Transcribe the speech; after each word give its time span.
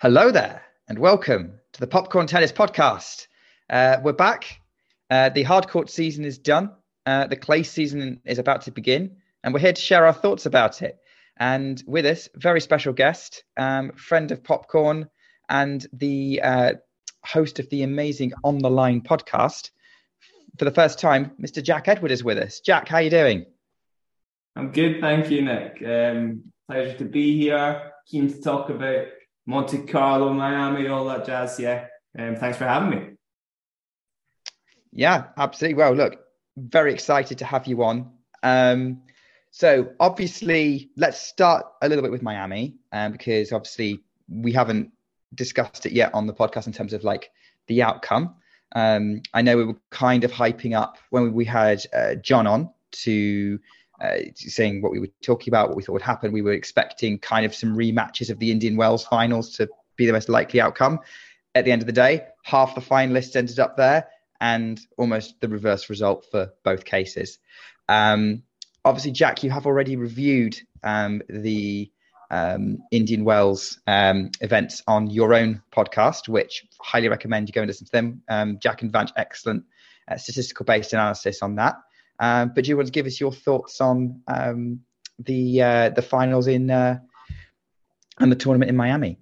Hello 0.00 0.32
there, 0.32 0.60
and 0.88 0.98
welcome 0.98 1.60
to 1.72 1.80
the 1.80 1.86
Popcorn 1.86 2.26
Tennis 2.26 2.50
Podcast. 2.50 3.28
Uh, 3.70 3.98
we're 4.02 4.12
back. 4.12 4.60
Uh, 5.08 5.28
the 5.28 5.44
hard 5.44 5.68
court 5.68 5.88
season 5.88 6.24
is 6.24 6.36
done. 6.36 6.72
Uh, 7.06 7.28
the 7.28 7.36
clay 7.36 7.62
season 7.62 8.20
is 8.24 8.40
about 8.40 8.62
to 8.62 8.72
begin, 8.72 9.16
and 9.42 9.54
we're 9.54 9.60
here 9.60 9.72
to 9.72 9.80
share 9.80 10.04
our 10.04 10.12
thoughts 10.12 10.46
about 10.46 10.82
it. 10.82 10.98
And 11.38 11.82
with 11.86 12.06
us, 12.06 12.28
very 12.34 12.60
special 12.60 12.92
guest, 12.92 13.44
um, 13.56 13.92
friend 13.92 14.32
of 14.32 14.42
Popcorn, 14.42 15.08
and 15.48 15.86
the 15.92 16.40
uh, 16.42 16.72
host 17.24 17.60
of 17.60 17.70
the 17.70 17.84
amazing 17.84 18.32
On 18.42 18.58
the 18.58 18.70
Line 18.70 19.00
podcast. 19.00 19.70
For 20.58 20.64
the 20.64 20.72
first 20.72 20.98
time, 20.98 21.30
Mr. 21.40 21.62
Jack 21.62 21.86
Edward 21.86 22.10
is 22.10 22.24
with 22.24 22.38
us. 22.38 22.58
Jack, 22.58 22.88
how 22.88 22.96
are 22.96 23.02
you 23.02 23.10
doing? 23.10 23.46
I'm 24.56 24.72
good, 24.72 25.00
thank 25.00 25.30
you, 25.30 25.42
Nick. 25.42 25.80
Um, 25.86 26.42
pleasure 26.68 26.98
to 26.98 27.04
be 27.04 27.38
here. 27.38 27.92
Keen 28.10 28.28
to 28.28 28.42
talk 28.42 28.70
about 28.70 29.06
Monte 29.46 29.78
Carlo, 29.86 30.32
Miami, 30.32 30.88
all 30.88 31.04
that 31.06 31.26
jazz. 31.26 31.58
Yeah. 31.58 31.86
Um, 32.18 32.36
thanks 32.36 32.58
for 32.58 32.64
having 32.64 32.90
me. 32.90 33.10
Yeah, 34.92 35.24
absolutely. 35.36 35.74
Well, 35.74 35.94
look, 35.94 36.18
very 36.56 36.92
excited 36.92 37.38
to 37.38 37.44
have 37.44 37.66
you 37.66 37.82
on. 37.82 38.10
Um, 38.42 39.02
so 39.50 39.92
obviously, 40.00 40.90
let's 40.96 41.20
start 41.20 41.66
a 41.82 41.88
little 41.88 42.02
bit 42.02 42.12
with 42.12 42.22
Miami, 42.22 42.76
um, 42.92 43.12
because 43.12 43.52
obviously 43.52 44.00
we 44.28 44.52
haven't 44.52 44.90
discussed 45.34 45.86
it 45.86 45.92
yet 45.92 46.14
on 46.14 46.26
the 46.26 46.32
podcast 46.32 46.66
in 46.66 46.72
terms 46.72 46.92
of 46.92 47.04
like 47.04 47.30
the 47.66 47.82
outcome. 47.82 48.36
Um, 48.74 49.22
I 49.32 49.42
know 49.42 49.56
we 49.56 49.64
were 49.64 49.80
kind 49.90 50.24
of 50.24 50.32
hyping 50.32 50.76
up 50.76 50.98
when 51.10 51.32
we 51.32 51.44
had 51.44 51.84
uh, 51.92 52.14
John 52.16 52.46
on 52.46 52.70
to 52.92 53.58
uh, 54.04 54.18
saying 54.34 54.82
what 54.82 54.92
we 54.92 55.00
were 55.00 55.08
talking 55.22 55.50
about, 55.50 55.68
what 55.68 55.76
we 55.76 55.82
thought 55.82 55.92
would 55.94 56.02
happen. 56.02 56.32
We 56.32 56.42
were 56.42 56.52
expecting 56.52 57.18
kind 57.18 57.46
of 57.46 57.54
some 57.54 57.76
rematches 57.76 58.30
of 58.30 58.38
the 58.38 58.50
Indian 58.50 58.76
Wells 58.76 59.04
finals 59.06 59.50
to 59.56 59.68
be 59.96 60.06
the 60.06 60.12
most 60.12 60.28
likely 60.28 60.60
outcome. 60.60 61.00
At 61.54 61.64
the 61.64 61.72
end 61.72 61.82
of 61.82 61.86
the 61.86 61.92
day, 61.92 62.26
half 62.42 62.74
the 62.74 62.80
finalists 62.80 63.36
ended 63.36 63.58
up 63.58 63.76
there, 63.76 64.08
and 64.40 64.80
almost 64.98 65.40
the 65.40 65.48
reverse 65.48 65.88
result 65.88 66.26
for 66.30 66.52
both 66.64 66.84
cases. 66.84 67.38
Um, 67.88 68.42
obviously, 68.84 69.12
Jack, 69.12 69.42
you 69.42 69.50
have 69.50 69.66
already 69.66 69.96
reviewed 69.96 70.56
um, 70.82 71.22
the 71.28 71.90
um, 72.30 72.78
Indian 72.90 73.24
Wells 73.24 73.78
um, 73.86 74.30
events 74.40 74.82
on 74.86 75.08
your 75.08 75.34
own 75.34 75.62
podcast, 75.72 76.28
which 76.28 76.66
highly 76.80 77.08
recommend 77.08 77.48
you 77.48 77.52
go 77.52 77.62
and 77.62 77.68
listen 77.68 77.86
to 77.86 77.92
them. 77.92 78.22
Um, 78.28 78.58
Jack 78.58 78.82
and 78.82 78.92
Vanch, 78.92 79.12
excellent 79.16 79.64
uh, 80.08 80.16
statistical 80.16 80.64
based 80.64 80.92
analysis 80.92 81.42
on 81.42 81.54
that. 81.56 81.76
Um, 82.24 82.52
but 82.54 82.64
do 82.64 82.70
you 82.70 82.76
want 82.76 82.86
to 82.86 82.92
give 82.92 83.06
us 83.06 83.20
your 83.20 83.32
thoughts 83.32 83.80
on 83.80 84.22
um, 84.28 84.80
the 85.18 85.62
uh, 85.62 85.88
the 85.90 86.02
finals 86.02 86.46
in 86.46 86.70
uh, 86.70 86.98
and 88.18 88.32
the 88.32 88.36
tournament 88.36 88.70
in 88.70 88.76
Miami? 88.76 89.18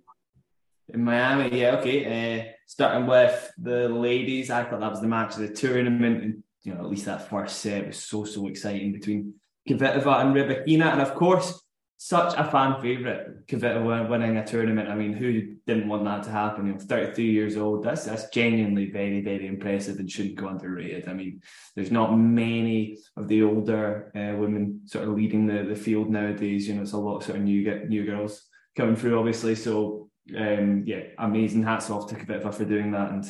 In 0.94 1.02
Miami, 1.02 1.60
yeah, 1.60 1.76
okay. 1.78 1.98
Uh, 2.06 2.52
starting 2.66 3.06
with 3.06 3.52
the 3.58 3.88
ladies, 3.88 4.50
I 4.50 4.64
thought 4.64 4.80
that 4.80 4.90
was 4.90 5.00
the 5.00 5.08
match 5.08 5.34
of 5.34 5.40
the 5.40 5.48
tournament, 5.48 6.22
and 6.22 6.42
you 6.62 6.74
know 6.74 6.80
at 6.80 6.90
least 6.90 7.06
that 7.06 7.28
first 7.28 7.58
set 7.58 7.86
was 7.86 7.98
so 7.98 8.24
so 8.24 8.46
exciting 8.46 8.92
between 8.92 9.34
Kvitova 9.68 10.20
and 10.20 10.34
Rybakina, 10.36 10.92
and 10.92 11.00
of 11.00 11.14
course 11.14 11.61
such 12.04 12.34
a 12.36 12.50
fan 12.50 12.82
favorite, 12.82 13.46
Kvitova 13.46 14.08
winning 14.08 14.36
a 14.36 14.44
tournament. 14.44 14.88
I 14.88 14.96
mean, 14.96 15.12
who 15.12 15.54
didn't 15.68 15.86
want 15.86 16.04
that 16.04 16.24
to 16.24 16.30
happen? 16.30 16.66
You 16.66 16.72
know, 16.72 16.78
33 16.80 17.30
years 17.30 17.56
old. 17.56 17.84
That's 17.84 18.04
that's 18.06 18.28
genuinely 18.30 18.90
very 18.90 19.20
very 19.20 19.46
impressive 19.46 20.00
and 20.00 20.10
shouldn't 20.10 20.34
go 20.34 20.48
underrated. 20.48 21.08
I 21.08 21.12
mean, 21.12 21.42
there's 21.76 21.92
not 21.92 22.16
many 22.16 22.98
of 23.16 23.28
the 23.28 23.44
older 23.44 24.10
uh, 24.16 24.36
women 24.36 24.80
sort 24.86 25.06
of 25.06 25.14
leading 25.14 25.46
the, 25.46 25.62
the 25.62 25.76
field 25.76 26.10
nowadays. 26.10 26.66
You 26.66 26.74
know, 26.74 26.82
it's 26.82 26.92
a 26.92 26.98
lot 26.98 27.18
of 27.18 27.22
sort 27.22 27.38
of 27.38 27.44
new 27.44 27.62
get 27.62 27.88
new 27.88 28.04
girls 28.04 28.48
coming 28.76 28.96
through, 28.96 29.16
obviously. 29.16 29.54
So 29.54 30.10
um, 30.36 30.82
yeah, 30.84 31.02
amazing. 31.18 31.62
Hats 31.62 31.88
off 31.88 32.08
to 32.08 32.16
Kvitova 32.16 32.52
for 32.52 32.64
doing 32.64 32.90
that, 32.90 33.12
and 33.12 33.24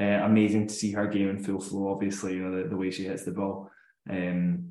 uh, 0.00 0.24
amazing 0.24 0.68
to 0.68 0.74
see 0.74 0.92
her 0.92 1.08
game 1.08 1.28
in 1.28 1.44
full 1.44 1.60
flow. 1.60 1.92
Obviously, 1.92 2.36
you 2.36 2.42
know 2.42 2.62
the, 2.62 2.70
the 2.70 2.76
way 2.76 2.90
she 2.90 3.04
hits 3.04 3.26
the 3.26 3.32
ball. 3.32 3.70
Um, 4.08 4.70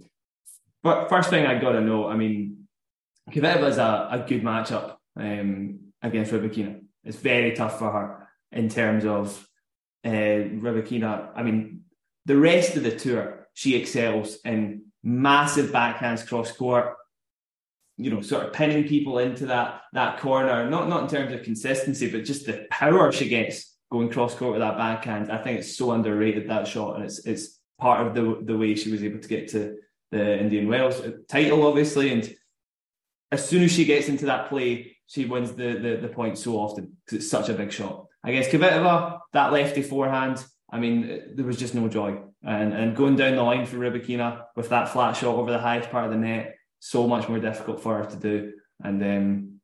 but 0.81 1.07
first 1.07 1.29
thing 1.29 1.45
I 1.45 1.59
got 1.59 1.73
to 1.73 1.81
know, 1.81 2.07
I 2.07 2.17
mean 2.17 2.62
Kvitova 3.31 3.69
is 3.69 3.77
a, 3.77 4.07
a 4.11 4.25
good 4.27 4.43
matchup 4.43 4.97
um, 5.17 5.79
against 6.01 6.31
Rybakina. 6.31 6.81
It's 7.03 7.17
very 7.17 7.53
tough 7.53 7.79
for 7.79 7.91
her 7.91 8.27
in 8.51 8.69
terms 8.69 9.05
of 9.05 9.47
uh, 10.05 10.09
Rybakina. 10.09 11.29
I 11.35 11.43
mean, 11.43 11.81
the 12.25 12.37
rest 12.37 12.75
of 12.75 12.83
the 12.83 12.95
tour, 12.95 13.47
she 13.53 13.75
excels 13.75 14.37
in 14.45 14.85
massive 15.03 15.71
backhands 15.71 16.27
cross 16.27 16.51
court. 16.51 16.95
You 17.97 18.09
know, 18.09 18.21
sort 18.21 18.45
of 18.45 18.53
pinning 18.53 18.87
people 18.87 19.19
into 19.19 19.45
that 19.47 19.81
that 19.93 20.19
corner. 20.19 20.67
Not 20.67 20.89
not 20.89 21.03
in 21.03 21.09
terms 21.09 21.31
of 21.31 21.43
consistency, 21.43 22.09
but 22.09 22.25
just 22.25 22.45
the 22.45 22.65
power 22.71 23.11
she 23.11 23.29
gets 23.29 23.77
going 23.91 24.09
cross 24.09 24.33
court 24.33 24.53
with 24.53 24.61
that 24.61 24.77
backhand. 24.77 25.31
I 25.31 25.37
think 25.37 25.59
it's 25.59 25.77
so 25.77 25.91
underrated 25.91 26.49
that 26.49 26.67
shot, 26.67 26.95
and 26.95 27.05
it's 27.05 27.23
it's 27.25 27.59
part 27.79 28.05
of 28.05 28.15
the 28.15 28.39
the 28.43 28.57
way 28.57 28.73
she 28.73 28.91
was 28.91 29.03
able 29.03 29.19
to 29.19 29.27
get 29.27 29.49
to 29.49 29.77
the 30.11 30.39
Indian 30.39 30.67
Wells 30.67 31.01
title, 31.29 31.67
obviously, 31.67 32.11
and 32.11 32.33
as 33.33 33.47
soon 33.49 33.63
as 33.63 33.71
she 33.71 33.85
gets 33.85 34.07
into 34.07 34.25
that 34.27 34.47
play, 34.47 34.95
she 35.07 35.25
wins 35.25 35.53
the 35.53 35.73
the, 35.73 35.97
the 36.03 36.07
point 36.07 36.37
so 36.37 36.55
often 36.55 36.97
because 37.05 37.17
it's 37.19 37.31
such 37.31 37.49
a 37.49 37.53
big 37.53 37.71
shot. 37.71 38.05
I 38.23 38.31
guess 38.31 38.47
Kvitova, 38.47 39.19
that 39.33 39.51
lefty 39.51 39.81
forehand, 39.81 40.45
I 40.71 40.79
mean, 40.79 41.33
there 41.35 41.45
was 41.45 41.57
just 41.57 41.75
no 41.75 41.87
joy. 41.87 42.21
And 42.43 42.73
and 42.73 42.95
going 42.95 43.15
down 43.15 43.35
the 43.35 43.43
line 43.43 43.65
for 43.65 43.77
Rybakina 43.77 44.43
with 44.55 44.69
that 44.69 44.89
flat 44.89 45.13
shot 45.17 45.35
over 45.35 45.51
the 45.51 45.59
highest 45.59 45.89
part 45.89 46.05
of 46.05 46.11
the 46.11 46.17
net, 46.17 46.55
so 46.79 47.07
much 47.07 47.27
more 47.27 47.39
difficult 47.39 47.81
for 47.81 47.97
her 47.97 48.05
to 48.05 48.15
do. 48.17 48.53
And 48.83 49.01
um, 49.03 49.61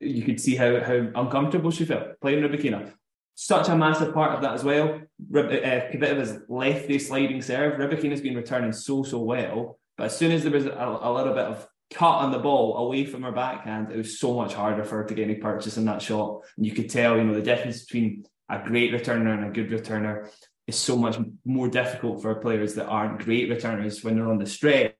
you 0.00 0.22
could 0.22 0.40
see 0.40 0.56
how 0.56 0.80
how 0.80 0.98
uncomfortable 1.14 1.70
she 1.70 1.84
felt 1.84 2.20
playing 2.20 2.42
Rybakina. 2.42 2.92
Such 3.36 3.68
a 3.68 3.76
massive 3.76 4.14
part 4.14 4.32
of 4.32 4.42
that 4.42 4.54
as 4.54 4.64
well. 4.64 5.00
Uh, 5.34 5.80
Kvitova's 5.90 6.38
lefty 6.48 6.98
sliding 6.98 7.42
serve. 7.42 7.78
Rybakina's 7.80 8.20
been 8.20 8.36
returning 8.36 8.72
so 8.72 9.02
so 9.02 9.18
well, 9.18 9.78
but 9.96 10.04
as 10.04 10.16
soon 10.16 10.32
as 10.32 10.42
there 10.42 10.52
was 10.52 10.66
a, 10.66 10.98
a 11.02 11.12
little 11.12 11.34
bit 11.34 11.46
of 11.46 11.66
cut 11.94 12.18
on 12.18 12.32
the 12.32 12.38
ball 12.38 12.76
away 12.78 13.06
from 13.06 13.22
her 13.22 13.32
backhand, 13.32 13.92
it 13.92 13.96
was 13.96 14.18
so 14.18 14.34
much 14.34 14.52
harder 14.52 14.84
for 14.84 14.96
her 14.96 15.04
to 15.04 15.14
get 15.14 15.24
any 15.24 15.36
purchase 15.36 15.76
in 15.76 15.84
that 15.86 16.02
shot. 16.02 16.42
And 16.56 16.66
you 16.66 16.72
could 16.72 16.90
tell, 16.90 17.16
you 17.16 17.24
know, 17.24 17.34
the 17.34 17.40
difference 17.40 17.84
between 17.84 18.26
a 18.48 18.58
great 18.58 18.92
returner 18.92 19.32
and 19.34 19.46
a 19.46 19.50
good 19.50 19.70
returner 19.70 20.28
is 20.66 20.76
so 20.76 20.96
much 20.96 21.16
more 21.44 21.68
difficult 21.68 22.20
for 22.20 22.34
players 22.34 22.74
that 22.74 22.86
aren't 22.86 23.24
great 23.24 23.48
returners 23.48 24.02
when 24.02 24.16
they're 24.16 24.30
on 24.30 24.38
the 24.38 24.46
stretch. 24.46 24.94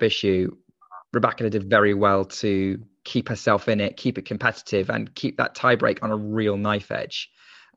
issue 0.00 0.54
Rebecca 1.12 1.48
did 1.48 1.68
very 1.68 1.94
well 1.94 2.24
to 2.24 2.82
keep 3.04 3.28
herself 3.28 3.68
in 3.68 3.80
it, 3.80 3.96
keep 3.96 4.18
it 4.18 4.26
competitive, 4.26 4.90
and 4.90 5.14
keep 5.14 5.36
that 5.38 5.56
tiebreak 5.56 6.02
on 6.02 6.10
a 6.10 6.16
real 6.16 6.56
knife 6.56 6.90
edge. 6.90 7.30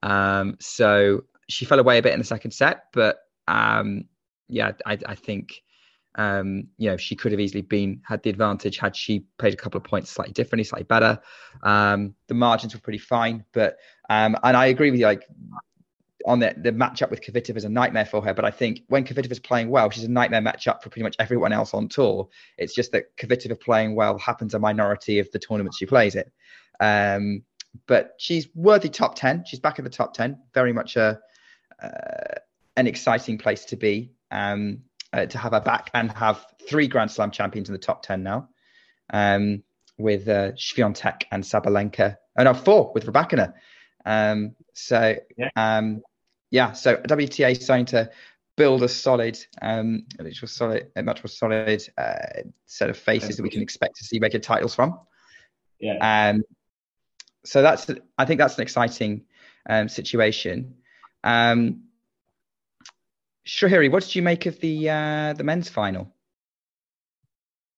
Um, 0.03 0.58
so 0.59 1.24
she 1.47 1.66
fell 1.66 1.80
away 1.80 1.97
a 1.97 2.02
bit 2.02 2.14
in 2.14 2.19
the 2.19 2.25
second 2.25 2.52
set, 2.52 2.86
but 2.94 3.19
um, 3.47 4.06
yeah, 4.47 4.72
I, 4.86 4.97
I 5.06 5.16
think 5.16 5.62
um, 6.16 6.68
you 6.78 6.90
know 6.90 6.97
she 6.97 7.16
could 7.16 7.31
have 7.31 7.40
easily 7.40 7.62
been 7.62 8.02
had 8.06 8.22
the 8.24 8.30
advantage 8.30 8.78
had 8.78 8.96
she 8.96 9.25
played 9.38 9.53
a 9.53 9.58
couple 9.58 9.78
of 9.78 9.86
points 9.86 10.09
slightly 10.09 10.34
differently, 10.34 10.66
slightly 10.66 10.84
better. 10.84 11.19
Um, 11.63 12.16
the 12.28 12.34
margins 12.34 12.74
were 12.74 12.81
pretty 12.81 13.00
fine, 13.00 13.46
but 13.53 13.78
um, 14.09 14.36
and 14.44 14.58
I 14.58 14.66
agree 14.68 14.92
with 14.92 15.00
you. 15.00 15.06
Like 15.06 15.24
on 16.25 16.39
the, 16.39 16.53
the 16.57 16.71
matchup 16.71 17.09
with 17.09 17.21
Kvitova 17.21 17.57
is 17.57 17.63
a 17.63 17.69
nightmare 17.69 18.05
for 18.05 18.23
her. 18.23 18.33
But 18.33 18.45
I 18.45 18.51
think 18.51 18.81
when 18.87 19.03
Kvitova 19.03 19.31
is 19.31 19.39
playing 19.39 19.69
well, 19.69 19.89
she's 19.89 20.03
a 20.03 20.11
nightmare 20.11 20.41
matchup 20.41 20.81
for 20.81 20.89
pretty 20.89 21.03
much 21.03 21.15
everyone 21.19 21.53
else 21.53 21.73
on 21.73 21.87
tour. 21.87 22.29
It's 22.57 22.73
just 22.73 22.91
that 22.91 23.15
Kvitova 23.17 23.59
playing 23.59 23.95
well 23.95 24.17
happens 24.17 24.53
a 24.53 24.59
minority 24.59 25.19
of 25.19 25.31
the 25.31 25.39
tournaments 25.39 25.77
she 25.77 25.85
plays 25.85 26.15
in. 26.15 26.25
Um, 26.79 27.43
but 27.87 28.15
she's 28.18 28.47
worthy 28.56 28.89
top 28.89 29.15
10. 29.15 29.45
She's 29.45 29.59
back 29.59 29.79
in 29.79 29.85
the 29.85 29.91
top 29.91 30.13
10. 30.13 30.38
Very 30.53 30.73
much 30.73 30.95
a, 30.95 31.19
uh, 31.81 32.39
an 32.75 32.88
exciting 32.88 33.38
place 33.38 33.65
to 33.65 33.75
be, 33.75 34.12
um, 34.29 34.79
uh, 35.13 35.25
to 35.25 35.38
have 35.38 35.53
her 35.53 35.62
back 35.62 35.89
and 35.94 36.12
have 36.12 36.45
three 36.67 36.88
Grand 36.88 37.12
Slam 37.12 37.31
champions 37.31 37.69
in 37.69 37.74
the 37.74 37.79
top 37.79 38.03
10 38.03 38.24
now. 38.24 38.50
Um, 39.12 39.63
with 39.97 40.27
uh, 40.27 40.51
and 40.51 41.44
Sabalenka. 41.44 42.17
Oh 42.38 42.44
no, 42.44 42.53
four 42.53 42.91
with 42.94 43.06
Rybakina. 43.06 43.53
Um, 44.06 44.56
so 44.74 45.15
yeah. 45.38 45.50
um, 45.56 46.01
yeah, 46.51 46.74
so 46.74 46.98
WTA 46.98 47.59
signed 47.59 47.88
to 47.89 48.09
build 48.57 48.83
a 48.83 48.88
solid, 48.88 49.39
um, 49.62 50.06
which 50.19 50.42
was 50.42 50.51
solid, 50.51 50.92
a 50.95 51.01
much 51.01 51.24
more 51.24 51.30
solid 51.30 51.81
uh, 51.98 52.44
set 52.65 52.89
of 52.89 52.98
faces 52.98 53.38
that 53.38 53.44
we 53.44 53.50
can 53.50 53.62
expect 53.62 53.95
to 53.95 54.03
see 54.03 54.19
regular 54.19 54.44
titles 54.44 54.75
from. 54.75 55.00
Yeah. 55.80 56.30
Um, 56.30 56.44
so 57.44 57.62
that's, 57.62 57.89
I 58.18 58.25
think 58.25 58.39
that's 58.39 58.57
an 58.57 58.62
exciting 58.62 59.24
um, 59.68 59.89
situation. 59.89 60.75
Um, 61.24 61.86
Srihari, 63.48 63.92
what 63.92 64.03
did 64.03 64.15
you 64.15 64.21
make 64.21 64.45
of 64.45 64.59
the 64.59 64.89
uh, 64.89 65.33
the 65.33 65.44
men's 65.44 65.69
final? 65.69 66.13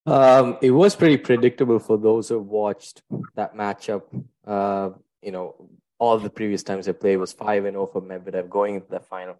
Um, 0.05 0.57
it 0.61 0.71
was 0.71 0.95
pretty 0.95 1.17
predictable 1.17 1.79
for 1.79 1.97
those 1.97 2.27
who 2.27 2.39
watched 2.39 3.01
that 3.35 3.55
matchup. 3.55 4.03
Uh, 4.45 4.89
you 5.21 5.31
know, 5.31 5.69
all 6.03 6.17
the 6.17 6.29
previous 6.29 6.63
times 6.63 6.85
they 6.85 6.91
played 6.91 7.15
was 7.15 7.31
5 7.31 7.63
and 7.63 7.75
0 7.75 7.87
for 7.87 8.01
Medvedev 8.01 8.49
going 8.49 8.75
into 8.75 8.89
the 8.89 8.99
final. 8.99 9.37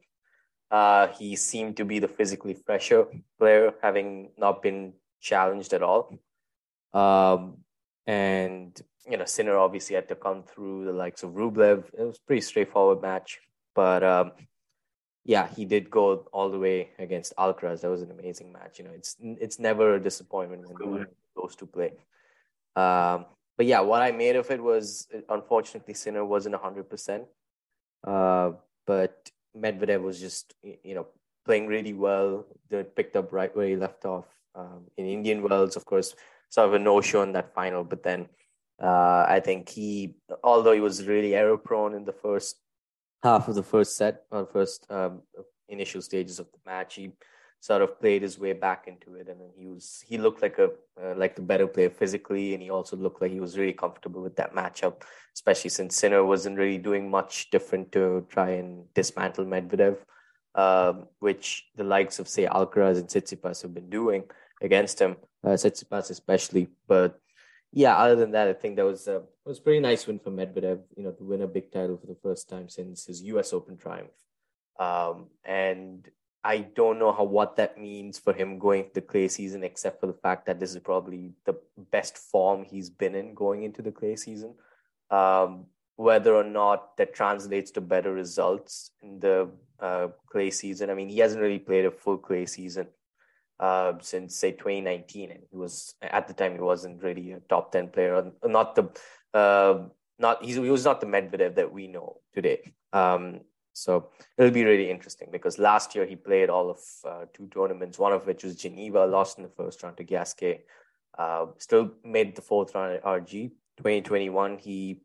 Uh, 0.71 1.07
he 1.19 1.35
seemed 1.35 1.75
to 1.75 1.83
be 1.83 1.99
the 1.99 2.07
physically 2.07 2.53
fresher 2.53 3.05
player, 3.37 3.73
having 3.81 4.29
not 4.37 4.61
been 4.63 4.93
challenged 5.19 5.73
at 5.73 5.83
all. 5.83 6.17
Um, 6.93 7.57
and, 8.07 8.81
you 9.09 9.17
know, 9.17 9.25
Sinner 9.25 9.57
obviously 9.57 9.95
had 9.95 10.07
to 10.07 10.15
come 10.15 10.43
through 10.43 10.85
the 10.85 10.93
likes 10.93 11.23
of 11.23 11.31
Rublev. 11.31 11.79
It 11.99 12.05
was 12.09 12.17
a 12.17 12.25
pretty 12.27 12.41
straightforward 12.41 13.01
match. 13.01 13.39
But 13.75 14.01
um, 14.03 14.31
yeah, 15.25 15.47
he 15.47 15.65
did 15.65 15.91
go 15.91 16.25
all 16.31 16.49
the 16.49 16.59
way 16.59 16.91
against 16.97 17.35
Alcaraz. 17.35 17.81
That 17.81 17.91
was 17.91 18.03
an 18.03 18.11
amazing 18.11 18.53
match. 18.53 18.79
You 18.79 18.85
know, 18.85 18.95
it's 18.95 19.17
it's 19.19 19.59
never 19.59 19.95
a 19.95 20.03
disappointment 20.09 20.63
when 20.69 21.07
those 21.35 21.55
two 21.57 21.65
play. 21.65 21.91
Um, 22.75 23.25
but 23.57 23.65
yeah, 23.65 23.81
what 23.81 24.01
I 24.01 24.11
made 24.11 24.35
of 24.35 24.49
it 24.51 24.61
was 24.63 25.07
unfortunately 25.29 25.93
Sinner 25.93 26.25
wasn't 26.25 26.55
hundred 26.55 26.85
uh, 26.85 26.89
percent. 26.89 27.23
But 28.85 29.31
Medvedev 29.55 30.01
was 30.01 30.19
just 30.19 30.53
you 30.63 30.95
know 30.95 31.07
playing 31.45 31.67
really 31.67 31.93
well. 31.93 32.45
They 32.69 32.83
picked 32.83 33.15
up 33.15 33.31
right 33.31 33.55
where 33.55 33.67
he 33.67 33.75
left 33.75 34.05
off. 34.05 34.25
Um, 34.55 34.85
in 34.97 35.05
Indian 35.07 35.41
Wells, 35.41 35.75
of 35.75 35.85
course, 35.85 36.15
sort 36.49 36.67
of 36.67 36.73
a 36.75 36.79
no-show 36.79 37.23
in 37.23 37.31
that 37.33 37.53
final. 37.53 37.83
But 37.83 38.03
then 38.03 38.29
uh, 38.81 39.25
I 39.27 39.41
think 39.43 39.69
he, 39.69 40.15
although 40.43 40.73
he 40.73 40.79
was 40.79 41.07
really 41.07 41.35
error 41.35 41.57
prone 41.57 41.95
in 41.95 42.05
the 42.05 42.13
first 42.13 42.57
half 43.23 43.47
of 43.47 43.55
the 43.55 43.63
first 43.63 43.95
set 43.95 44.23
or 44.31 44.45
first 44.45 44.85
um, 44.91 45.21
initial 45.69 46.01
stages 46.01 46.39
of 46.39 46.51
the 46.51 46.59
match. 46.65 46.95
He 46.95 47.11
sort 47.63 47.81
of 47.81 47.97
played 48.01 48.21
his 48.21 48.37
way 48.37 48.51
back 48.51 48.89
into 48.89 49.15
it, 49.15 49.29
and 49.29 49.39
then 49.39 49.51
he 49.55 49.65
was 49.65 50.03
he 50.05 50.17
looked 50.17 50.41
like 50.41 50.57
a 50.59 50.69
uh, 51.01 51.13
like 51.15 51.33
the 51.37 51.41
better 51.41 51.65
player 51.65 51.89
physically, 51.89 52.53
and 52.53 52.61
he 52.61 52.69
also 52.69 52.97
looked 52.97 53.21
like 53.21 53.31
he 53.31 53.39
was 53.39 53.57
really 53.57 53.71
comfortable 53.71 54.21
with 54.21 54.35
that 54.35 54.53
matchup, 54.53 54.95
especially 55.33 55.69
since 55.69 55.95
Sinner 55.95 56.25
wasn't 56.25 56.57
really 56.57 56.77
doing 56.77 57.09
much 57.09 57.49
different 57.51 57.93
to 57.93 58.27
try 58.29 58.49
and 58.61 58.93
dismantle 58.93 59.45
Medvedev, 59.45 59.95
um, 60.55 61.07
which 61.19 61.65
the 61.77 61.85
likes 61.85 62.19
of 62.19 62.27
say 62.27 62.45
Alcaraz 62.47 62.97
and 62.97 63.07
Tsitsipas 63.07 63.61
have 63.61 63.73
been 63.73 63.89
doing 63.89 64.25
against 64.61 64.99
him, 64.99 65.15
uh, 65.45 65.55
Tsitsipas 65.61 66.11
especially, 66.11 66.67
but 66.85 67.17
yeah, 67.71 67.95
other 67.95 68.17
than 68.17 68.31
that, 68.31 68.49
I 68.49 68.53
think 68.53 68.75
that 68.75 68.85
was 68.85 69.07
a 69.07 69.15
it 69.15 69.49
was 69.53 69.59
a 69.59 69.61
pretty 69.61 69.79
nice 69.79 70.05
win 70.05 70.19
for 70.19 70.31
Medvedev. 70.31 70.81
You 70.97 71.03
know, 71.03 71.13
to 71.13 71.23
win 71.23 71.41
a 71.41 71.47
big 71.47 71.71
title 71.71 71.95
for 71.95 72.07
the 72.07 72.19
first 72.21 72.49
time 72.49 72.67
since 72.67 73.05
his 73.05 73.23
U.S. 73.33 73.53
Open 73.53 73.77
triumph. 73.77 74.11
Um, 74.77 75.27
and 75.45 76.09
I 76.43 76.59
don't 76.59 76.99
know 76.99 77.13
how 77.13 77.23
what 77.23 77.55
that 77.55 77.79
means 77.79 78.19
for 78.19 78.33
him 78.33 78.59
going 78.59 78.85
to 78.85 78.93
the 78.95 79.01
clay 79.01 79.27
season, 79.29 79.63
except 79.63 80.01
for 80.01 80.07
the 80.07 80.13
fact 80.13 80.45
that 80.45 80.59
this 80.59 80.71
is 80.71 80.79
probably 80.79 81.31
the 81.45 81.55
best 81.91 82.17
form 82.17 82.65
he's 82.65 82.89
been 82.89 83.15
in 83.15 83.33
going 83.33 83.63
into 83.63 83.81
the 83.81 83.91
clay 83.91 84.15
season. 84.15 84.55
Um, 85.09 85.65
whether 85.95 86.35
or 86.35 86.43
not 86.43 86.97
that 86.97 87.13
translates 87.13 87.71
to 87.71 87.81
better 87.81 88.11
results 88.11 88.91
in 89.01 89.19
the 89.19 89.49
uh, 89.79 90.07
clay 90.27 90.49
season. 90.49 90.89
I 90.89 90.95
mean, 90.95 91.09
he 91.09 91.19
hasn't 91.19 91.41
really 91.41 91.59
played 91.59 91.85
a 91.85 91.91
full 91.91 92.17
clay 92.17 92.45
season 92.45 92.87
uh, 93.59 93.93
since 94.01 94.35
say 94.35 94.51
2019, 94.51 95.31
and 95.31 95.43
he 95.49 95.57
was 95.57 95.95
at 96.01 96.27
the 96.27 96.33
time 96.33 96.53
he 96.53 96.59
wasn't 96.59 97.03
really 97.03 97.31
a 97.31 97.39
top 97.41 97.71
10 97.71 97.89
player, 97.89 98.31
not 98.43 98.75
the 98.75 98.89
uh, 99.37 99.83
not 100.19 100.43
he 100.43 100.57
was 100.59 100.85
not 100.85 101.01
the 101.01 101.07
Medvedev 101.07 101.55
that 101.55 101.71
we 101.71 101.87
know 101.87 102.21
today. 102.33 102.73
Um, 102.91 103.41
so 103.73 104.09
it'll 104.37 104.51
be 104.51 104.63
really 104.63 104.89
interesting 104.89 105.29
because 105.31 105.57
last 105.57 105.95
year 105.95 106.05
he 106.05 106.15
played 106.15 106.49
all 106.49 106.69
of 106.69 106.79
uh, 107.05 107.25
two 107.33 107.47
tournaments, 107.47 107.97
one 107.97 108.13
of 108.13 108.25
which 108.27 108.43
was 108.43 108.55
Geneva, 108.55 109.05
lost 109.05 109.37
in 109.37 109.43
the 109.43 109.49
first 109.49 109.81
round 109.83 109.97
to 109.97 110.03
Gasquet. 110.03 110.61
Uh, 111.17 111.47
still 111.57 111.91
made 112.03 112.35
the 112.35 112.41
fourth 112.41 112.73
round 112.75 112.93
at 112.93 113.03
RG. 113.03 113.51
2021, 113.77 114.59
he, 114.59 115.01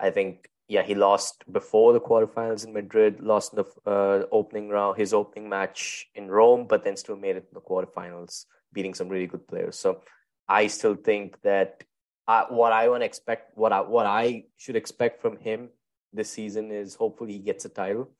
I 0.00 0.10
think, 0.10 0.48
yeah, 0.66 0.82
he 0.82 0.94
lost 0.94 1.44
before 1.52 1.92
the 1.92 2.00
quarterfinals 2.00 2.66
in 2.66 2.72
Madrid, 2.72 3.20
lost 3.20 3.52
in 3.52 3.62
the 3.62 3.90
uh, 3.90 4.26
opening 4.32 4.70
round, 4.70 4.98
his 4.98 5.12
opening 5.12 5.48
match 5.48 6.06
in 6.14 6.30
Rome, 6.30 6.66
but 6.66 6.84
then 6.84 6.96
still 6.96 7.16
made 7.16 7.36
it 7.36 7.48
to 7.48 7.54
the 7.54 7.60
quarterfinals, 7.60 8.46
beating 8.72 8.94
some 8.94 9.08
really 9.08 9.26
good 9.26 9.46
players. 9.46 9.78
So 9.78 10.02
I 10.48 10.66
still 10.66 10.94
think 10.94 11.40
that 11.42 11.84
uh, 12.26 12.44
what 12.48 12.72
I 12.72 12.88
want 12.88 13.02
to 13.02 13.06
expect, 13.06 13.56
what 13.56 13.72
I 13.72 13.80
what 13.80 14.04
I 14.04 14.44
should 14.58 14.76
expect 14.76 15.22
from 15.22 15.38
him 15.38 15.70
this 16.12 16.30
season 16.30 16.70
is 16.70 16.94
hopefully 16.94 17.34
he 17.34 17.38
gets 17.38 17.64
a 17.64 17.68
title. 17.68 18.10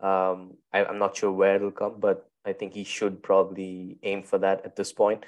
Um, 0.00 0.54
I, 0.72 0.84
am 0.84 0.98
not 0.98 1.16
sure 1.16 1.32
where 1.32 1.56
it'll 1.56 1.70
come, 1.70 1.96
but 1.98 2.28
I 2.44 2.52
think 2.52 2.74
he 2.74 2.84
should 2.84 3.22
probably 3.22 3.98
aim 4.02 4.22
for 4.22 4.38
that 4.38 4.64
at 4.64 4.76
this 4.76 4.92
point, 4.92 5.24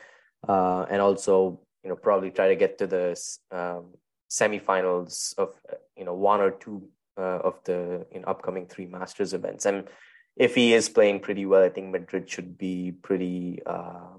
uh, 0.47 0.85
and 0.91 1.01
also 1.01 1.61
you 1.83 1.91
know 1.91 1.97
probably 1.97 2.31
try 2.31 2.49
to 2.49 2.57
get 2.57 2.79
to 2.79 2.87
the 2.87 3.21
um, 3.51 3.95
semifinals 4.31 5.37
of 5.39 5.55
you 5.97 6.05
know 6.05 6.15
one 6.15 6.41
or 6.41 6.51
two 6.51 6.89
uh, 7.17 7.41
of 7.43 7.63
the 7.65 8.07
in 8.11 8.25
upcoming 8.27 8.67
three 8.67 8.87
Masters 8.87 9.33
events. 9.33 9.67
And 9.67 9.89
if 10.37 10.55
he 10.55 10.75
is 10.75 10.89
playing 10.89 11.21
pretty 11.21 11.47
well, 11.47 11.63
I 11.63 11.71
think 11.71 11.91
Madrid 11.91 12.31
should 12.31 12.59
be 12.59 12.93
pretty 12.93 13.61
uh, 13.67 14.19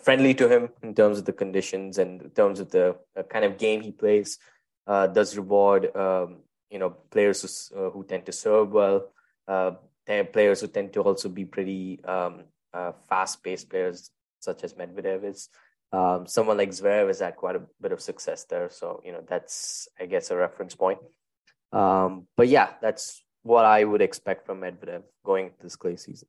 friendly 0.00 0.34
to 0.34 0.48
him 0.48 0.70
in 0.82 0.94
terms 0.94 1.18
of 1.18 1.24
the 1.24 1.32
conditions 1.32 1.98
and 1.98 2.22
in 2.22 2.30
terms 2.30 2.58
of 2.58 2.70
the 2.70 2.96
uh, 3.16 3.22
kind 3.24 3.44
of 3.44 3.58
game 3.58 3.82
he 3.82 3.92
plays. 3.92 4.38
Uh, 4.86 5.06
does 5.08 5.36
reward 5.36 5.94
um, 5.96 6.38
you 6.70 6.78
know 6.78 6.90
players 7.10 7.42
who, 7.42 7.78
uh, 7.78 7.90
who 7.90 8.04
tend 8.04 8.26
to 8.26 8.32
serve 8.32 8.72
well, 8.72 9.12
uh, 9.48 9.72
players 10.06 10.60
who 10.60 10.68
tend 10.68 10.92
to 10.92 11.02
also 11.02 11.28
be 11.28 11.44
pretty 11.44 12.00
um, 12.04 12.44
fast-paced 13.08 13.70
players, 13.70 14.10
such 14.40 14.64
as 14.64 14.74
Medvedev 14.74 15.24
is. 15.24 15.48
Um, 15.92 16.26
someone 16.26 16.56
like 16.56 16.70
Zverev 16.70 17.06
has 17.06 17.20
had 17.20 17.36
quite 17.36 17.56
a 17.56 17.62
bit 17.80 17.92
of 17.92 18.00
success 18.00 18.44
there, 18.44 18.68
so 18.70 19.00
you 19.04 19.12
know 19.12 19.22
that's 19.26 19.88
I 19.98 20.06
guess 20.06 20.30
a 20.30 20.36
reference 20.36 20.74
point. 20.74 20.98
Um, 21.72 22.26
but 22.36 22.48
yeah, 22.48 22.70
that's 22.80 23.22
what 23.42 23.64
I 23.64 23.84
would 23.84 24.02
expect 24.02 24.46
from 24.46 24.60
Medvedev 24.60 25.02
going 25.24 25.52
this 25.62 25.76
clay 25.76 25.96
season. 25.96 26.28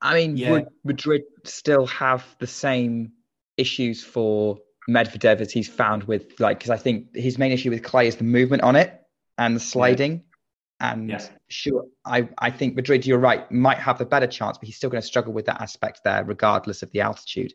I 0.00 0.14
mean, 0.14 0.36
yeah. 0.36 0.50
would 0.50 0.68
Madrid 0.84 1.22
still 1.44 1.86
have 1.86 2.24
the 2.38 2.46
same 2.46 3.12
issues 3.56 4.04
for 4.04 4.58
Medvedev 4.88 5.40
as 5.40 5.52
he's 5.52 5.68
found 5.68 6.04
with 6.04 6.38
like? 6.38 6.58
Because 6.58 6.70
I 6.70 6.76
think 6.76 7.14
his 7.14 7.38
main 7.38 7.52
issue 7.52 7.70
with 7.70 7.82
clay 7.82 8.06
is 8.06 8.16
the 8.16 8.24
movement 8.24 8.62
on 8.62 8.76
it 8.76 9.00
and 9.38 9.56
the 9.56 9.60
sliding. 9.60 10.12
Yeah. 10.12 10.18
And 10.80 11.08
yeah. 11.08 11.24
sure, 11.48 11.86
I, 12.04 12.28
I 12.36 12.50
think 12.50 12.74
Madrid, 12.74 13.06
you're 13.06 13.18
right, 13.18 13.50
might 13.50 13.78
have 13.78 13.96
the 13.96 14.04
better 14.04 14.26
chance, 14.26 14.58
but 14.58 14.66
he's 14.66 14.76
still 14.76 14.90
going 14.90 15.00
to 15.00 15.06
struggle 15.06 15.32
with 15.32 15.46
that 15.46 15.62
aspect 15.62 16.00
there, 16.04 16.24
regardless 16.24 16.82
of 16.82 16.90
the 16.90 17.00
altitude. 17.00 17.54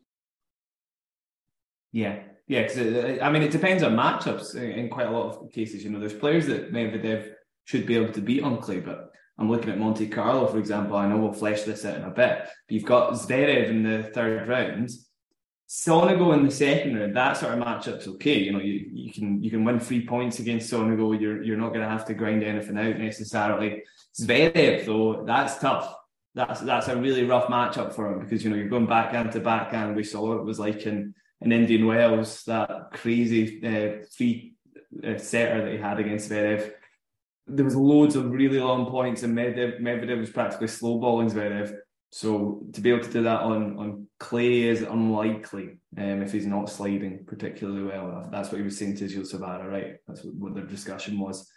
Yeah, 1.92 2.20
yeah. 2.48 2.64
Because 2.64 2.78
uh, 2.78 3.24
I 3.24 3.30
mean, 3.30 3.44
it 3.44 3.52
depends 3.52 3.84
on 3.84 3.96
matchups 3.96 4.56
in 4.56 4.90
quite 4.90 5.08
a 5.08 5.12
lot 5.12 5.36
of 5.36 5.52
cases. 5.52 5.84
You 5.84 5.92
know, 5.92 6.00
there's 6.00 6.14
players 6.14 6.48
that 6.48 6.72
Medvedev 6.72 7.34
should 7.66 7.86
be 7.86 7.96
able 7.96 8.14
to 8.14 8.22
beat 8.22 8.42
on 8.42 8.58
clay, 8.62 8.80
but 8.80 9.12
I'm 9.38 9.50
looking 9.50 9.70
at 9.70 9.78
Monte 9.78 10.08
Carlo, 10.08 10.48
for 10.48 10.58
example. 10.58 10.96
I 10.96 11.08
know 11.08 11.18
we'll 11.18 11.34
flesh 11.34 11.64
this 11.64 11.86
out 11.86 11.98
in 11.98 12.04
a 12.04 12.10
bit. 12.10 12.40
But 12.44 12.52
you've 12.70 12.86
got 12.86 13.14
Zverev 13.14 13.70
in 13.70 13.84
the 13.84 14.04
third 14.14 14.48
round, 14.48 14.90
Sonego 15.70 16.34
in 16.34 16.46
the 16.46 16.52
second 16.52 16.98
round. 16.98 17.16
That 17.16 17.38
sort 17.38 17.54
of 17.54 17.60
matchup's 17.64 18.08
okay. 18.08 18.40
You 18.40 18.54
know, 18.54 18.60
you, 18.60 18.90
you 18.92 19.14
can 19.14 19.44
you 19.44 19.52
can 19.52 19.64
win 19.64 19.80
three 19.80 20.06
points 20.06 20.40
against 20.40 20.72
Sonego. 20.72 21.20
You're 21.20 21.44
you're 21.44 21.58
not 21.58 21.70
going 21.70 21.82
to 21.82 21.90
have 21.90 22.06
to 22.06 22.16
grind 22.16 22.44
anything 22.44 22.78
out 22.78 22.98
necessarily. 22.98 23.84
Zverev 24.20 24.86
though, 24.86 25.24
that's 25.26 25.60
tough. 25.60 25.94
That's 26.34 26.62
that's 26.62 26.88
a 26.88 26.98
really 26.98 27.24
rough 27.24 27.48
matchup 27.48 27.94
for 27.94 28.12
him 28.12 28.20
because 28.20 28.44
you 28.44 28.50
know 28.50 28.56
you're 28.56 28.68
going 28.68 28.88
backhand 28.88 29.32
to 29.34 29.42
backhand. 29.42 29.96
We 29.96 30.04
saw 30.04 30.30
what 30.30 30.40
it 30.40 30.44
was 30.44 30.60
like 30.60 30.88
in 30.88 31.14
in 31.42 31.52
Indian 31.52 31.86
Wells, 31.86 32.44
that 32.46 32.90
crazy 32.94 33.62
uh, 33.64 34.06
free 34.18 34.56
uh, 35.06 35.18
setter 35.18 35.66
that 35.66 35.72
he 35.72 35.78
had 35.78 36.00
against 36.00 36.32
Zverev. 36.32 36.72
There 37.46 37.66
was 37.66 37.76
loads 37.76 38.16
of 38.16 38.32
really 38.32 38.60
long 38.60 38.88
points, 38.88 39.22
and 39.22 39.38
Medvedev, 39.38 39.82
Medvedev 39.82 40.20
was 40.20 40.32
practically 40.32 40.68
slow 40.68 41.00
balling 41.00 41.30
Zverev. 41.30 41.76
So 42.12 42.64
to 42.74 42.82
be 42.82 42.90
able 42.90 43.04
to 43.04 43.12
do 43.12 43.24
that 43.24 43.42
on 43.42 43.78
on 43.78 44.08
clay 44.20 44.64
is 44.64 44.82
unlikely 44.82 45.80
um, 45.98 46.22
if 46.24 46.32
he's 46.32 46.48
not 46.48 46.70
sliding 46.70 47.26
particularly 47.26 47.84
well. 47.84 48.28
That's 48.32 48.52
what 48.52 48.58
he 48.58 48.64
was 48.64 48.78
saying 48.78 48.98
to 48.98 49.08
Gilles 49.08 49.32
Cervara, 49.32 49.68
right? 49.70 49.96
That's 50.08 50.24
what, 50.24 50.34
what 50.36 50.56
their 50.56 50.66
discussion 50.66 51.20
was. 51.20 51.48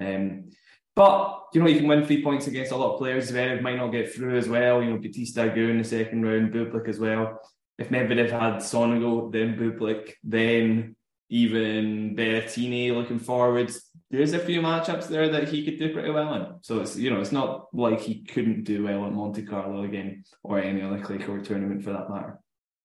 Um, 0.00 0.50
but 0.94 1.42
you 1.52 1.60
know, 1.60 1.68
you 1.68 1.78
can 1.78 1.88
win 1.88 2.04
three 2.04 2.22
points 2.22 2.46
against 2.46 2.72
a 2.72 2.76
lot 2.76 2.94
of 2.94 2.98
players. 2.98 3.30
Zverev 3.30 3.62
might 3.62 3.76
not 3.76 3.88
get 3.88 4.14
through 4.14 4.38
as 4.38 4.48
well. 4.48 4.82
You 4.82 4.90
know, 4.90 4.98
Bautista 4.98 5.40
Agut 5.40 5.70
in 5.70 5.78
the 5.78 5.84
second 5.84 6.22
round, 6.22 6.52
Bublik 6.52 6.88
as 6.88 6.98
well 6.98 7.40
if 7.78 7.90
Medvedev 7.90 8.30
had 8.30 8.54
Sonego, 8.56 9.30
then 9.30 9.56
Bublik, 9.56 10.14
then 10.24 10.96
even 11.28 12.16
Berrettini 12.16 12.94
looking 12.94 13.18
forward, 13.18 13.70
there's 14.10 14.32
a 14.32 14.38
few 14.38 14.60
matchups 14.60 15.08
there 15.08 15.28
that 15.30 15.48
he 15.48 15.64
could 15.64 15.78
do 15.78 15.92
pretty 15.92 16.10
well 16.10 16.34
in. 16.34 16.46
So 16.62 16.80
it's 16.80 16.96
you 16.96 17.10
know 17.10 17.20
it's 17.20 17.32
not 17.32 17.66
like 17.72 18.00
he 18.00 18.24
couldn't 18.24 18.64
do 18.64 18.84
well 18.84 19.06
at 19.06 19.12
Monte 19.12 19.42
Carlo 19.42 19.82
again 19.84 20.24
or 20.42 20.58
any 20.58 20.82
other 20.82 21.00
clay 21.00 21.18
court 21.18 21.44
tournament 21.44 21.82
for 21.82 21.92
that 21.92 22.10
matter. 22.10 22.38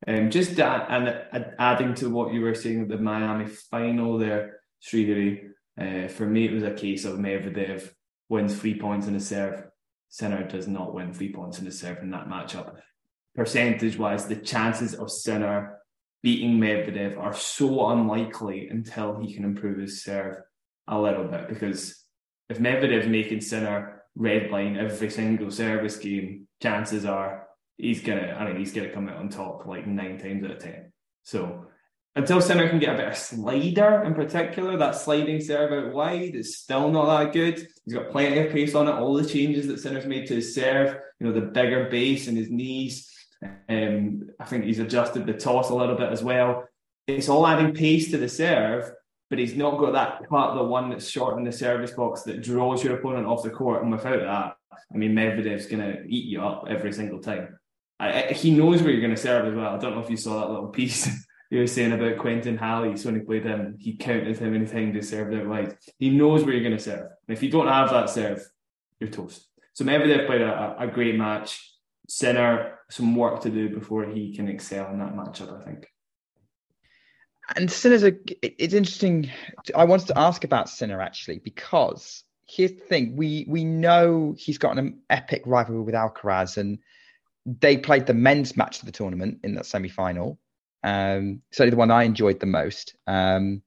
Um, 0.08 0.32
just 0.32 0.56
that, 0.56 0.88
and 0.90 1.54
adding 1.60 1.94
to 1.96 2.10
what 2.10 2.34
you 2.34 2.42
were 2.42 2.56
saying 2.56 2.88
the 2.88 2.98
Miami 2.98 3.46
final 3.46 4.18
there, 4.18 4.62
Srihari, 4.84 5.50
uh, 5.80 6.08
for 6.08 6.26
me 6.26 6.46
it 6.46 6.54
was 6.54 6.64
a 6.64 6.74
case 6.74 7.06
of 7.06 7.20
Medvedev 7.20 7.92
wins 8.28 8.56
three 8.56 8.80
points 8.80 9.08
in 9.08 9.16
a 9.16 9.20
serve. 9.20 9.64
Sinner 10.10 10.44
does 10.48 10.68
not 10.68 10.94
win 10.94 11.14
three 11.14 11.32
points 11.32 11.60
in 11.60 11.68
a 11.68 11.72
serve 11.72 12.00
in 12.00 12.12
that 12.12 12.28
matchup 12.28 12.76
percentage 13.36 13.98
wise, 13.98 14.26
the 14.26 14.36
chances 14.36 14.94
of 14.94 15.12
Sinner 15.12 15.78
beating 16.24 16.60
Medvedev 16.60 17.18
are 17.18 17.34
so 17.34 17.90
unlikely 17.90 18.68
until 18.68 19.20
he 19.20 19.34
can 19.34 19.44
improve 19.44 19.80
his 19.80 20.04
serve 20.04 20.38
a 20.88 21.00
little 21.00 21.26
bit. 21.26 21.48
Because 21.48 22.04
if 22.50 22.60
Medvedev's 22.60 23.08
making 23.08 23.42
Sinner 23.42 24.04
red 24.16 24.52
line 24.52 24.78
every 24.78 25.10
single 25.10 25.52
service 25.52 25.98
game, 25.98 26.48
chances 26.62 27.06
are 27.06 27.48
he's 27.78 28.02
gonna. 28.02 28.36
I 28.40 28.46
mean, 28.46 28.58
he's 28.58 28.74
gonna 28.74 28.90
come 28.90 29.10
out 29.10 29.18
on 29.18 29.30
top 29.30 29.66
like 29.66 29.88
nine 29.88 30.18
times 30.18 30.44
out 30.44 30.52
of 30.52 30.60
ten. 30.60 30.92
So 31.24 31.68
until 32.16 32.42
Sinner 32.42 32.68
can 32.68 32.80
get 32.80 32.96
a 32.96 32.98
better 32.98 33.16
slider 33.16 34.04
in 34.04 34.14
particular, 34.14 34.76
that 34.78 34.96
sliding 34.96 35.40
serve 35.40 35.72
out 35.72 35.94
wide 35.94 36.36
is 36.36 36.58
still 36.58 36.92
not 36.92 37.06
that 37.06 37.34
good. 37.34 37.66
He's 37.86 37.94
got 37.94 38.12
plenty 38.12 38.40
of 38.40 38.52
pace 38.52 38.76
on 38.76 38.90
it. 38.90 38.92
All 38.92 39.14
the 39.14 39.26
changes 39.26 39.68
that 39.68 39.80
Sinner's 39.80 40.06
made 40.06 40.28
to 40.28 40.36
his 40.36 40.54
serve, 40.54 40.98
you 41.20 41.28
know, 41.28 41.34
the 41.34 41.48
bigger 41.48 41.90
base 41.90 42.28
and 42.28 42.38
his 42.38 42.50
knees. 42.50 43.10
Um, 43.70 44.30
I 44.40 44.46
think 44.46 44.66
he's 44.66 44.80
adjusted 44.80 45.26
the 45.26 45.34
toss 45.34 45.70
a 45.70 45.76
little 45.76 45.96
bit 45.96 46.12
as 46.12 46.22
well. 46.22 46.66
It's 47.08 47.30
all 47.30 47.48
adding 47.48 47.74
pace 47.74 48.12
to 48.12 48.18
the 48.18 48.30
serve, 48.30 48.92
but 49.32 49.40
he's 49.40 49.56
not 49.56 49.80
got 49.80 49.94
that 49.94 50.30
cut, 50.30 50.56
the 50.56 50.64
one 50.64 50.90
that's 50.90 51.10
short 51.10 51.38
in 51.38 51.46
the 51.46 51.54
service 51.54 51.92
box 51.92 52.24
that 52.24 52.44
draws 52.44 52.84
your 52.84 52.98
opponent 52.98 53.26
off 53.26 53.44
the 53.44 53.50
court. 53.50 53.82
And 53.82 53.90
without 53.90 54.20
that, 54.20 54.78
I 54.94 54.98
mean, 54.98 55.14
Medvedev's 55.14 55.68
going 55.68 55.82
to 55.82 56.04
eat 56.06 56.26
you 56.26 56.42
up 56.42 56.66
every 56.70 56.92
single 56.92 57.20
time. 57.20 57.58
I, 57.98 58.24
I, 58.24 58.34
he 58.34 58.52
knows 58.52 58.82
where 58.82 58.92
you're 58.92 59.00
going 59.00 59.16
to 59.16 59.22
serve 59.22 59.48
as 59.48 59.56
well. 59.56 59.74
I 59.74 59.78
don't 59.78 59.96
know 59.96 60.04
if 60.04 60.10
you 60.10 60.18
saw 60.18 60.42
that 60.42 60.52
little 60.52 60.68
piece 60.80 61.10
he 61.50 61.58
was 61.58 61.72
saying 61.72 61.94
about 61.94 62.18
Quentin 62.18 62.58
Halys 62.58 63.06
when 63.06 63.16
he 63.16 63.22
played 63.22 63.44
him. 63.44 63.78
He 63.80 63.96
counted 63.96 64.38
how 64.38 64.48
many 64.48 64.66
times 64.66 64.96
he 64.96 65.02
served 65.02 65.34
out 65.34 65.48
wide. 65.48 65.78
He 65.98 66.10
knows 66.10 66.44
where 66.44 66.54
you're 66.54 66.64
going 66.64 66.78
to 66.78 66.84
serve. 66.84 67.10
And 67.28 67.38
if 67.38 67.42
you 67.42 67.50
don't 67.50 67.68
have 67.68 67.90
that 67.90 68.10
serve, 68.10 68.46
you're 69.00 69.10
toast. 69.10 69.48
So 69.74 69.86
Medvedev 69.86 70.28
played 70.28 70.42
a, 70.42 70.76
a 70.78 70.88
great 70.88 71.16
match. 71.16 71.78
Sinner, 72.10 72.80
some 72.90 73.16
work 73.16 73.42
to 73.44 73.50
do 73.50 73.70
before 73.70 74.06
he 74.06 74.36
can 74.36 74.50
excel 74.50 74.92
in 74.92 75.00
that 75.00 75.14
matchup, 75.14 75.62
I 75.62 75.64
think. 75.64 75.88
And 77.56 77.72
Sinner's 77.72 78.04
a. 78.04 78.14
It's 78.42 78.74
interesting. 78.74 79.30
I 79.76 79.84
wanted 79.84 80.08
to 80.08 80.18
ask 80.18 80.44
about 80.44 80.70
Sinner 80.70 81.02
actually 81.02 81.40
because 81.40 82.24
here's 82.48 82.72
the 82.72 82.80
thing: 82.80 83.16
we 83.16 83.46
we 83.48 83.66
know 83.66 84.36
he's 84.38 84.58
got 84.58 84.78
an 84.78 85.02
epic 85.10 85.44
rivalry 85.46 85.82
with 85.82 85.96
Alcaraz, 85.96 86.58
and 86.58 86.80
they 87.46 87.78
played 87.78 88.06
the 88.06 88.14
men's 88.14 88.56
match 88.56 88.80
of 88.80 88.86
the 88.86 88.92
tournament 88.92 89.40
in 89.44 89.56
that 89.56 89.66
semi 89.66 89.90
final. 89.90 90.40
Um, 90.84 91.42
certainly 91.52 91.72
the 91.72 91.78
one 91.78 91.92
I 91.92 92.04
enjoyed 92.04 92.40
the 92.40 92.46
most. 92.46 92.96
Um, 93.08 93.62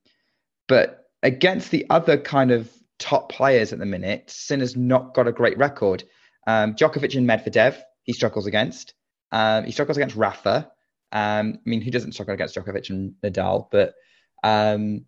but 0.66 1.10
against 1.22 1.70
the 1.70 1.86
other 1.90 2.16
kind 2.16 2.50
of 2.50 2.70
top 2.98 3.30
players 3.30 3.72
at 3.72 3.78
the 3.78 3.86
minute, 3.86 4.30
Sinner's 4.30 4.76
not 4.76 5.14
got 5.14 5.28
a 5.28 5.32
great 5.32 5.58
record. 5.58 6.04
Um, 6.46 6.74
Djokovic 6.74 7.16
and 7.16 7.28
Medvedev, 7.28 7.80
he 8.02 8.12
struggles 8.12 8.46
against. 8.46 8.94
Um, 9.32 9.64
he 9.64 9.72
struggles 9.72 9.96
against 9.96 10.16
Rafa. 10.16 10.70
Um, 11.14 11.54
I 11.54 11.68
mean, 11.70 11.80
who 11.80 11.90
doesn't 11.90 12.12
struggle 12.12 12.34
against 12.34 12.56
Djokovic 12.56 12.90
and 12.90 13.14
Nadal? 13.22 13.68
But 13.70 13.94
um, 14.42 15.06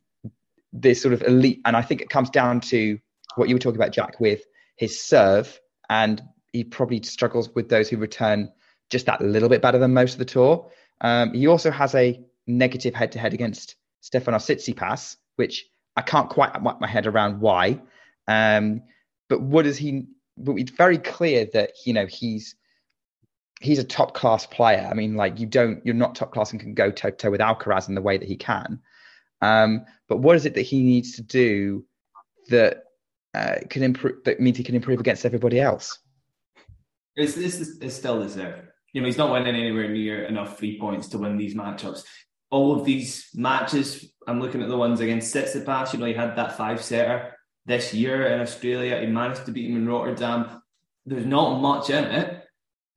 this 0.72 1.02
sort 1.02 1.12
of 1.12 1.22
elite, 1.22 1.60
and 1.64 1.76
I 1.76 1.82
think 1.82 2.00
it 2.00 2.08
comes 2.08 2.30
down 2.30 2.60
to 2.62 2.98
what 3.34 3.48
you 3.48 3.54
were 3.54 3.60
talking 3.60 3.78
about, 3.78 3.92
Jack, 3.92 4.20
with 4.20 4.42
his 4.76 4.98
serve, 4.98 5.60
and 5.90 6.22
he 6.52 6.64
probably 6.64 7.02
struggles 7.02 7.54
with 7.54 7.68
those 7.68 7.88
who 7.88 7.98
return 7.98 8.50
just 8.88 9.06
that 9.06 9.20
little 9.20 9.48
bit 9.48 9.60
better 9.60 9.78
than 9.78 9.92
most 9.92 10.14
of 10.14 10.18
the 10.18 10.24
tour. 10.24 10.70
Um, 11.00 11.34
he 11.34 11.46
also 11.46 11.70
has 11.70 11.94
a 11.94 12.22
negative 12.46 12.94
head 12.94 13.12
to 13.12 13.18
head 13.18 13.34
against 13.34 13.74
Stefanos 14.02 14.46
Tsitsipas, 14.46 15.16
which 15.36 15.66
I 15.96 16.02
can't 16.02 16.30
quite 16.30 16.52
wrap 16.62 16.80
my 16.80 16.86
head 16.86 17.06
around 17.06 17.40
why. 17.40 17.80
Um, 18.28 18.82
but 19.28 19.42
what 19.42 19.66
is 19.66 19.76
he? 19.76 20.06
But 20.38 20.56
it's 20.56 20.70
very 20.70 20.98
clear 20.98 21.48
that 21.52 21.72
you 21.84 21.92
know 21.92 22.06
he's 22.06 22.54
he's 23.60 23.78
a 23.78 23.84
top 23.84 24.14
class 24.14 24.46
player. 24.46 24.88
I 24.90 24.94
mean, 24.94 25.14
like 25.14 25.40
you 25.40 25.46
don't, 25.46 25.84
you're 25.84 25.94
not 25.94 26.14
top 26.14 26.32
class 26.32 26.52
and 26.52 26.60
can 26.60 26.74
go 26.74 26.90
toe 26.90 27.10
to 27.10 27.16
toe 27.16 27.30
with 27.30 27.40
Alcaraz 27.40 27.88
in 27.88 27.94
the 27.94 28.02
way 28.02 28.18
that 28.18 28.28
he 28.28 28.36
can. 28.36 28.80
Um, 29.42 29.84
but 30.08 30.18
what 30.18 30.36
is 30.36 30.46
it 30.46 30.54
that 30.54 30.62
he 30.62 30.82
needs 30.82 31.16
to 31.16 31.22
do 31.22 31.84
that 32.48 32.84
uh, 33.34 33.56
can 33.68 33.82
improve? 33.82 34.24
That 34.24 34.40
means 34.40 34.56
he 34.56 34.64
can 34.64 34.74
improve 34.74 35.00
against 35.00 35.26
everybody 35.26 35.60
else. 35.60 35.98
It's, 37.16 37.34
this 37.34 37.60
is 37.60 37.96
still 37.96 38.20
the 38.20 38.28
serve 38.28 38.66
you 38.96 39.02
know, 39.02 39.06
he's 39.08 39.18
not 39.18 39.30
winning 39.30 39.54
anywhere 39.54 39.90
near 39.90 40.24
enough 40.24 40.58
free 40.58 40.80
points 40.80 41.08
to 41.08 41.18
win 41.18 41.36
these 41.36 41.54
matchups. 41.54 42.02
All 42.50 42.74
of 42.74 42.86
these 42.86 43.28
matches, 43.34 44.10
I'm 44.26 44.40
looking 44.40 44.62
at 44.62 44.70
the 44.70 44.76
ones 44.78 45.00
against 45.00 45.34
Tsitsipas. 45.34 45.92
You 45.92 45.98
know, 45.98 46.06
he 46.06 46.14
had 46.14 46.34
that 46.36 46.56
five 46.56 46.82
setter 46.82 47.36
this 47.66 47.92
year 47.92 48.28
in 48.28 48.40
Australia. 48.40 48.98
He 48.98 49.06
managed 49.06 49.44
to 49.44 49.52
beat 49.52 49.68
him 49.68 49.76
in 49.76 49.86
Rotterdam. 49.86 50.62
There's 51.04 51.26
not 51.26 51.60
much 51.60 51.90
in 51.90 52.04
it, 52.04 52.45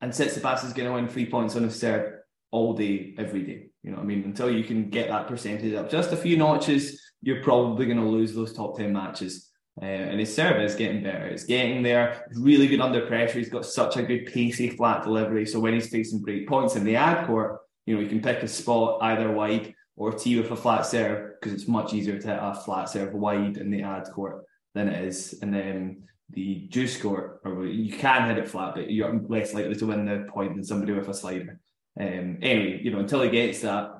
and 0.00 0.12
Tsitsipas 0.12 0.64
is 0.64 0.72
going 0.72 0.88
to 0.88 0.94
win 0.94 1.08
three 1.08 1.26
points 1.28 1.56
on 1.56 1.64
his 1.64 1.78
serve 1.78 2.12
all 2.50 2.74
day, 2.74 3.14
every 3.18 3.42
day. 3.42 3.66
You 3.82 3.90
know 3.90 3.98
what 3.98 4.04
I 4.04 4.06
mean? 4.06 4.24
Until 4.24 4.50
you 4.50 4.64
can 4.64 4.90
get 4.90 5.08
that 5.08 5.26
percentage 5.26 5.74
up 5.74 5.90
just 5.90 6.12
a 6.12 6.16
few 6.16 6.36
notches, 6.36 7.00
you're 7.22 7.42
probably 7.42 7.86
going 7.86 7.98
to 7.98 8.04
lose 8.04 8.34
those 8.34 8.52
top 8.52 8.76
10 8.76 8.92
matches. 8.92 9.50
Uh, 9.80 9.84
and 9.84 10.20
his 10.20 10.34
serve 10.34 10.60
is 10.60 10.74
getting 10.74 11.02
better. 11.02 11.26
It's 11.26 11.44
getting 11.44 11.82
there. 11.82 12.26
He's 12.28 12.38
really 12.38 12.66
good 12.66 12.80
under 12.80 13.06
pressure. 13.06 13.38
He's 13.38 13.48
got 13.48 13.64
such 13.64 13.96
a 13.96 14.02
good 14.02 14.26
pacey 14.26 14.70
flat 14.70 15.04
delivery. 15.04 15.46
So 15.46 15.60
when 15.60 15.74
he's 15.74 15.88
facing 15.88 16.20
break 16.20 16.48
points 16.48 16.76
in 16.76 16.84
the 16.84 16.96
ad 16.96 17.26
court, 17.26 17.60
you 17.86 17.94
know, 17.94 18.00
you 18.00 18.08
can 18.08 18.20
pick 18.20 18.42
a 18.42 18.48
spot 18.48 18.98
either 19.02 19.30
wide 19.30 19.74
or 19.96 20.12
tee 20.12 20.38
with 20.38 20.50
a 20.50 20.56
flat 20.56 20.86
serve 20.86 21.34
because 21.40 21.54
it's 21.54 21.68
much 21.68 21.94
easier 21.94 22.18
to 22.18 22.26
hit 22.26 22.38
a 22.40 22.54
flat 22.54 22.88
serve 22.88 23.14
wide 23.14 23.56
in 23.56 23.70
the 23.70 23.82
ad 23.82 24.04
court 24.14 24.44
than 24.74 24.88
it 24.88 25.04
is 25.04 25.34
in 25.42 25.50
then 25.50 26.02
the 26.32 26.66
juice 26.68 27.00
court. 27.00 27.40
Or 27.44 27.64
you 27.64 27.92
can 27.96 28.28
hit 28.28 28.38
it 28.38 28.48
flat, 28.48 28.74
but 28.74 28.90
you're 28.90 29.20
less 29.28 29.54
likely 29.54 29.74
to 29.76 29.86
win 29.86 30.06
the 30.06 30.26
point 30.30 30.54
than 30.54 30.64
somebody 30.64 30.92
with 30.92 31.08
a 31.08 31.14
slider. 31.14 31.60
Um, 31.98 32.38
anyway, 32.42 32.80
you 32.82 32.90
know, 32.90 33.00
until 33.00 33.22
he 33.22 33.30
gets 33.30 33.60
that, 33.60 33.92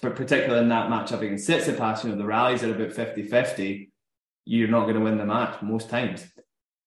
particularly 0.00 0.62
in 0.62 0.68
that 0.68 0.90
matchup 0.90 1.20
against 1.20 1.48
Tsitsipas, 1.48 2.04
you 2.04 2.10
know, 2.10 2.16
the 2.16 2.24
rallies 2.24 2.62
are 2.62 2.74
about 2.74 2.92
50 2.92 3.22
50 3.24 3.90
you're 4.44 4.68
not 4.68 4.82
going 4.82 4.94
to 4.94 5.00
win 5.00 5.18
the 5.18 5.24
match 5.24 5.60
most 5.62 5.90
times. 5.90 6.24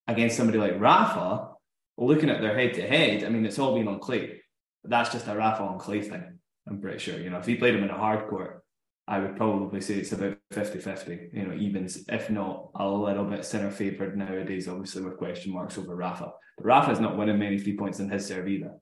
Against 0.07 0.37
somebody 0.37 0.57
like 0.57 0.79
Rafa, 0.79 1.49
looking 1.97 2.29
at 2.29 2.41
their 2.41 2.57
head 2.57 2.75
to 2.75 2.87
head, 2.87 3.23
I 3.23 3.29
mean, 3.29 3.45
it's 3.45 3.59
all 3.59 3.75
been 3.75 3.87
on 3.87 3.99
clay. 3.99 4.41
That's 4.83 5.11
just 5.11 5.27
a 5.27 5.35
Rafa 5.35 5.63
on 5.63 5.79
clay 5.79 6.01
thing. 6.01 6.39
I'm 6.67 6.79
pretty 6.79 6.99
sure. 6.99 7.19
You 7.19 7.29
know, 7.29 7.39
if 7.39 7.45
he 7.45 7.55
played 7.55 7.75
him 7.75 7.83
in 7.83 7.89
a 7.89 7.97
hard 7.97 8.29
court, 8.29 8.63
I 9.07 9.19
would 9.19 9.37
probably 9.37 9.79
say 9.79 9.95
it's 9.95 10.11
about 10.11 10.37
50 10.51 10.79
50, 10.79 11.29
you 11.33 11.47
know, 11.47 11.53
even 11.53 11.87
if 12.09 12.29
not 12.29 12.71
a 12.75 12.87
little 12.87 13.23
bit 13.23 13.45
Sinner 13.45 13.71
favoured 13.71 14.17
nowadays, 14.17 14.67
obviously 14.67 15.03
with 15.03 15.17
question 15.17 15.53
marks 15.53 15.77
over 15.77 15.95
Rafa. 15.95 16.33
But 16.57 16.65
Rafa's 16.65 16.99
not 16.99 17.17
winning 17.17 17.39
many 17.39 17.57
three 17.57 17.77
points 17.77 17.99
in 17.99 18.09
his 18.09 18.25
serve 18.25 18.47
either. 18.47 18.73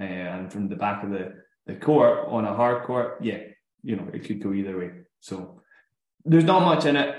Uh, 0.00 0.04
and 0.04 0.52
from 0.52 0.68
the 0.68 0.76
back 0.76 1.04
of 1.04 1.10
the, 1.10 1.34
the 1.66 1.76
court 1.76 2.28
on 2.28 2.44
a 2.46 2.54
hard 2.54 2.84
court, 2.84 3.18
yeah, 3.22 3.38
you 3.82 3.96
know, 3.96 4.08
it 4.12 4.24
could 4.24 4.42
go 4.42 4.52
either 4.52 4.78
way. 4.78 4.90
So 5.20 5.60
there's 6.24 6.44
not 6.44 6.62
much 6.62 6.86
in 6.86 6.96
it 6.96 7.16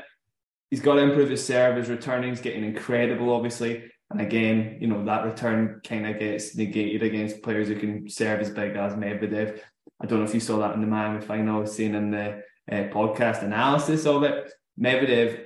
he's 0.70 0.82
got 0.82 0.96
to 0.96 1.02
improve 1.02 1.30
his 1.30 1.46
serve. 1.46 1.78
His 1.78 1.90
returning 1.90 2.32
is 2.32 2.42
getting 2.42 2.64
incredible, 2.64 3.34
obviously. 3.34 3.84
And 4.10 4.22
again, 4.22 4.78
you 4.82 4.88
know, 4.88 5.04
that 5.06 5.26
return 5.26 5.82
kind 5.88 6.06
of 6.06 6.20
gets 6.20 6.56
negated 6.56 7.02
against 7.02 7.42
players 7.42 7.68
who 7.68 7.80
can 7.80 8.10
serve 8.10 8.42
as 8.42 8.50
big 8.50 8.76
as 8.76 8.94
Medvedev. 8.94 9.60
I 10.02 10.06
don't 10.06 10.20
know 10.20 10.26
if 10.26 10.34
you 10.34 10.40
saw 10.40 10.60
that 10.60 10.76
in 10.76 10.82
the 10.82 10.88
Miami 10.88 11.22
final, 11.22 11.66
saying 11.66 11.96
in 11.96 12.12
the 12.12 12.42
uh, 12.72 12.76
podcast 12.94 13.44
analysis 13.44 14.06
of 14.06 14.24
it. 14.24 14.52
Medvedev 14.80 15.46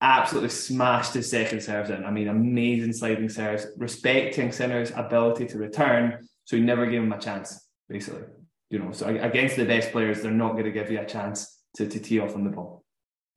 absolutely 0.00 0.50
smashed 0.50 1.14
his 1.14 1.30
second 1.30 1.62
serves 1.62 1.90
in. 1.90 2.04
I 2.04 2.10
mean, 2.10 2.28
amazing 2.28 2.92
sliding 2.92 3.28
serves, 3.28 3.66
respecting 3.76 4.52
Sinner's 4.52 4.92
ability 4.94 5.46
to 5.46 5.58
return. 5.58 6.26
So 6.44 6.56
he 6.56 6.62
never 6.62 6.86
gave 6.86 7.02
him 7.02 7.12
a 7.12 7.18
chance, 7.18 7.68
basically. 7.88 8.22
You 8.70 8.80
know, 8.80 8.92
so 8.92 9.06
against 9.06 9.56
the 9.56 9.64
best 9.64 9.92
players, 9.92 10.22
they're 10.22 10.30
not 10.30 10.52
going 10.52 10.64
to 10.64 10.72
give 10.72 10.90
you 10.90 11.00
a 11.00 11.06
chance 11.06 11.62
to, 11.76 11.86
to 11.86 11.98
tee 11.98 12.20
off 12.20 12.34
on 12.34 12.44
the 12.44 12.50
ball. 12.50 12.84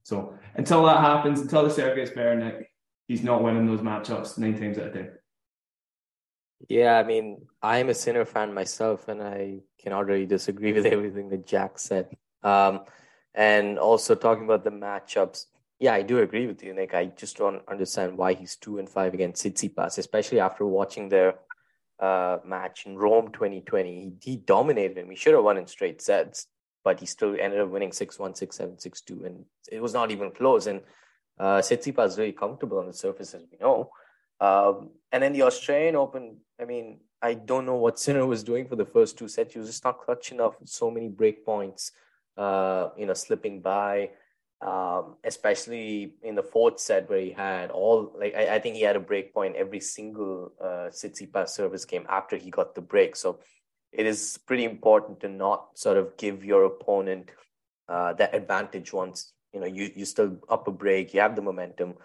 So 0.03 0.38
until 0.55 0.86
that 0.86 1.01
happens, 1.01 1.39
until 1.39 1.63
the 1.63 1.69
serve 1.69 1.95
gets 1.95 2.12
better, 2.12 2.36
Nick, 2.36 2.71
he's 3.07 3.24
not 3.24 3.43
winning 3.43 3.65
those 3.65 3.81
matchups 3.81 4.38
nine 4.38 4.59
times 4.59 4.77
out 4.77 4.88
of 4.88 4.93
ten. 4.93 5.12
Yeah, 6.69 6.97
I 6.97 7.03
mean, 7.03 7.45
I'm 7.62 7.89
a 7.89 7.93
Sinner 7.93 8.25
fan 8.25 8.53
myself, 8.53 9.07
and 9.09 9.21
I 9.21 9.59
cannot 9.79 10.07
really 10.07 10.25
disagree 10.25 10.74
with 10.77 10.86
everything 10.86 11.29
that 11.29 11.45
Jack 11.45 11.77
said. 11.77 12.15
Um, 12.43 12.81
and 13.38 13.79
also 13.79 14.15
talking 14.15 14.44
about 14.44 14.65
the 14.65 14.72
matchups, 14.72 15.46
yeah, 15.79 15.94
I 15.94 16.01
do 16.01 16.20
agree 16.20 16.48
with 16.48 16.62
you, 16.62 16.74
Nick. 16.74 16.94
I 16.94 17.06
just 17.06 17.38
don't 17.38 17.62
understand 17.70 18.17
why 18.17 18.34
he's 18.34 18.58
two 18.58 18.79
and 18.79 18.89
five 18.89 19.13
against 19.13 19.46
Tsitsipas, 19.46 19.98
especially 19.98 20.41
after 20.41 20.65
watching 20.65 21.08
their 21.08 21.36
uh, 22.00 22.39
match 22.44 22.86
in 22.86 22.98
Rome 22.98 23.32
2020. 23.32 24.17
He, 24.20 24.32
he 24.32 24.38
dominated 24.38 24.98
him. 24.98 25.10
He 25.10 25.15
should 25.15 25.36
have 25.36 25.44
won 25.46 25.58
in 25.58 25.67
straight 25.67 26.01
sets 26.01 26.48
but 26.88 27.01
he 27.01 27.06
still 27.06 27.36
ended 27.38 27.60
up 27.60 27.67
winning 27.67 27.89
6-1, 27.89 28.41
6-7, 28.41 28.82
6-2, 28.82 29.25
and 29.25 29.44
it 29.70 29.82
was 29.82 29.94
not 29.94 30.10
even 30.10 30.32
close. 30.32 30.67
And 30.67 30.79
uh, 31.38 31.58
Tsitsipas 31.58 32.08
is 32.08 32.17
really 32.17 32.32
comfortable 32.32 32.79
on 32.79 32.88
the 32.88 32.94
surface, 32.94 33.34
as 33.34 33.44
we 33.51 33.58
know. 33.60 33.89
Um, 34.39 34.91
and 35.12 35.22
then 35.22 35.34
the 35.34 35.41
Australian 35.41 35.98
Open, 35.98 36.38
I 36.62 36.63
mean, 36.63 37.01
I 37.22 37.34
don't 37.34 37.65
know 37.65 37.75
what 37.75 38.00
Sinner 38.00 38.25
was 38.25 38.41
doing 38.41 38.70
for 38.70 38.77
the 38.77 38.86
first 38.86 39.17
two 39.17 39.27
sets. 39.27 39.51
He 39.51 39.60
was 39.60 39.67
just 39.67 39.84
not 39.84 40.00
clutch 40.00 40.32
enough. 40.32 40.56
So 40.63 40.89
many 40.89 41.10
break 41.10 41.46
points, 41.46 41.91
uh, 42.38 42.89
you 42.98 43.06
know, 43.06 43.13
slipping 43.13 43.62
by, 43.62 44.12
um, 44.62 45.15
especially 45.24 46.13
in 46.24 46.36
the 46.36 46.44
fourth 46.44 46.79
set 46.79 47.10
where 47.10 47.20
he 47.20 47.32
had 47.32 47.72
all, 47.72 48.13
like, 48.17 48.36
I, 48.36 48.56
I 48.56 48.60
think 48.60 48.75
he 48.75 48.82
had 48.82 48.96
a 48.96 49.00
break 49.01 49.34
point 49.34 49.56
every 49.56 49.79
single 49.79 50.53
uh, 50.62 50.89
Tsitsipas 50.89 51.50
service 51.50 51.86
game 51.86 52.06
after 52.10 52.38
he 52.38 52.50
got 52.50 52.75
the 52.75 52.82
break. 52.82 53.15
So 53.15 53.39
it 53.91 54.06
is 54.06 54.39
pretty 54.46 54.65
important 54.65 55.20
to 55.22 55.29
not 55.29 55.70
sort 55.75 55.98
of 55.98 56.17
give 56.17 56.44
your 56.44 56.65
opponent 56.65 57.29
uh, 57.89 58.13
that 58.13 58.36
advantage 58.36 58.91
once 58.91 59.34
you 59.53 59.60
know 59.60 59.65
you 59.65 59.89
you 59.96 60.06
still 60.06 60.38
up 60.50 60.67
a 60.67 60.72
break, 60.72 61.13
you 61.13 61.22
have 61.22 61.36
the 61.36 61.41
momentum. 61.41 61.96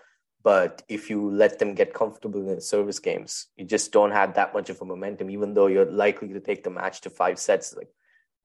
But 0.44 0.82
if 0.88 1.08
you 1.08 1.30
let 1.30 1.58
them 1.58 1.74
get 1.74 1.94
comfortable 1.94 2.40
in 2.40 2.56
the 2.56 2.60
service 2.60 2.98
games, 2.98 3.46
you 3.56 3.64
just 3.64 3.92
don't 3.92 4.10
have 4.10 4.34
that 4.34 4.52
much 4.52 4.70
of 4.70 4.80
a 4.80 4.84
momentum, 4.84 5.30
even 5.30 5.54
though 5.54 5.68
you're 5.68 5.90
likely 5.90 6.28
to 6.28 6.40
take 6.40 6.64
the 6.64 6.70
match 6.70 7.00
to 7.02 7.10
five 7.10 7.38
sets. 7.38 7.76
Like 7.76 7.88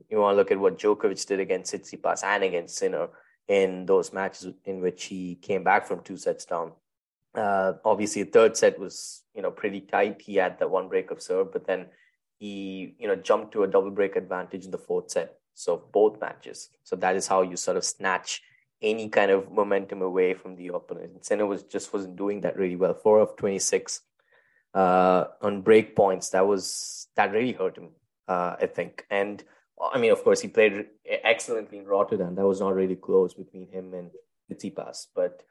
you 0.09 0.19
want 0.19 0.33
to 0.33 0.37
look 0.37 0.51
at 0.51 0.59
what 0.59 0.77
Djokovic 0.77 1.25
did 1.25 1.39
against 1.39 1.73
Tsitsipas 1.73 2.23
and 2.23 2.43
against 2.43 2.77
Sinner 2.77 3.09
in 3.47 3.85
those 3.85 4.13
matches 4.13 4.53
in 4.65 4.81
which 4.81 5.05
he 5.05 5.35
came 5.35 5.63
back 5.63 5.85
from 5.87 6.01
two 6.01 6.17
sets 6.17 6.45
down. 6.45 6.73
Uh, 7.35 7.73
obviously, 7.85 8.23
the 8.23 8.31
third 8.31 8.57
set 8.57 8.79
was 8.79 9.23
you 9.33 9.41
know 9.41 9.51
pretty 9.51 9.81
tight. 9.81 10.21
He 10.21 10.35
had 10.35 10.59
that 10.59 10.69
one 10.69 10.89
break 10.89 11.11
of 11.11 11.21
serve, 11.21 11.51
but 11.53 11.67
then 11.67 11.87
he 12.39 12.95
you 12.99 13.07
know 13.07 13.15
jumped 13.15 13.53
to 13.53 13.63
a 13.63 13.67
double 13.67 13.91
break 13.91 14.15
advantage 14.15 14.65
in 14.65 14.71
the 14.71 14.77
fourth 14.77 15.11
set. 15.11 15.37
So 15.53 15.83
both 15.91 16.19
matches. 16.19 16.69
So 16.83 16.95
that 16.97 17.15
is 17.15 17.27
how 17.27 17.41
you 17.41 17.57
sort 17.57 17.77
of 17.77 17.83
snatch 17.83 18.41
any 18.81 19.09
kind 19.09 19.31
of 19.31 19.51
momentum 19.51 20.01
away 20.01 20.33
from 20.35 20.55
the 20.55 20.67
opponent. 20.69 21.25
Sinner 21.25 21.45
was 21.45 21.63
just 21.63 21.93
wasn't 21.93 22.15
doing 22.15 22.41
that 22.41 22.57
really 22.57 22.75
well. 22.75 22.93
Four 22.93 23.19
of 23.19 23.35
twenty 23.35 23.59
six 23.59 24.01
uh, 24.73 25.25
on 25.41 25.61
break 25.61 25.95
points. 25.95 26.29
That 26.29 26.47
was 26.47 27.07
that 27.15 27.31
really 27.31 27.53
hurt 27.53 27.77
him. 27.77 27.89
Uh, 28.27 28.55
I 28.59 28.65
think 28.67 29.05
and 29.09 29.43
I 29.79 29.99
mean, 29.99 30.11
of 30.11 30.23
course, 30.23 30.41
he 30.41 30.47
played 30.47 30.87
excellently 31.05 31.77
in 31.77 31.85
Rotterdam. 31.85 32.35
That 32.35 32.47
was 32.47 32.59
not 32.59 32.73
really 32.73 32.95
close 32.95 33.33
between 33.33 33.69
him 33.69 33.93
and 33.93 34.11
Tsitsipas. 34.51 35.07
But 35.15 35.43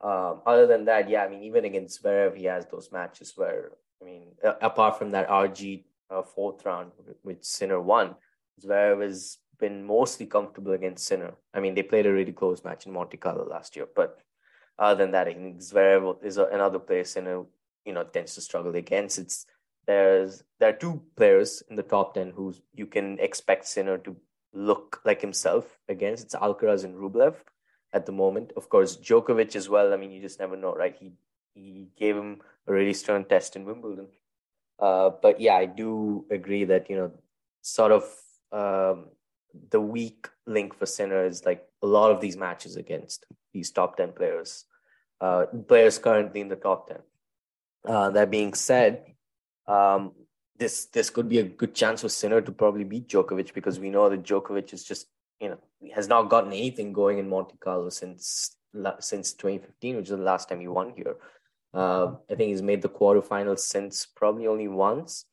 um, 0.00 0.42
other 0.46 0.66
than 0.66 0.84
that, 0.86 1.08
yeah, 1.08 1.24
I 1.24 1.28
mean, 1.28 1.42
even 1.42 1.64
against 1.64 2.02
Zverev, 2.02 2.36
he 2.36 2.44
has 2.44 2.66
those 2.66 2.90
matches 2.92 3.32
where, 3.36 3.72
I 4.02 4.04
mean, 4.04 4.22
apart 4.42 4.98
from 4.98 5.10
that 5.10 5.28
RG 5.28 5.84
uh, 6.10 6.22
fourth 6.22 6.64
round, 6.64 6.92
which 7.22 7.44
Sinner 7.44 7.80
won, 7.80 8.16
Zverev 8.64 9.02
has 9.02 9.38
been 9.58 9.84
mostly 9.84 10.26
comfortable 10.26 10.72
against 10.72 11.06
Sinner. 11.06 11.34
I 11.54 11.60
mean, 11.60 11.74
they 11.74 11.82
played 11.82 12.06
a 12.06 12.12
really 12.12 12.32
close 12.32 12.64
match 12.64 12.86
in 12.86 12.92
Monte 12.92 13.16
Carlo 13.16 13.48
last 13.48 13.76
year. 13.76 13.86
But 13.94 14.18
other 14.78 15.04
than 15.04 15.12
that, 15.12 15.28
I 15.28 15.34
think 15.34 15.58
Zverev 15.58 16.24
is 16.24 16.38
another 16.38 16.78
player 16.78 17.04
Sinner, 17.04 17.44
you 17.84 17.92
know, 17.92 18.04
tends 18.04 18.34
to 18.34 18.40
struggle 18.40 18.74
against. 18.76 19.18
It's 19.18 19.46
there's 19.88 20.44
there 20.60 20.68
are 20.68 20.80
two 20.84 21.02
players 21.16 21.62
in 21.70 21.76
the 21.76 21.82
top 21.82 22.14
ten 22.14 22.30
who 22.30 22.54
you 22.74 22.86
can 22.86 23.18
expect 23.18 23.66
Sinner 23.66 23.96
to 23.98 24.14
look 24.52 25.00
like 25.04 25.20
himself 25.20 25.78
against. 25.88 26.24
It's 26.24 26.34
Alcaraz 26.34 26.84
and 26.84 26.94
Rublev 26.94 27.36
at 27.92 28.04
the 28.04 28.12
moment. 28.12 28.52
Of 28.54 28.68
course, 28.68 28.98
Djokovic 28.98 29.56
as 29.56 29.68
well. 29.68 29.94
I 29.94 29.96
mean, 29.96 30.12
you 30.12 30.20
just 30.20 30.38
never 30.38 30.56
know, 30.56 30.74
right? 30.74 30.94
He 31.00 31.12
he 31.54 31.88
gave 31.98 32.16
him 32.16 32.42
a 32.66 32.72
really 32.72 32.92
stern 32.92 33.24
test 33.24 33.56
in 33.56 33.64
Wimbledon. 33.64 34.08
Uh, 34.78 35.10
but 35.22 35.40
yeah, 35.40 35.56
I 35.56 35.64
do 35.64 36.26
agree 36.30 36.64
that 36.64 36.90
you 36.90 36.96
know, 36.96 37.12
sort 37.62 37.90
of 37.90 38.04
um, 38.52 39.06
the 39.70 39.80
weak 39.80 40.28
link 40.46 40.74
for 40.74 40.86
Sinner 40.86 41.24
is 41.24 41.46
like 41.46 41.66
a 41.82 41.86
lot 41.86 42.10
of 42.12 42.20
these 42.20 42.36
matches 42.36 42.76
against 42.76 43.24
these 43.54 43.70
top 43.70 43.96
ten 43.96 44.12
players, 44.12 44.66
uh, 45.22 45.46
players 45.66 45.98
currently 45.98 46.42
in 46.42 46.48
the 46.48 46.56
top 46.56 46.88
ten. 46.88 46.98
Uh, 47.86 48.10
that 48.10 48.30
being 48.30 48.52
said, 48.52 49.14
um, 49.68 50.12
this 50.58 50.86
this 50.86 51.10
could 51.10 51.28
be 51.28 51.38
a 51.38 51.44
good 51.44 51.74
chance 51.74 52.00
for 52.02 52.08
Sinner 52.08 52.40
to 52.40 52.52
probably 52.52 52.84
beat 52.84 53.08
Djokovic 53.08 53.54
because 53.54 53.78
we 53.78 53.90
know 53.90 54.08
that 54.08 54.24
Djokovic 54.24 54.72
is 54.72 54.84
just 54.84 55.06
you 55.40 55.50
know 55.50 55.58
has 55.94 56.08
not 56.08 56.30
gotten 56.30 56.52
anything 56.52 56.92
going 56.92 57.18
in 57.18 57.28
Monte 57.28 57.56
Carlo 57.60 57.90
since 57.90 58.56
since 59.00 59.32
2015, 59.32 59.96
which 59.96 60.04
is 60.06 60.10
the 60.10 60.16
last 60.16 60.48
time 60.48 60.60
he 60.60 60.68
won 60.68 60.92
here. 60.96 61.16
Uh, 61.72 62.14
I 62.30 62.34
think 62.34 62.48
he's 62.48 62.62
made 62.62 62.82
the 62.82 62.88
quarterfinals 62.88 63.60
since 63.60 64.06
probably 64.06 64.46
only 64.46 64.68
once, 64.68 65.26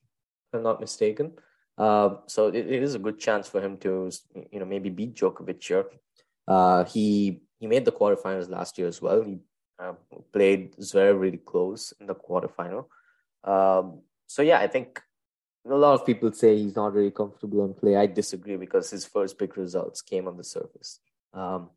if 0.48 0.58
I'm 0.58 0.64
not 0.64 0.80
mistaken. 0.80 1.34
Uh, 1.78 2.16
so 2.28 2.48
it, 2.48 2.68
it 2.68 2.84
is 2.84 2.96
a 2.96 3.00
good 3.00 3.20
chance 3.20 3.48
for 3.48 3.62
him 3.62 3.78
to 3.78 4.12
you 4.52 4.60
know 4.60 4.66
maybe 4.66 4.90
beat 4.90 5.16
Djokovic 5.16 5.64
here. 5.64 5.86
Uh, 6.48 6.84
he 6.86 7.42
he 7.60 7.68
made 7.68 7.86
the 7.86 7.92
quarterfinals 7.92 8.50
last 8.50 8.78
year 8.78 8.88
as 8.88 9.02
well. 9.02 9.24
He 9.24 9.40
uh, 9.80 9.94
played 10.32 10.76
Zverev 10.78 11.20
really 11.20 11.38
close 11.38 11.94
in 12.00 12.06
the 12.06 12.16
quarterfinal. 12.16 12.86
Um, 13.44 14.02
so 14.28 14.42
yeah, 14.42 14.60
I 14.60 14.68
think 14.68 15.02
a 15.68 15.76
lot 15.76 15.94
of 15.94 16.06
people 16.06 16.32
say 16.32 16.58
he's 16.58 16.76
not 16.76 16.94
really 16.94 17.12
comfortable 17.12 17.62
on 17.62 17.74
clay. 17.74 17.96
I 17.96 18.06
disagree 18.06 18.58
because 18.58 18.90
his 18.92 19.06
first 19.06 19.38
big 19.38 19.58
results 19.58 20.02
came 20.02 20.28
on 20.28 20.38
the 20.38 20.44
surface. 20.44 21.00
Um, 21.34 21.70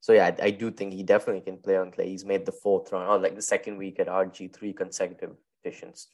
so 0.00 0.12
yeah, 0.12 0.34
I, 0.40 0.46
I, 0.46 0.50
do 0.50 0.70
think 0.70 0.94
he 0.94 1.02
definitely 1.02 1.42
can 1.42 1.58
play 1.58 1.76
on 1.76 1.92
clay. 1.92 2.08
He's 2.08 2.24
made 2.24 2.46
the 2.46 2.52
fourth 2.52 2.90
round 2.90 3.08
or 3.08 3.18
like 3.18 3.36
the 3.36 3.42
second 3.42 3.76
week 3.76 4.00
at 4.00 4.08
RG 4.08 4.54
three 4.54 4.72
consecutive 4.72 5.36
editions 5.62 6.08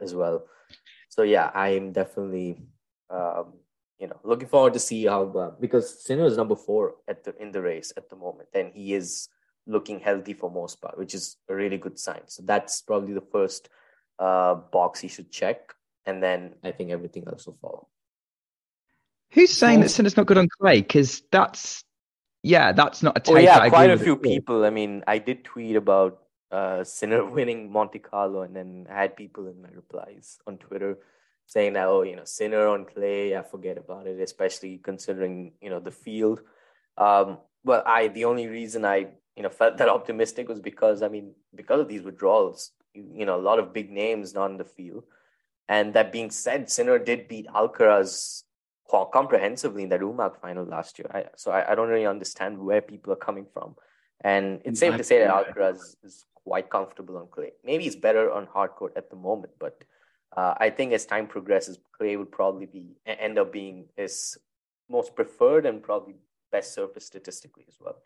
as 0.00 0.14
well. 0.14 0.44
So 1.08 1.22
yeah, 1.22 1.50
I 1.52 1.70
am 1.70 1.92
definitely 1.92 2.58
um, 3.10 3.54
you 3.98 4.06
know 4.06 4.20
looking 4.22 4.48
forward 4.48 4.72
to 4.74 4.78
see 4.78 5.06
how 5.06 5.24
uh, 5.32 5.50
because 5.60 6.04
Sinner 6.04 6.24
is 6.24 6.36
number 6.36 6.56
four 6.56 6.94
at 7.08 7.24
the 7.24 7.36
in 7.42 7.50
the 7.50 7.60
race 7.60 7.92
at 7.96 8.08
the 8.08 8.16
moment, 8.16 8.48
and 8.54 8.72
he 8.72 8.94
is 8.94 9.28
looking 9.66 10.00
healthy 10.00 10.34
for 10.34 10.50
most 10.50 10.80
part, 10.80 10.96
which 10.96 11.14
is 11.14 11.36
a 11.48 11.54
really 11.54 11.78
good 11.78 11.98
sign. 11.98 12.22
So 12.26 12.42
that's 12.44 12.82
probably 12.82 13.14
the 13.14 13.28
first 13.32 13.68
uh, 14.18 14.54
box 14.54 15.00
he 15.00 15.08
should 15.08 15.30
check, 15.30 15.74
and 16.06 16.22
then 16.22 16.54
I 16.62 16.72
think 16.72 16.90
everything 16.90 17.24
else 17.26 17.46
will 17.46 17.58
follow. 17.60 17.88
Who's 19.30 19.50
saying 19.50 19.80
that 19.80 19.88
Sinner's 19.88 20.16
not 20.16 20.26
good 20.26 20.38
on 20.38 20.48
clay? 20.60 20.82
Because 20.82 21.22
that's 21.30 21.84
yeah, 22.42 22.72
that's 22.72 23.02
not 23.02 23.16
a 23.16 23.20
take. 23.20 23.36
Oh, 23.36 23.38
yeah, 23.38 23.68
quite 23.68 23.90
a 23.90 23.98
few 23.98 24.16
people. 24.16 24.64
I 24.64 24.70
mean, 24.70 25.04
I 25.06 25.18
did 25.18 25.44
tweet 25.44 25.76
about 25.76 26.22
uh, 26.50 26.84
Sinner 26.84 27.24
winning 27.30 27.72
Monte 27.72 28.00
Carlo, 28.00 28.42
and 28.42 28.54
then 28.54 28.86
I 28.90 29.00
had 29.00 29.16
people 29.16 29.46
in 29.46 29.62
my 29.62 29.68
replies 29.74 30.38
on 30.46 30.58
Twitter 30.58 30.98
saying 31.46 31.74
that, 31.74 31.86
oh, 31.86 32.02
you 32.02 32.16
know, 32.16 32.24
Sinner 32.24 32.66
on 32.68 32.84
clay, 32.84 33.36
I 33.36 33.42
forget 33.42 33.78
about 33.78 34.06
it, 34.06 34.20
especially 34.20 34.78
considering 34.78 35.52
you 35.60 35.70
know 35.70 35.80
the 35.80 35.90
field. 35.90 36.40
Um, 36.98 37.38
well, 37.64 37.82
I 37.86 38.08
the 38.08 38.24
only 38.24 38.48
reason 38.48 38.84
I 38.84 39.06
you 39.36 39.42
know 39.42 39.48
felt 39.48 39.78
that 39.78 39.88
optimistic 39.88 40.48
was 40.48 40.60
because 40.60 41.02
I 41.02 41.08
mean 41.08 41.32
because 41.54 41.80
of 41.80 41.88
these 41.88 42.02
withdrawals, 42.02 42.72
you 42.94 43.26
know, 43.26 43.36
a 43.36 43.40
lot 43.40 43.58
of 43.58 43.72
big 43.72 43.90
names 43.90 44.34
not 44.34 44.50
in 44.50 44.56
the 44.56 44.64
field. 44.64 45.04
And 45.68 45.94
that 45.94 46.12
being 46.12 46.30
said, 46.30 46.70
Sinner 46.70 46.98
did 46.98 47.28
beat 47.28 47.46
Alcaraz 47.46 48.42
comprehensively 49.12 49.84
in 49.84 49.88
that 49.88 50.00
Umag 50.00 50.38
final 50.40 50.64
last 50.64 50.98
year. 50.98 51.10
I, 51.14 51.24
so 51.36 51.50
I, 51.50 51.72
I, 51.72 51.74
don't 51.74 51.88
really 51.88 52.06
understand 52.06 52.58
where 52.58 52.82
people 52.82 53.12
are 53.12 53.16
coming 53.16 53.46
from. 53.54 53.74
And 54.20 54.60
it's 54.64 54.80
safe 54.80 54.96
to 54.96 55.04
say 55.04 55.20
that 55.20 55.30
Alcaraz 55.30 55.96
is 56.04 56.26
quite 56.34 56.68
comfortable 56.68 57.16
on 57.16 57.28
clay. 57.28 57.52
Maybe 57.64 57.84
he's 57.84 57.96
better 57.96 58.30
on 58.30 58.46
hard 58.46 58.72
court 58.72 58.92
at 58.96 59.08
the 59.08 59.16
moment, 59.16 59.52
but 59.58 59.82
uh, 60.36 60.54
I 60.58 60.70
think 60.70 60.92
as 60.92 61.06
time 61.06 61.26
progresses, 61.26 61.78
clay 61.92 62.16
would 62.16 62.30
probably 62.30 62.66
be 62.66 62.96
end 63.06 63.38
up 63.38 63.52
being 63.52 63.86
his 63.96 64.36
most 64.90 65.14
preferred 65.14 65.66
and 65.66 65.82
probably 65.82 66.16
best 66.50 66.74
surface 66.74 67.06
statistically 67.06 67.64
as 67.68 67.78
well. 67.80 67.96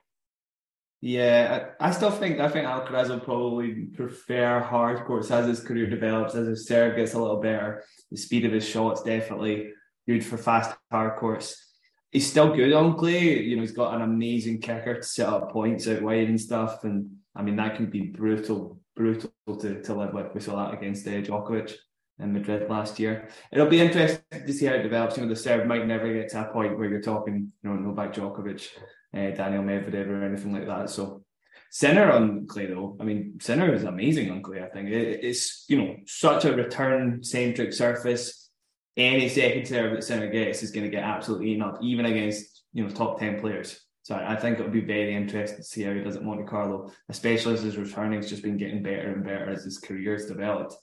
Yeah, 1.00 1.68
I, 1.78 1.88
I 1.88 1.90
still 1.90 2.10
think 2.10 2.40
I 2.40 2.48
think 2.48 2.66
Alcaraz 2.66 3.10
will 3.10 3.20
probably 3.20 3.86
prefer 3.94 4.60
hard 4.60 5.04
courts 5.04 5.30
as 5.30 5.46
his 5.46 5.60
career 5.60 5.88
develops, 5.88 6.34
as 6.34 6.46
his 6.46 6.66
serve 6.66 6.96
gets 6.96 7.14
a 7.14 7.18
little 7.18 7.40
better. 7.40 7.84
The 8.10 8.16
speed 8.16 8.44
of 8.44 8.52
his 8.52 8.66
shots 8.66 9.02
definitely 9.02 9.72
good 10.08 10.24
for 10.24 10.38
fast 10.38 10.76
hard 10.90 11.18
courts. 11.18 11.62
He's 12.10 12.30
still 12.30 12.54
good 12.54 12.72
on 12.72 12.96
clay. 12.96 13.42
You 13.42 13.56
know, 13.56 13.62
he's 13.62 13.72
got 13.72 13.94
an 13.94 14.02
amazing 14.02 14.60
kicker 14.60 14.96
to 14.96 15.02
set 15.02 15.28
up 15.28 15.52
points 15.52 15.86
out 15.86 16.02
wide 16.02 16.28
and 16.28 16.40
stuff. 16.40 16.84
And 16.84 17.10
I 17.34 17.42
mean, 17.42 17.56
that 17.56 17.76
can 17.76 17.86
be 17.86 18.00
brutal, 18.00 18.80
brutal 18.94 19.30
to, 19.60 19.82
to 19.82 19.94
live 19.94 20.14
with. 20.14 20.34
We 20.34 20.40
saw 20.40 20.64
that 20.64 20.78
against 20.78 21.06
uh, 21.06 21.10
Djokovic 21.10 21.74
in 22.18 22.32
Madrid 22.32 22.70
last 22.70 22.98
year. 22.98 23.28
It'll 23.52 23.68
be 23.68 23.80
interesting 23.80 24.22
to 24.32 24.52
see 24.52 24.66
how 24.66 24.74
it 24.74 24.82
develops. 24.82 25.16
You 25.16 25.24
know, 25.24 25.28
the 25.28 25.36
serve 25.36 25.66
might 25.66 25.86
never 25.86 26.10
get 26.12 26.30
to 26.30 26.48
a 26.48 26.52
point 26.52 26.78
where 26.78 26.88
you're 26.88 27.02
talking, 27.02 27.52
you 27.62 27.70
know, 27.70 27.76
Novak 27.76 28.14
Djokovic 28.14 28.68
uh, 29.16 29.30
Daniel 29.30 29.62
Medvedev 29.62 30.08
or 30.08 30.24
anything 30.24 30.52
like 30.52 30.66
that. 30.66 30.90
So 30.90 31.22
Sinner 31.70 32.10
on 32.12 32.46
clay 32.46 32.66
though, 32.66 32.96
I 33.00 33.04
mean 33.04 33.38
Sinner 33.40 33.74
is 33.74 33.84
amazing 33.84 34.30
on 34.30 34.42
clay. 34.42 34.62
I 34.62 34.68
think 34.68 34.88
it, 34.88 35.24
it's 35.24 35.64
you 35.68 35.78
know 35.78 35.96
such 36.06 36.44
a 36.44 36.54
return 36.54 37.22
centric 37.22 37.72
surface. 37.72 38.50
Any 38.96 39.28
second 39.28 39.66
serve 39.66 39.92
that 39.92 40.04
Sinner 40.04 40.30
gets 40.30 40.62
is 40.62 40.70
going 40.70 40.84
to 40.84 40.90
get 40.90 41.04
absolutely 41.04 41.50
eaten 41.50 41.62
up, 41.62 41.78
even 41.82 42.06
against 42.06 42.62
you 42.72 42.84
know 42.84 42.90
top 42.90 43.18
ten 43.18 43.40
players. 43.40 43.80
So 44.04 44.14
I 44.14 44.36
think 44.36 44.60
it'll 44.60 44.70
be 44.70 44.82
very 44.82 45.16
interesting 45.16 45.58
to 45.58 45.64
see 45.64 45.82
how 45.82 45.92
he 45.92 46.00
does 46.00 46.14
at 46.14 46.22
Monte 46.22 46.44
Carlo, 46.44 46.92
especially 47.08 47.54
as 47.54 47.62
his 47.62 47.76
returning 47.76 48.20
has 48.20 48.30
just 48.30 48.44
been 48.44 48.56
getting 48.56 48.80
better 48.80 49.12
and 49.12 49.24
better 49.24 49.50
as 49.50 49.64
his 49.64 49.78
career 49.78 50.12
has 50.12 50.26
developed. 50.26 50.76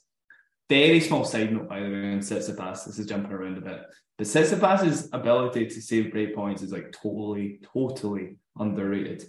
Very 0.68 1.00
small 1.00 1.24
side 1.24 1.52
note, 1.52 1.68
by 1.68 1.80
the 1.80 1.90
way, 1.90 2.12
on 2.12 2.20
Tsitsipas. 2.20 2.86
This 2.86 2.98
is 2.98 3.06
jumping 3.06 3.32
around 3.32 3.58
a 3.58 3.60
bit. 3.60 3.80
But 4.16 4.26
Tsitsipas's 4.26 5.08
ability 5.12 5.66
to 5.66 5.82
save 5.82 6.12
break 6.12 6.34
points 6.34 6.62
is 6.62 6.72
like 6.72 6.92
totally, 6.92 7.60
totally 7.72 8.36
underrated. 8.58 9.24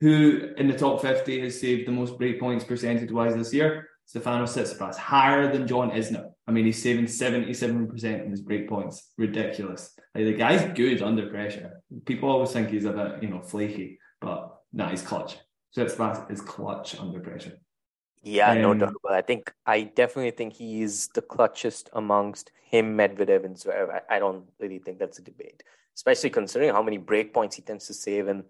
Who 0.00 0.52
in 0.56 0.66
the 0.66 0.76
top 0.76 1.02
50 1.02 1.40
has 1.42 1.60
saved 1.60 1.86
the 1.86 1.92
most 1.92 2.18
break 2.18 2.40
points 2.40 2.64
percentage 2.64 3.12
wise 3.12 3.34
this 3.34 3.52
year? 3.52 3.88
Stefano 4.06 4.44
Tsitsipas, 4.44 4.96
higher 4.96 5.52
than 5.52 5.68
John 5.68 5.92
Isner. 5.92 6.30
I 6.48 6.50
mean, 6.50 6.64
he's 6.64 6.82
saving 6.82 7.04
77% 7.04 8.24
of 8.24 8.30
his 8.30 8.40
break 8.40 8.68
points. 8.68 9.12
Ridiculous. 9.16 9.92
Like 10.16 10.24
the 10.24 10.32
guy's 10.32 10.76
good 10.76 11.00
under 11.00 11.28
pressure. 11.28 11.80
People 12.06 12.28
always 12.28 12.50
think 12.50 12.70
he's 12.70 12.86
a 12.86 12.92
bit, 12.92 13.22
you 13.22 13.28
know, 13.28 13.40
flaky, 13.40 14.00
but 14.20 14.56
nah, 14.72 14.88
he's 14.88 15.02
clutch. 15.02 15.36
Tsitsipas 15.76 16.28
is 16.28 16.40
clutch 16.40 16.98
under 16.98 17.20
pressure. 17.20 17.52
Yeah, 18.22 18.50
um, 18.50 18.62
no 18.62 18.74
doubt. 18.74 18.94
But 19.02 19.12
I 19.12 19.22
think 19.22 19.52
I 19.66 19.82
definitely 19.82 20.32
think 20.32 20.52
he's 20.52 21.08
the 21.08 21.22
clutchest 21.22 21.88
amongst 21.92 22.52
him, 22.62 22.96
Medvedev, 22.96 23.44
and 23.44 23.56
Zverev. 23.56 23.90
I, 23.90 24.16
I 24.16 24.18
don't 24.18 24.44
really 24.58 24.78
think 24.78 24.98
that's 24.98 25.18
a 25.18 25.22
debate, 25.22 25.62
especially 25.96 26.30
considering 26.30 26.72
how 26.72 26.82
many 26.82 26.98
break 26.98 27.32
points 27.32 27.56
he 27.56 27.62
tends 27.62 27.86
to 27.86 27.94
save. 27.94 28.28
And 28.28 28.44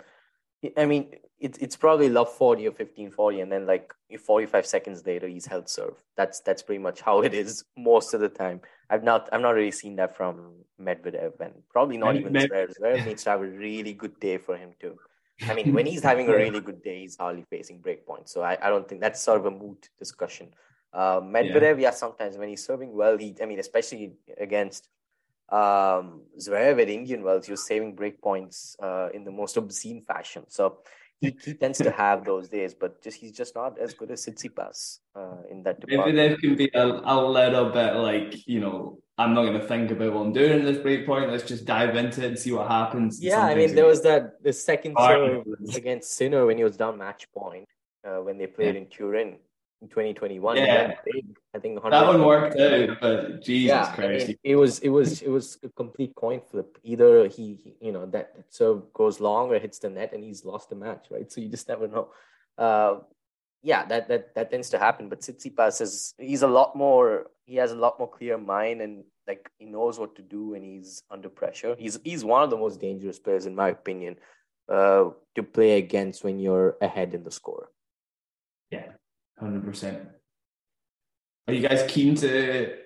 I 0.76 0.86
mean, 0.86 1.14
it, 1.38 1.56
it's 1.60 1.76
probably 1.76 2.08
love 2.08 2.32
40 2.32 2.66
or 2.66 2.72
15 2.72 3.10
40, 3.12 3.40
and 3.40 3.52
then 3.52 3.66
like 3.66 3.94
45 4.26 4.66
seconds 4.66 5.06
later, 5.06 5.28
he's 5.28 5.46
held 5.46 5.68
serve. 5.68 5.94
That's 6.16 6.40
that's 6.40 6.62
pretty 6.62 6.82
much 6.82 7.00
how 7.00 7.22
it 7.22 7.32
is 7.32 7.64
most 7.76 8.12
of 8.12 8.20
the 8.20 8.28
time. 8.28 8.60
I've 8.90 9.04
not 9.04 9.28
I've 9.32 9.40
not 9.40 9.54
really 9.54 9.70
seen 9.70 9.96
that 9.96 10.16
from 10.16 10.64
Medvedev, 10.80 11.40
and 11.40 11.54
probably 11.70 11.96
not 11.96 12.16
even 12.16 12.32
Zverev. 12.32 12.74
Zverev 12.76 13.06
needs 13.06 13.22
to 13.24 13.30
have 13.30 13.40
a 13.40 13.46
really 13.46 13.92
good 13.92 14.18
day 14.18 14.36
for 14.38 14.56
him 14.56 14.70
too. 14.80 14.98
I 15.48 15.54
mean, 15.54 15.72
when 15.72 15.86
he's 15.86 16.02
having 16.02 16.28
a 16.28 16.34
really 16.34 16.60
good 16.60 16.82
day, 16.82 17.00
he's 17.00 17.16
hardly 17.16 17.44
facing 17.48 17.80
breakpoints. 17.80 18.30
So 18.30 18.42
I, 18.42 18.58
I 18.62 18.68
don't 18.68 18.88
think 18.88 19.00
that's 19.00 19.20
sort 19.20 19.40
of 19.40 19.46
a 19.46 19.50
moot 19.50 19.88
discussion. 19.98 20.48
Uh, 20.92 21.20
Medvedev, 21.20 21.76
yeah. 21.76 21.88
yeah. 21.88 21.90
sometimes 21.90 22.36
when 22.36 22.48
he's 22.48 22.64
serving 22.64 22.92
well, 22.94 23.16
he, 23.16 23.34
I 23.40 23.46
mean, 23.46 23.58
especially 23.58 24.12
against 24.38 24.88
um, 25.50 26.22
Zverev 26.38 26.80
at 26.82 26.88
Indian 26.88 27.22
Wells, 27.22 27.46
he 27.46 27.52
was 27.52 27.66
saving 27.66 27.96
breakpoints 27.96 28.76
uh, 28.82 29.08
in 29.14 29.24
the 29.24 29.30
most 29.30 29.56
obscene 29.56 30.02
fashion. 30.02 30.44
So 30.48 30.78
he, 31.20 31.36
he 31.44 31.54
tends 31.54 31.78
to 31.78 31.90
have 32.04 32.24
those 32.24 32.48
days, 32.48 32.74
but 32.74 33.02
just 33.02 33.18
he's 33.18 33.32
just 33.32 33.54
not 33.54 33.78
as 33.78 33.94
good 33.94 34.10
as 34.10 34.26
Tsitsipas 34.26 34.98
uh, 35.14 35.42
in 35.50 35.62
that 35.62 35.80
department. 35.80 36.16
Medvedev 36.16 36.38
can 36.40 36.56
be 36.56 36.70
a, 36.74 36.86
a 36.86 37.16
little 37.20 37.70
bit 37.70 37.94
like, 37.94 38.46
you 38.46 38.60
know, 38.60 38.98
I'm 39.20 39.34
not 39.34 39.42
going 39.42 39.60
to 39.60 39.66
think 39.66 39.90
about 39.90 40.14
what 40.14 40.22
I'm 40.22 40.32
doing 40.32 40.60
in 40.60 40.64
this 40.64 40.78
break 40.78 41.04
point. 41.04 41.30
Let's 41.30 41.44
just 41.44 41.66
dive 41.66 41.94
into 41.94 42.24
it 42.24 42.28
and 42.28 42.38
see 42.38 42.52
what 42.52 42.68
happens. 42.68 43.22
Yeah, 43.22 43.44
I 43.44 43.54
mean, 43.54 43.74
there 43.74 43.84
was 43.84 44.02
that 44.02 44.42
the 44.42 44.52
second 44.52 44.96
serve 44.98 45.44
against 45.74 46.14
Sinner 46.14 46.46
when 46.46 46.56
he 46.56 46.64
was 46.64 46.78
down 46.78 46.96
match 46.96 47.30
point 47.32 47.68
uh, 48.02 48.22
when 48.22 48.38
they 48.38 48.46
played 48.46 48.76
yeah. 48.76 48.80
in 48.80 48.86
Turin 48.86 49.36
in 49.82 49.88
2021. 49.88 50.56
Yeah, 50.56 50.94
I 51.54 51.58
think 51.58 51.82
that 51.82 52.06
one 52.06 52.24
worked 52.24 52.58
out, 52.58 52.96
but 53.02 53.42
Jesus 53.42 53.68
yeah, 53.68 53.92
Christ, 53.92 54.24
I 54.24 54.28
mean, 54.28 54.36
it 54.42 54.56
was 54.56 54.78
it 54.78 54.88
was 54.88 55.20
it 55.20 55.28
was 55.28 55.58
a 55.62 55.68
complete 55.68 56.14
coin 56.14 56.40
flip. 56.50 56.78
Either 56.82 57.28
he, 57.28 57.58
he, 57.62 57.74
you 57.86 57.92
know 57.92 58.06
that 58.06 58.32
serve 58.48 58.90
goes 58.94 59.20
long 59.20 59.50
or 59.50 59.58
hits 59.58 59.80
the 59.80 59.90
net, 59.90 60.14
and 60.14 60.24
he's 60.24 60.46
lost 60.46 60.70
the 60.70 60.76
match, 60.76 61.08
right? 61.10 61.30
So 61.30 61.42
you 61.42 61.50
just 61.50 61.68
never 61.68 61.86
know. 61.88 62.08
Uh, 62.56 63.00
yeah, 63.62 63.84
that 63.86 64.08
that 64.08 64.34
that 64.34 64.50
tends 64.50 64.70
to 64.70 64.78
happen. 64.78 65.08
But 65.08 65.20
Tsitsipas 65.20 65.80
is 65.80 66.14
he's 66.18 66.42
a 66.42 66.48
lot 66.48 66.74
more. 66.76 67.26
He 67.44 67.56
has 67.56 67.72
a 67.72 67.76
lot 67.76 67.98
more 67.98 68.08
clear 68.08 68.38
mind, 68.38 68.80
and 68.80 69.04
like 69.26 69.50
he 69.58 69.66
knows 69.66 69.98
what 69.98 70.16
to 70.16 70.22
do 70.22 70.50
when 70.50 70.62
he's 70.62 71.02
under 71.10 71.28
pressure. 71.28 71.76
He's 71.78 71.98
he's 72.04 72.24
one 72.24 72.42
of 72.42 72.50
the 72.50 72.56
most 72.56 72.80
dangerous 72.80 73.18
players, 73.18 73.46
in 73.46 73.54
my 73.54 73.68
opinion, 73.68 74.16
uh, 74.68 75.10
to 75.34 75.42
play 75.42 75.78
against 75.78 76.24
when 76.24 76.38
you're 76.38 76.76
ahead 76.80 77.14
in 77.14 77.22
the 77.22 77.30
score. 77.30 77.70
Yeah, 78.70 78.92
hundred 79.38 79.64
percent. 79.64 80.08
Are 81.48 81.54
you 81.54 81.66
guys 81.66 81.84
keen 81.88 82.14
to 82.16 82.76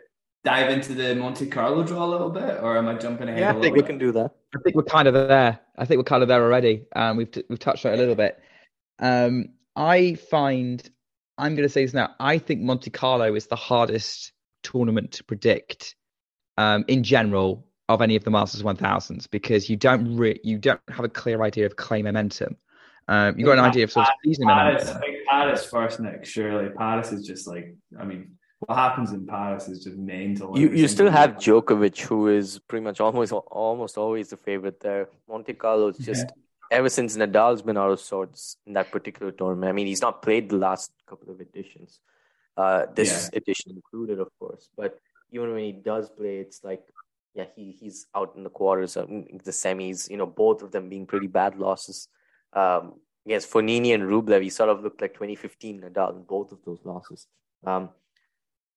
dive 0.42 0.70
into 0.70 0.94
the 0.94 1.14
Monte 1.14 1.46
Carlo 1.46 1.82
draw 1.84 2.04
a 2.04 2.06
little 2.06 2.30
bit, 2.30 2.62
or 2.62 2.76
am 2.76 2.88
I 2.88 2.94
jumping 2.94 3.28
ahead? 3.28 3.40
Yeah, 3.40 3.50
I 3.50 3.60
think 3.60 3.74
we 3.74 3.80
bit? 3.80 3.86
can 3.86 3.98
do 3.98 4.10
that. 4.12 4.32
I 4.54 4.58
think 4.62 4.74
we're 4.74 4.82
kind 4.82 5.06
of 5.06 5.14
there. 5.14 5.60
I 5.76 5.84
think 5.84 5.98
we're 5.98 6.04
kind 6.04 6.22
of 6.22 6.28
there 6.28 6.42
already. 6.42 6.86
Um, 6.96 7.16
we've 7.16 7.30
t- 7.30 7.44
we've 7.48 7.58
touched 7.58 7.86
on 7.86 7.92
it 7.92 7.96
a 7.96 7.98
little 7.98 8.14
bit. 8.14 8.40
Um, 8.98 9.50
I 9.76 10.14
find 10.14 10.88
I'm 11.36 11.54
going 11.54 11.66
to 11.66 11.72
say 11.72 11.84
this 11.84 11.94
now. 11.94 12.14
I 12.20 12.38
think 12.38 12.60
Monte 12.60 12.90
Carlo 12.90 13.34
is 13.34 13.46
the 13.46 13.56
hardest 13.56 14.32
tournament 14.62 15.12
to 15.12 15.24
predict 15.24 15.96
um, 16.56 16.84
in 16.88 17.02
general 17.02 17.66
of 17.88 18.00
any 18.00 18.16
of 18.16 18.24
the 18.24 18.30
Masters 18.30 18.62
1000s 18.62 19.28
because 19.30 19.68
you 19.68 19.76
don't 19.76 20.16
re- 20.16 20.40
you 20.42 20.58
don't 20.58 20.80
have 20.88 21.04
a 21.04 21.08
clear 21.08 21.42
idea 21.42 21.66
of 21.66 21.76
clay 21.76 22.02
momentum. 22.02 22.56
Um, 23.08 23.38
you've 23.38 23.46
got 23.46 23.58
an 23.58 23.64
idea 23.64 23.84
of 23.84 23.92
sort 23.92 24.06
of 24.06 24.14
season 24.24 24.46
Paris, 24.46 24.84
momentum. 24.84 24.96
I 24.96 25.06
think 25.06 25.26
Paris 25.28 25.64
first, 25.66 26.00
Nick. 26.00 26.24
Surely 26.24 26.70
Paris 26.70 27.12
is 27.12 27.26
just 27.26 27.46
like 27.46 27.74
I 27.98 28.04
mean, 28.04 28.36
what 28.60 28.76
happens 28.76 29.12
in 29.12 29.26
Paris 29.26 29.68
is 29.68 29.84
just 29.84 29.98
mental. 29.98 30.58
You 30.58 30.70
you 30.70 30.88
still 30.88 31.10
have 31.10 31.32
Djokovic, 31.32 32.00
who 32.00 32.28
is 32.28 32.60
pretty 32.60 32.84
much 32.84 33.00
almost 33.02 33.32
almost 33.32 33.98
always 33.98 34.30
the 34.30 34.38
favorite 34.38 34.80
there. 34.80 35.08
Monte 35.28 35.52
Carlo 35.54 35.88
is 35.88 35.98
just 35.98 36.26
ever 36.70 36.88
since 36.88 37.16
Nadal's 37.16 37.62
been 37.62 37.76
out 37.76 37.90
of 37.90 38.00
sorts 38.00 38.56
in 38.66 38.72
that 38.74 38.90
particular 38.90 39.32
tournament. 39.32 39.68
I 39.68 39.72
mean, 39.72 39.86
he's 39.86 40.02
not 40.02 40.22
played 40.22 40.48
the 40.48 40.56
last 40.56 40.92
couple 41.06 41.30
of 41.30 41.40
editions, 41.40 42.00
uh, 42.56 42.86
this 42.94 43.30
yeah. 43.32 43.38
edition 43.38 43.72
included, 43.72 44.20
of 44.20 44.28
course. 44.38 44.68
But 44.76 44.98
even 45.32 45.52
when 45.52 45.64
he 45.64 45.72
does 45.72 46.10
play, 46.10 46.38
it's 46.38 46.62
like, 46.62 46.82
yeah, 47.34 47.46
he 47.56 47.72
he's 47.72 48.06
out 48.14 48.34
in 48.36 48.44
the 48.44 48.50
quarters, 48.50 48.96
um, 48.96 49.24
the 49.42 49.50
semis. 49.50 50.08
You 50.08 50.16
know, 50.16 50.26
both 50.26 50.62
of 50.62 50.70
them 50.70 50.88
being 50.88 51.06
pretty 51.06 51.26
bad 51.26 51.58
losses. 51.58 52.08
Um, 52.52 52.94
against 53.26 53.50
Fognini 53.50 53.94
and 53.94 54.04
Rublev, 54.04 54.42
he 54.42 54.50
sort 54.50 54.68
of 54.68 54.82
looked 54.82 55.00
like 55.00 55.14
2015 55.14 55.80
Nadal 55.80 56.16
in 56.16 56.22
both 56.22 56.52
of 56.52 56.58
those 56.64 56.78
losses. 56.84 57.26
Um, 57.66 57.88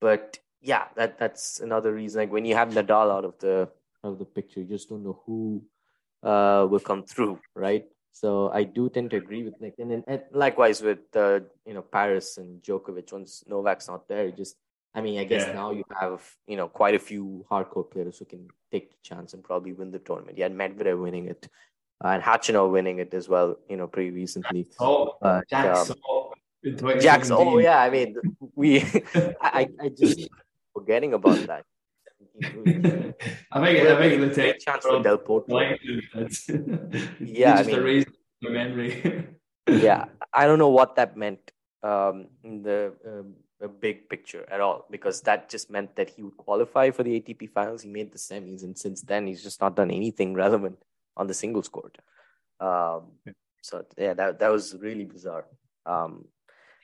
but 0.01 0.39
yeah, 0.61 0.85
that 0.95 1.19
that's 1.19 1.59
another 1.59 1.93
reason. 1.93 2.21
Like 2.21 2.31
when 2.31 2.45
you 2.45 2.55
have 2.55 2.69
Nadal 2.69 3.15
out 3.15 3.25
of 3.25 3.37
the 3.39 3.69
out 4.03 4.13
of 4.13 4.19
the 4.19 4.25
picture, 4.25 4.61
you 4.61 4.65
just 4.65 4.89
don't 4.89 5.03
know 5.03 5.21
who 5.25 5.63
uh, 6.23 6.67
will 6.69 6.79
come 6.79 7.03
through, 7.03 7.39
right? 7.55 7.85
So 8.11 8.49
I 8.51 8.63
do 8.63 8.89
tend 8.89 9.11
to 9.11 9.17
agree 9.17 9.43
with 9.43 9.59
Nick, 9.61 9.75
and, 9.77 9.91
then, 9.91 10.03
and 10.07 10.21
likewise 10.31 10.81
with 10.81 11.05
uh, 11.15 11.41
you 11.65 11.73
know 11.75 11.83
Paris 11.83 12.37
and 12.37 12.61
Djokovic. 12.63 13.11
Once 13.11 13.43
Novak's 13.47 13.87
not 13.87 14.07
there, 14.07 14.31
just 14.31 14.55
I 14.95 15.01
mean, 15.01 15.19
I 15.19 15.25
guess 15.25 15.45
yeah. 15.45 15.53
now 15.53 15.71
you 15.71 15.83
have 16.01 16.23
you 16.47 16.57
know 16.57 16.67
quite 16.67 16.95
a 16.95 16.99
few 16.99 17.45
hardcore 17.51 17.89
players 17.89 18.17
who 18.17 18.25
can 18.25 18.47
take 18.71 18.89
the 18.89 18.97
chance 19.03 19.35
and 19.35 19.43
probably 19.43 19.73
win 19.73 19.91
the 19.91 19.99
tournament. 19.99 20.37
You 20.37 20.43
had 20.43 20.55
Medvedev 20.55 20.99
winning 20.99 21.27
it, 21.27 21.47
uh, 22.03 22.07
and 22.07 22.23
Khachanov 22.23 22.71
winning 22.71 22.97
it 22.97 23.13
as 23.13 23.29
well. 23.29 23.57
You 23.69 23.77
know, 23.77 23.87
pretty 23.87 24.09
recently. 24.09 24.67
Oh, 24.79 25.17
uh, 25.21 25.41
Jack 25.47 25.75
Sock. 25.75 25.97
Um, 26.65 26.99
Jack 26.99 27.25
Sock. 27.25 27.39
Oh 27.39 27.59
yeah, 27.59 27.79
I 27.79 27.91
mean, 27.91 28.15
we. 28.55 28.81
I 29.39 29.69
I 29.79 29.89
just 29.89 30.27
forgetting 30.73 31.13
about 31.13 31.45
that. 31.45 31.65
I 33.51 33.65
think 33.65 33.87
I 33.87 33.97
think 33.97 34.35
the 34.35 34.55
chance 34.59 34.85
for 34.85 35.01
Del 35.01 35.17
Potro. 35.17 35.57
yeah, 37.19 37.55
I 37.55 37.63
mean, 37.63 37.81
reason 37.81 38.13
for 38.41 38.51
memory. 38.51 39.27
yeah, 39.67 40.05
I 40.33 40.45
don't 40.45 40.59
know 40.59 40.69
what 40.69 40.95
that 40.97 41.17
meant 41.17 41.51
um, 41.81 42.27
in 42.43 42.61
the 42.61 42.93
um, 43.05 43.33
big 43.79 44.07
picture 44.07 44.45
at 44.51 44.61
all 44.61 44.85
because 44.91 45.21
that 45.21 45.49
just 45.49 45.71
meant 45.71 45.95
that 45.95 46.11
he 46.11 46.21
would 46.21 46.37
qualify 46.37 46.91
for 46.91 47.03
the 47.03 47.19
ATP 47.19 47.49
finals. 47.49 47.81
He 47.81 47.89
made 47.89 48.11
the 48.11 48.19
semis, 48.19 48.63
and 48.63 48.77
since 48.77 49.01
then 49.01 49.25
he's 49.25 49.41
just 49.41 49.59
not 49.59 49.75
done 49.75 49.89
anything 49.89 50.35
relevant 50.35 50.77
on 51.15 51.25
the 51.25 51.33
singles 51.33 51.69
court. 51.69 51.97
Um, 52.59 53.13
so 53.63 53.83
yeah, 53.97 54.13
that 54.13 54.39
that 54.39 54.49
was 54.49 54.75
really 54.79 55.05
bizarre. 55.05 55.45
Um, 55.85 56.25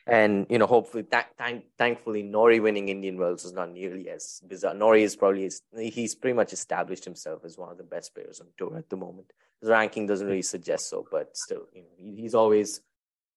and 0.06 0.46
you 0.50 0.58
know, 0.58 0.66
hopefully, 0.66 1.04
th- 1.04 1.26
th- 1.40 1.64
thankfully, 1.78 2.24
Norrie 2.24 2.60
winning 2.60 2.90
Indian 2.90 3.18
Wells 3.18 3.46
is 3.46 3.54
not 3.54 3.72
nearly 3.72 4.10
as 4.10 4.42
bizarre. 4.46 4.74
Norrie 4.74 5.04
is 5.04 5.16
probably 5.16 5.50
he's 5.78 6.16
pretty 6.16 6.36
much 6.36 6.52
established 6.52 7.06
himself 7.06 7.46
as 7.46 7.58
one 7.58 7.72
of 7.72 7.78
the 7.78 7.84
best 7.84 8.14
players 8.14 8.42
on 8.42 8.48
tour 8.58 8.78
at 8.78 8.90
the 8.90 8.98
moment. 8.98 9.32
His 9.62 9.70
ranking 9.70 10.06
doesn't 10.08 10.28
really 10.28 10.42
suggest 10.42 10.90
so, 10.90 11.08
but 11.10 11.38
still, 11.38 11.68
you 11.74 11.84
know, 11.84 12.16
he's 12.16 12.36
always 12.36 12.82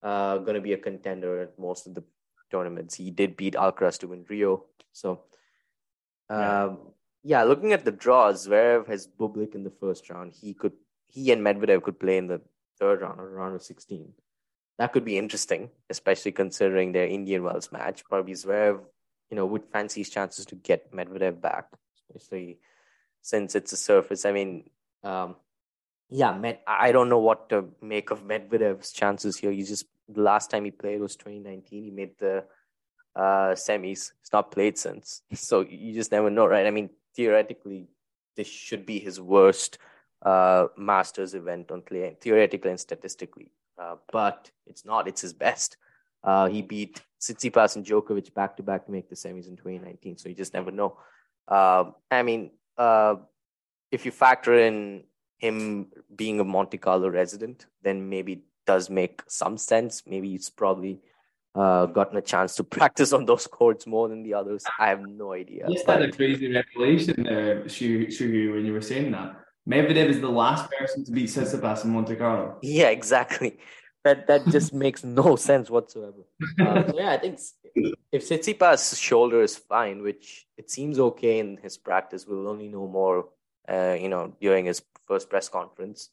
uh, 0.03 0.39
going 0.39 0.57
to 0.57 0.61
be 0.61 0.73
a 0.73 0.79
contender 0.79 1.43
at 1.43 1.59
most 1.59 1.87
of 1.87 1.95
the 1.95 2.03
tournaments. 2.51 2.97
He 2.97 3.13
did 3.13 3.37
beat 3.37 3.55
Alcaraz 3.55 3.99
to 3.99 4.09
win 4.09 4.25
Rio, 4.29 4.65
so 4.93 5.21
um, 6.29 6.41
yeah. 6.41 6.75
yeah. 7.23 7.43
Looking 7.45 7.75
at 7.75 7.85
the 7.85 7.93
draws, 7.93 8.49
Zverev 8.49 8.89
has 8.89 9.07
Bublik 9.07 9.55
in 9.55 9.63
the 9.63 9.71
first 9.71 10.11
round. 10.11 10.33
He 10.33 10.53
could 10.53 10.73
he 11.07 11.31
and 11.31 11.43
Medvedev 11.47 11.85
could 11.85 12.01
play 12.01 12.17
in 12.17 12.27
the 12.27 12.41
third 12.81 13.03
round 13.03 13.21
or 13.21 13.31
round 13.31 13.55
of 13.55 13.63
sixteen 13.63 14.15
that 14.79 14.93
could 14.93 15.05
be 15.05 15.17
interesting, 15.17 15.71
especially 15.89 16.33
considering 16.33 16.93
their 16.93 17.07
Indian 17.07 17.43
Wells 17.43 17.73
match. 17.73 18.05
Probably 18.05 18.35
Zverev, 18.35 18.81
you 19.31 19.37
know, 19.37 19.47
would 19.47 19.65
fancy 19.73 20.01
his 20.01 20.11
chances 20.11 20.45
to 20.47 20.55
get 20.55 20.93
Medvedev 20.93 21.41
back, 21.41 21.69
especially 21.95 22.59
since 23.23 23.55
it's 23.55 23.73
a 23.73 23.77
surface. 23.77 24.25
I 24.25 24.33
mean, 24.33 24.71
um, 25.03 25.37
yeah, 26.11 26.37
Med- 26.37 26.61
I 26.67 26.93
don't 26.93 27.09
know 27.09 27.19
what 27.19 27.49
to 27.49 27.69
make 27.81 28.11
of 28.11 28.23
Medvedev's 28.23 28.93
chances 28.93 29.37
here. 29.37 29.51
He 29.51 29.63
just 29.63 29.87
the 30.09 30.21
last 30.21 30.51
time 30.51 30.65
he 30.65 30.71
played 30.71 31.01
was 31.01 31.17
2019. 31.17 31.85
He 31.85 31.91
made 31.91 32.19
the 32.19 32.45
uh, 33.17 33.55
semis. 33.55 34.13
He's 34.21 34.33
not 34.33 34.53
played 34.53 34.79
since, 34.79 35.23
so 35.35 35.63
you 35.63 35.95
just 35.95 36.13
never 36.13 36.31
know, 36.31 36.47
right? 36.47 36.67
I 36.67 36.71
mean, 36.71 36.91
theoretically, 37.15 37.89
this 38.37 38.47
should 38.47 38.85
be 38.85 38.99
his 38.99 39.21
worst 39.21 39.79
uh, 40.23 40.67
Masters 40.77 41.35
event 41.35 41.71
on 41.71 41.83
clay, 41.83 42.17
theoretically 42.21 42.71
and 42.71 42.81
statistically. 42.81 43.51
Uh, 43.79 43.97
but 44.13 44.51
it's 44.67 44.85
not. 44.85 45.09
It's 45.09 45.21
his 45.21 45.33
best. 45.33 45.77
Uh, 46.25 46.49
he 46.49 46.63
beat 46.63 47.03
Tsitsipas 47.21 47.77
and 47.77 47.85
Djokovic 47.85 48.35
back 48.35 48.57
to 48.57 48.63
back 48.63 48.87
to 48.87 48.93
make 48.93 49.09
the 49.09 49.17
semis 49.17 49.49
in 49.49 49.57
2019. 49.57 50.19
So 50.19 50.29
you 50.29 50.35
just 50.35 50.55
never 50.55 50.71
know. 50.71 50.99
Uh, 51.47 51.91
I 52.11 52.23
mean, 52.23 52.51
uh, 52.77 53.17
if 53.93 54.05
you 54.05 54.11
factor 54.11 54.59
in 54.59 55.05
him 55.39 55.89
being 56.15 56.41
a 56.41 56.45
Monte 56.45 56.79
Carlo 56.79 57.09
resident, 57.09 57.67
then 57.83 58.09
maybe 58.09 58.33
it 58.33 58.43
does 58.67 58.91
make 58.91 59.23
some 59.29 59.57
sense. 59.57 60.03
Maybe 60.07 60.31
he's 60.31 60.51
probably 60.51 61.01
uh, 61.55 61.87
gotten 61.87 62.17
a 62.17 62.23
chance 62.23 62.57
to 62.57 62.65
practice 62.79 63.13
on 63.13 63.25
those 63.25 63.47
courts 63.47 63.87
more 63.87 64.09
than 64.09 64.23
the 64.23 64.35
others. 64.35 64.65
I 64.79 64.89
have 64.89 65.03
no 65.03 65.33
idea. 65.33 65.67
You 65.69 65.83
had 65.87 66.03
a 66.03 66.13
crazy 66.13 66.53
revelation 66.53 67.25
there, 67.25 67.63
Shugu, 67.65 68.55
when 68.55 68.67
you 68.67 68.73
were 68.73 68.81
saying 68.81 69.13
that. 69.13 69.37
Medvedev 69.69 70.09
is 70.09 70.21
the 70.21 70.31
last 70.31 70.71
person 70.71 71.05
to 71.05 71.11
beat 71.11 71.29
Tsitsipas 71.29 71.85
in 71.85 71.91
Monte 71.91 72.15
Carlo. 72.17 72.59
Yeah, 72.63 72.89
exactly. 72.89 73.59
That 74.05 74.27
that 74.29 74.47
just 74.47 74.73
makes 74.85 75.03
no 75.03 75.37
sense 75.37 75.69
whatsoever. 75.69 76.23
Uh, 76.61 76.87
so 76.87 76.95
yeah, 76.97 77.11
I 77.11 77.19
think 77.19 77.41
if 78.13 78.29
Tsitsipas' 78.29 79.01
shoulder 79.01 79.43
is 79.43 79.57
fine, 79.57 80.03
which 80.03 80.47
it 80.57 80.71
seems 80.71 80.99
okay 80.99 81.41
in 81.41 81.59
his 81.63 81.77
practice, 81.77 82.27
we'll 82.27 82.49
only 82.49 82.69
know 82.69 82.87
more, 82.87 83.29
uh, 83.69 83.97
you 84.01 84.09
know, 84.09 84.33
during 84.41 84.67
his 84.67 84.83
first 85.09 85.29
press 85.29 85.49
conference. 85.49 86.11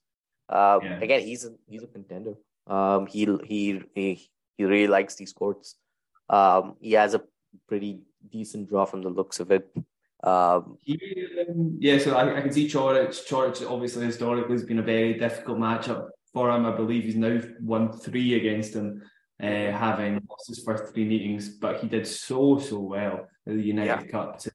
Uh, 0.49 0.79
yeah. 0.81 0.99
Again, 0.99 1.21
he's 1.21 1.45
a 1.45 1.53
he's 1.67 1.83
a 1.83 1.87
contender. 1.87 2.35
Um, 2.65 3.05
he 3.05 3.27
he 3.43 3.81
he 3.93 4.29
he 4.57 4.65
really 4.65 4.87
likes 4.87 5.15
these 5.15 5.33
courts. 5.33 5.75
Um, 6.29 6.75
he 6.79 6.93
has 6.93 7.13
a 7.13 7.21
pretty 7.67 8.01
decent 8.31 8.69
draw 8.69 8.85
from 8.85 9.03
the 9.03 9.09
looks 9.09 9.39
of 9.39 9.51
it. 9.51 9.69
Um, 10.23 10.77
yeah, 10.86 11.97
so 11.97 12.15
I, 12.15 12.38
I, 12.38 12.41
can 12.41 12.51
see 12.51 12.69
Coric. 12.69 13.09
Coric 13.27 13.69
obviously 13.69 14.05
historically 14.05 14.53
has 14.53 14.63
been 14.63 14.79
a 14.79 14.83
very 14.83 15.15
difficult 15.15 15.59
matchup 15.59 16.07
for 16.31 16.49
him. 16.49 16.65
I 16.65 16.71
believe 16.71 17.03
he's 17.03 17.17
now 17.17 17.41
won 17.59 17.91
three 17.91 18.36
against 18.36 18.73
him, 18.73 19.03
uh, 19.41 19.45
having 19.45 20.25
lost 20.29 20.47
his 20.47 20.63
first 20.63 20.93
three 20.93 21.03
meetings, 21.03 21.49
but 21.49 21.81
he 21.81 21.89
did 21.89 22.07
so 22.07 22.57
so 22.57 22.79
well 22.79 23.27
in 23.45 23.57
the 23.57 23.63
United 23.63 24.05
yeah. 24.05 24.12
Cup 24.12 24.39
to, 24.39 24.51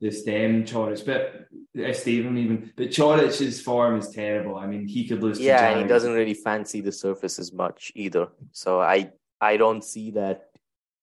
to 0.00 0.12
stem 0.12 0.64
Coric. 0.64 1.04
But 1.04 1.48
uh, 1.84 1.92
Stephen 1.92 2.38
even, 2.38 2.72
but 2.76 2.90
Coric's 2.90 3.60
form 3.60 3.98
is 3.98 4.10
terrible. 4.10 4.58
I 4.58 4.68
mean, 4.68 4.86
he 4.86 5.08
could 5.08 5.24
lose. 5.24 5.40
Yeah, 5.40 5.70
and 5.70 5.82
he 5.82 5.88
doesn't 5.88 6.14
really 6.14 6.34
fancy 6.34 6.80
the 6.82 6.92
surface 6.92 7.40
as 7.40 7.52
much 7.52 7.90
either. 7.96 8.28
So 8.52 8.80
I 8.80 9.10
I 9.40 9.56
don't 9.56 9.82
see 9.82 10.12
that. 10.12 10.50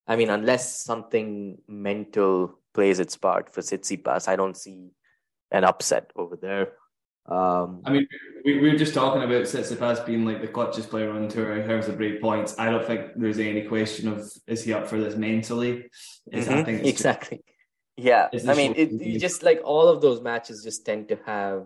I 0.07 0.15
mean, 0.15 0.29
unless 0.29 0.81
something 0.81 1.57
mental 1.67 2.57
plays 2.77 2.99
its 2.99 3.17
part 3.17 3.51
for 3.51 3.61
Tsitsipas, 3.61 4.27
I 4.27 4.35
don't 4.35 4.55
see 4.55 4.91
an 5.49 5.63
upset 5.63 6.11
over 6.15 6.35
there. 6.35 6.73
Um, 7.25 7.81
I 7.85 7.89
mean, 7.89 8.07
we, 8.45 8.59
we 8.59 8.69
were 8.69 8.77
just 8.77 8.93
talking 8.93 9.23
about 9.23 9.45
Tsitsipas 9.45 10.05
being 10.05 10.25
like 10.25 10.41
the 10.41 10.47
clutchest 10.47 10.91
player 10.91 11.09
on 11.09 11.27
tour 11.27 11.57
in 11.57 11.67
terms 11.67 11.87
of 11.87 11.97
break 11.97 12.21
points. 12.21 12.53
I 12.59 12.69
don't 12.69 12.85
think 12.85 13.13
there's 13.15 13.39
any 13.39 13.63
question 13.63 14.07
of 14.09 14.31
is 14.45 14.63
he 14.63 14.73
up 14.73 14.85
for 14.87 14.99
this 14.99 15.15
mentally. 15.15 15.89
Is 16.31 16.45
mm-hmm, 16.45 16.59
I 16.59 16.63
think 16.63 16.85
exactly. 16.85 17.43
Yeah, 17.97 18.29
I 18.47 18.53
mean, 18.53 18.75
it, 18.75 18.91
it 19.01 19.19
just 19.19 19.41
like 19.41 19.61
all 19.63 19.87
of 19.87 19.99
those 19.99 20.21
matches 20.21 20.63
just 20.63 20.85
tend 20.85 21.09
to 21.09 21.17
have 21.25 21.65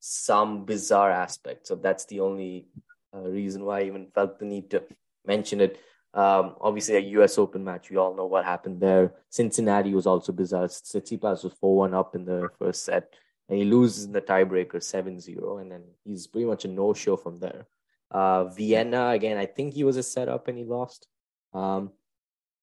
some 0.00 0.64
bizarre 0.64 1.10
aspects. 1.10 1.68
So 1.68 1.74
that's 1.74 2.06
the 2.06 2.20
only 2.20 2.68
uh, 3.14 3.28
reason 3.28 3.66
why 3.66 3.80
I 3.80 3.82
even 3.82 4.06
felt 4.14 4.38
the 4.38 4.46
need 4.46 4.70
to 4.70 4.82
mention 5.26 5.60
it. 5.60 5.78
Um, 6.18 6.56
obviously, 6.60 6.96
a 6.96 7.10
U.S. 7.18 7.38
Open 7.38 7.62
match, 7.62 7.90
we 7.90 7.96
all 7.96 8.12
know 8.12 8.26
what 8.26 8.44
happened 8.44 8.80
there. 8.80 9.12
Cincinnati 9.30 9.94
was 9.94 10.04
also 10.04 10.32
bizarre. 10.32 10.66
Tsitsipas 10.66 11.44
was 11.44 11.52
4 11.60 11.76
1 11.76 11.94
up 11.94 12.16
in 12.16 12.24
the 12.24 12.48
first 12.58 12.84
set, 12.84 13.14
and 13.48 13.56
he 13.56 13.64
loses 13.64 14.04
in 14.04 14.10
the 14.10 14.20
tiebreaker 14.20 14.82
7 14.82 15.20
0, 15.20 15.58
and 15.58 15.70
then 15.70 15.84
he's 16.04 16.26
pretty 16.26 16.46
much 16.46 16.64
a 16.64 16.68
no 16.68 16.92
show 16.92 17.16
from 17.16 17.38
there. 17.38 17.68
Uh, 18.10 18.46
Vienna, 18.46 19.10
again, 19.10 19.38
I 19.38 19.46
think 19.46 19.74
he 19.74 19.84
was 19.84 19.96
a 19.96 20.02
setup 20.02 20.48
and 20.48 20.58
he 20.58 20.64
lost. 20.64 21.06
Um, 21.54 21.92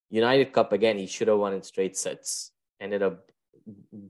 United 0.10 0.52
Cup, 0.52 0.74
again, 0.74 0.98
he 0.98 1.08
should 1.08 1.30
have 1.30 1.38
won 1.38 1.54
in 1.54 1.64
straight 1.64 1.96
sets. 1.96 2.52
Ended 2.82 3.04
up 3.04 3.32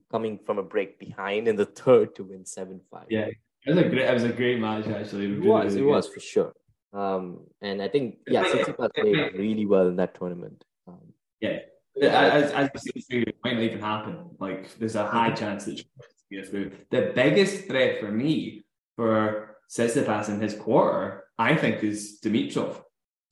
coming 0.09 0.39
from 0.43 0.57
a 0.57 0.63
break 0.63 0.97
behind 0.97 1.47
in 1.47 1.55
the 1.55 1.65
third 1.83 2.15
to 2.15 2.23
win 2.23 2.45
7 2.45 2.81
5. 2.89 3.05
Yeah, 3.11 3.27
it 3.27 3.37
was 3.67 3.77
a 3.77 3.83
great, 3.83 4.09
it 4.09 4.13
was 4.15 4.23
a 4.23 4.29
great 4.29 4.59
match, 4.59 4.87
actually. 4.87 5.33
It, 5.33 5.41
was, 5.43 5.75
it 5.75 5.83
was 5.83 6.07
for 6.07 6.19
sure. 6.19 6.53
Um, 6.95 7.41
and 7.61 7.81
I 7.81 7.89
think 7.89 8.19
yeah, 8.27 8.45
Tsitsipas 8.45 8.93
played 8.93 9.33
really 9.33 9.65
well 9.65 9.87
in 9.87 9.97
that 9.97 10.15
tournament. 10.15 10.63
Um, 10.87 11.13
yeah, 11.41 11.59
as, 12.01 12.51
as 12.51 12.69
you 12.93 13.01
say, 13.01 13.17
it 13.17 13.35
might 13.43 13.55
not 13.55 13.63
even 13.63 13.81
happen. 13.81 14.29
Like 14.39 14.77
there's 14.77 14.95
a 14.95 15.05
high 15.05 15.31
chance 15.31 15.65
that 15.65 15.83
get 16.31 16.47
through. 16.47 16.71
The 16.91 17.11
biggest 17.13 17.67
threat 17.67 17.99
for 17.99 18.11
me 18.11 18.63
for 18.95 19.57
Tsitsipas 19.69 20.29
in 20.29 20.39
his 20.39 20.55
quarter, 20.55 21.25
I 21.37 21.55
think, 21.55 21.83
is 21.83 22.19
Dimitrov. 22.23 22.81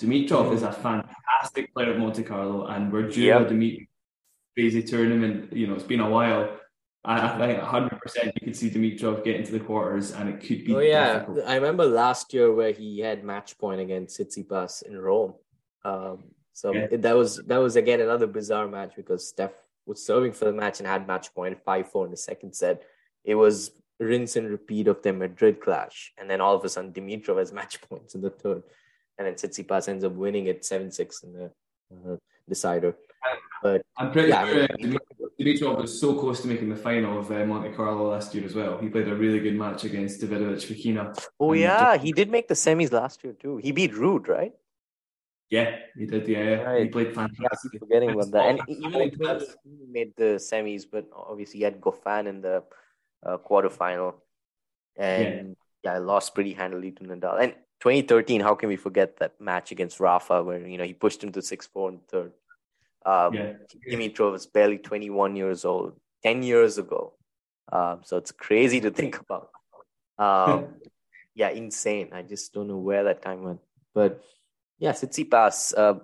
Dimitrov 0.01 0.45
mm-hmm. 0.45 0.55
is 0.55 0.63
a 0.63 0.73
fantastic 0.73 1.73
player 1.73 1.93
at 1.93 1.99
Monte 1.99 2.23
Carlo, 2.23 2.65
and 2.65 2.91
we're 2.91 3.09
due 3.09 3.21
yep. 3.21 3.41
a 3.41 3.53
Dimitrov 3.53 3.87
crazy 4.55 4.83
tournament. 4.83 5.53
You 5.53 5.67
know, 5.67 5.75
it's 5.75 5.83
been 5.83 5.99
a 5.99 6.09
while. 6.09 6.57
I, 7.05 7.37
think 7.37 7.59
100% 7.59 8.25
you 8.25 8.41
could 8.41 8.55
see 8.55 8.69
Dimitrov 8.69 9.25
get 9.25 9.35
into 9.35 9.51
the 9.51 9.59
quarters 9.59 10.11
and 10.11 10.29
it 10.29 10.39
could 10.39 10.63
be. 10.63 10.73
Oh, 10.73 10.79
yeah. 10.79 11.19
Difficult. 11.19 11.47
I 11.47 11.55
remember 11.55 11.85
last 11.85 12.33
year 12.33 12.53
where 12.53 12.71
he 12.71 12.99
had 12.99 13.23
match 13.23 13.57
point 13.57 13.81
against 13.81 14.19
Tsitsipas 14.19 14.83
in 14.83 14.97
Rome. 14.97 15.33
Um, 15.83 16.23
so 16.53 16.73
yeah. 16.73 16.87
that 16.91 17.15
was 17.15 17.37
that 17.47 17.57
was 17.57 17.75
again 17.75 17.99
another 17.99 18.27
bizarre 18.27 18.67
match 18.67 18.93
because 18.95 19.27
Steph 19.27 19.51
was 19.85 20.05
serving 20.05 20.31
for 20.31 20.45
the 20.45 20.53
match 20.53 20.79
and 20.79 20.87
had 20.87 21.07
match 21.07 21.33
point 21.33 21.57
5 21.65 21.91
4 21.91 22.05
in 22.05 22.11
the 22.11 22.17
second 22.17 22.53
set. 22.53 22.83
It 23.25 23.35
was 23.35 23.71
rinse 23.99 24.35
and 24.35 24.49
repeat 24.49 24.87
of 24.87 25.01
their 25.01 25.13
Madrid 25.13 25.59
clash. 25.59 26.13
And 26.17 26.29
then 26.29 26.41
all 26.41 26.55
of 26.55 26.63
a 26.63 26.69
sudden, 26.69 26.93
Dimitrov 26.93 27.39
has 27.39 27.51
match 27.59 27.81
points 27.81 28.15
in 28.15 28.21
the 28.21 28.29
third. 28.29 28.63
And 29.17 29.27
then 29.27 29.35
Tsitsipas 29.35 29.89
ends 29.89 30.03
up 30.03 30.13
winning 30.13 30.47
it 30.47 30.63
7 30.63 30.91
6 30.91 31.23
in 31.23 31.33
the 31.33 31.51
uh, 31.91 32.17
decider. 32.47 32.95
But 33.61 33.81
I'm 33.97 34.11
pretty 34.11 34.29
yeah, 34.29 34.47
sure 34.47 34.63
I 34.63 34.75
mean, 34.77 34.97
Dimitrov 35.43 35.81
was 35.81 35.99
so 35.99 36.17
close 36.19 36.41
to 36.41 36.47
making 36.47 36.69
the 36.69 36.75
final 36.75 37.19
of 37.19 37.31
uh, 37.31 37.45
Monte 37.45 37.69
Carlo 37.75 38.11
last 38.11 38.33
year 38.33 38.45
as 38.45 38.55
well. 38.55 38.77
He 38.77 38.89
played 38.89 39.07
a 39.07 39.15
really 39.15 39.39
good 39.39 39.55
match 39.55 39.83
against 39.83 40.21
Davidovich 40.21 40.65
Fokina. 40.65 41.17
Oh 41.39 41.53
yeah, 41.53 41.97
he 41.97 42.11
did 42.11 42.29
make 42.29 42.47
the 42.47 42.53
semis 42.53 42.91
last 42.91 43.23
year 43.23 43.33
too. 43.33 43.57
He 43.57 43.71
beat 43.71 43.91
Ruud, 43.93 44.27
right? 44.27 44.53
Yeah, 45.49 45.75
he 45.97 46.05
did. 46.05 46.27
Yeah, 46.27 46.63
right. 46.63 46.83
he 46.83 46.87
played 46.87 47.13
fantastic. 47.13 47.73
Yeah, 47.73 47.79
forgetting 47.79 48.09
about 48.11 48.31
that. 48.31 48.45
And 48.49 48.61
even 48.67 49.11
he 49.63 49.85
made 49.91 50.13
the 50.15 50.39
semis, 50.49 50.85
but 50.89 51.05
obviously 51.15 51.59
he 51.59 51.63
had 51.63 51.79
Goffin 51.79 52.27
in 52.27 52.41
the 52.41 52.63
uh, 53.25 53.37
quarterfinal, 53.37 54.15
and 54.95 55.55
yeah. 55.83 55.93
yeah, 55.93 55.97
lost 55.99 56.33
pretty 56.33 56.53
handily 56.53 56.91
to 56.91 57.03
Nadal. 57.03 57.41
And 57.41 57.53
2013, 57.81 58.41
how 58.41 58.55
can 58.55 58.69
we 58.69 58.77
forget 58.77 59.17
that 59.17 59.39
match 59.39 59.71
against 59.71 59.99
Rafa, 59.99 60.43
where 60.43 60.65
you 60.65 60.77
know 60.77 60.85
he 60.85 60.93
pushed 60.93 61.23
him 61.23 61.31
to 61.33 61.41
six 61.41 61.67
four 61.67 61.89
in 61.89 61.95
the 61.97 62.03
third. 62.07 62.31
Um, 63.05 63.33
yeah. 63.33 63.53
Dimitrov 63.89 64.31
was 64.31 64.45
barely 64.45 64.77
21 64.77 65.35
years 65.35 65.65
old, 65.65 65.93
10 66.23 66.43
years 66.43 66.77
ago. 66.77 67.13
Um, 67.71 68.01
so 68.03 68.17
it's 68.17 68.31
crazy 68.31 68.79
to 68.81 68.91
think 68.91 69.19
about. 69.19 69.49
Um, 70.17 70.75
yeah, 71.35 71.49
insane. 71.49 72.09
I 72.13 72.21
just 72.21 72.53
don't 72.53 72.67
know 72.67 72.77
where 72.77 73.05
that 73.05 73.21
time 73.21 73.43
went. 73.43 73.59
But 73.93 74.23
yeah, 74.79 74.91
Tsitsipas. 74.91 75.73
Uh, 75.77 75.99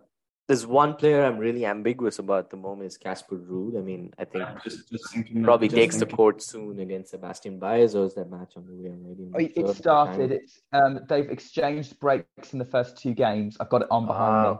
there's 0.50 0.66
one 0.66 0.96
player 0.96 1.24
I'm 1.24 1.38
really 1.38 1.64
ambiguous 1.64 2.18
about 2.18 2.46
at 2.46 2.50
the 2.50 2.58
moment 2.58 2.88
is 2.88 2.98
Casper 2.98 3.36
Ruud. 3.36 3.78
I 3.78 3.82
mean, 3.82 4.12
I 4.18 4.26
think 4.26 4.46
just, 4.64 4.90
just 4.90 5.14
probably 5.44 5.68
that, 5.68 5.76
takes 5.76 5.98
thinking. 5.98 6.10
the 6.10 6.16
court 6.16 6.42
soon 6.42 6.80
against 6.80 7.12
Sebastian 7.12 7.60
Baez, 7.60 7.96
or 7.96 8.06
is 8.06 8.16
that 8.16 8.32
match 8.32 8.54
on 8.56 8.66
the 8.66 8.74
way 8.74 8.90
already? 8.90 9.54
Oh, 9.56 9.68
it 9.70 9.76
started. 9.76 10.32
It's 10.32 10.60
um, 10.74 11.02
they've 11.08 11.30
exchanged 11.30 12.00
breaks 12.00 12.52
in 12.52 12.58
the 12.58 12.66
first 12.66 12.98
two 12.98 13.14
games. 13.14 13.58
I've 13.60 13.70
got 13.70 13.84
it 13.84 13.90
on 13.92 14.08
behind 14.08 14.48
uh, 14.48 14.54
me. 14.54 14.60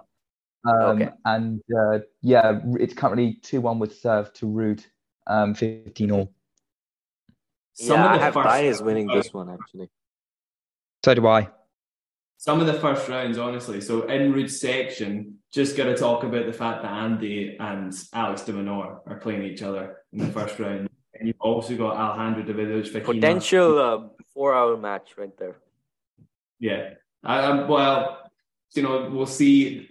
Um, 0.66 1.02
okay. 1.02 1.10
And 1.26 1.62
uh, 1.76 2.00
yeah, 2.22 2.60
it's 2.80 2.94
currently 2.94 3.40
2 3.44 3.62
1 3.62 3.80
with 3.80 4.00
serve 4.00 4.34
to 4.34 4.46
Ruud, 4.46 4.86
um, 5.28 5.54
15 5.54 6.12
all. 6.12 6.34
Some 7.74 7.98
yeah, 7.98 8.06
of 8.06 8.20
the 8.20 8.20
I 8.20 8.24
have 8.24 8.34
Baez 8.34 8.82
winning 8.82 9.08
this 9.08 9.34
one 9.34 9.50
actually. 9.50 9.90
So 11.04 11.14
do 11.14 11.26
I. 11.28 11.50
Some 12.38 12.60
of 12.62 12.68
the 12.68 12.74
first 12.74 13.08
rounds, 13.08 13.38
honestly. 13.38 13.82
So 13.82 14.04
in 14.04 14.34
Ruud's 14.34 14.60
section, 14.60 15.40
just 15.52 15.76
got 15.76 15.86
to 15.86 15.96
talk 15.96 16.24
about 16.24 16.46
the 16.46 16.54
fact 16.54 16.84
that 16.84 16.92
Andy 16.92 17.58
and 17.60 17.94
Alex 18.14 18.44
de 18.44 18.54
Minaur 18.54 19.00
are 19.06 19.20
playing 19.22 19.44
each 19.44 19.62
other 19.62 19.98
in 20.14 20.20
the 20.20 20.28
first 20.28 20.60
round. 20.60 20.90
And 21.14 21.28
you've 21.28 21.40
also 21.40 21.76
got 21.76 21.98
Alejandro 21.98 22.44
Davidovich. 22.44 23.04
Potential 23.04 23.80
uh, 23.80 24.24
four-hour 24.34 24.78
match 24.78 25.16
right 25.18 25.38
there. 25.38 25.58
Yeah. 26.60 26.92
Um, 27.24 27.68
well, 27.68 28.32
you 28.74 28.84
know, 28.84 29.10
we'll 29.12 29.26
see 29.26 29.90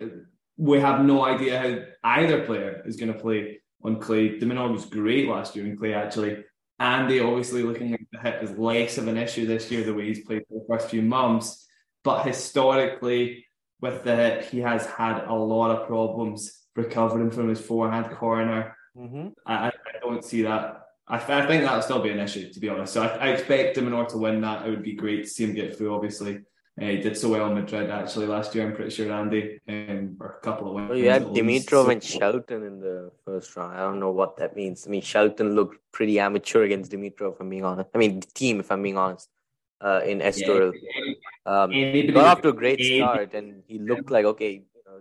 we 0.59 0.81
have 0.81 1.05
no 1.05 1.25
idea 1.25 1.59
how 1.59 2.11
either 2.17 2.45
player 2.45 2.83
is 2.85 2.97
going 2.97 3.13
to 3.13 3.19
play 3.19 3.61
on 3.83 4.01
clay. 4.01 4.39
De 4.39 4.47
was 4.47 4.85
great 4.87 5.29
last 5.29 5.57
year 5.57 5.65
in 5.65 5.77
clay, 5.77 5.95
actually. 5.95 6.45
Andy 6.81 7.21
obviously 7.21 7.63
looking 7.63 7.93
like 7.93 8.07
the 8.13 8.19
hip 8.19 8.43
is 8.43 8.59
less 8.59 8.99
of 8.99 9.09
an 9.09 9.17
issue 9.17 9.47
this 9.47 9.71
year, 9.71 9.85
the 9.85 9.95
way 9.95 10.07
he's 10.07 10.25
played 10.25 10.43
for 10.49 10.55
the 10.55 10.67
first 10.69 10.91
few 10.91 11.03
months. 11.03 11.67
But 12.05 12.25
historically, 12.25 13.47
with 13.81 14.05
the 14.05 14.15
hip, 14.15 14.45
he 14.45 14.59
has 14.61 14.87
had 14.87 15.25
a 15.25 15.35
lot 15.35 15.71
of 15.71 15.87
problems 15.87 16.53
recovering 16.75 17.31
from 17.31 17.49
his 17.49 17.61
forehand 17.61 18.11
corner. 18.17 18.77
Mm-hmm. 18.97 19.29
I, 19.47 19.69
I, 19.69 19.73
don't 20.01 20.25
see 20.25 20.43
that. 20.43 20.83
I, 21.07 21.17
I, 21.17 21.47
think 21.47 21.63
that'll 21.63 21.83
still 21.83 22.03
be 22.03 22.11
an 22.11 22.19
issue, 22.19 22.53
to 22.53 22.61
be 22.61 22.69
honest. 22.69 22.93
So 22.93 23.03
I, 23.03 23.09
I 23.09 23.29
expect 23.29 23.77
de 23.77 23.83
Minaur 23.83 24.09
to 24.09 24.19
win 24.19 24.41
that. 24.41 24.67
It 24.67 24.71
would 24.71 24.83
be 24.83 24.95
great 24.95 25.25
to 25.25 25.29
see 25.29 25.45
him 25.45 25.55
get 25.55 25.77
through, 25.77 25.95
obviously. 25.95 26.41
Uh, 26.81 26.85
he 26.85 26.99
did 26.99 27.17
so 27.17 27.31
well 27.31 27.47
in 27.49 27.55
Madrid 27.55 27.91
actually 27.91 28.27
last 28.27 28.55
year. 28.55 28.67
I'm 28.67 28.75
pretty 28.75 28.91
sure 28.91 29.11
Andy, 29.11 29.59
um, 29.69 30.17
or 30.21 30.39
a 30.41 30.45
couple 30.45 30.69
of 30.69 30.75
wins. 30.75 30.91
Well, 30.91 30.99
you 30.99 31.11
had 31.11 31.25
Dimitrov 31.25 31.87
so, 31.87 31.91
and 31.91 32.03
Shelton 32.03 32.63
in 32.63 32.81
the 32.81 33.11
first 33.25 33.57
round. 33.57 33.75
I 33.75 33.81
don't 33.81 33.99
know 33.99 34.13
what 34.13 34.37
that 34.37 34.55
means. 34.55 34.87
I 34.87 34.91
mean, 34.91 35.03
Shelton 35.03 35.57
looked 35.57 35.79
pretty 35.91 36.21
amateur 36.21 36.63
against 36.63 36.93
Dimitrov. 36.93 37.35
If 37.35 37.41
I'm 37.41 37.51
being 37.51 37.65
honest. 37.65 37.91
I 37.95 37.99
mean, 37.99 38.21
the 38.21 38.27
Thiem, 38.27 38.61
if 38.61 38.71
I'm 38.71 38.83
being 38.83 38.97
honest, 38.97 39.29
uh, 39.81 40.03
in 40.05 40.21
Estoril. 40.21 40.73
Yeah. 40.73 41.15
Um, 41.47 41.73
he 41.73 42.07
got 42.13 42.27
off 42.27 42.43
to 42.43 42.51
a 42.51 42.53
great 42.53 42.81
start, 42.81 43.35
and 43.35 43.63
he 43.67 43.79
looked 43.79 44.11
like 44.11 44.25
okay, 44.27 44.53
you 44.53 44.83
know, 44.87 45.01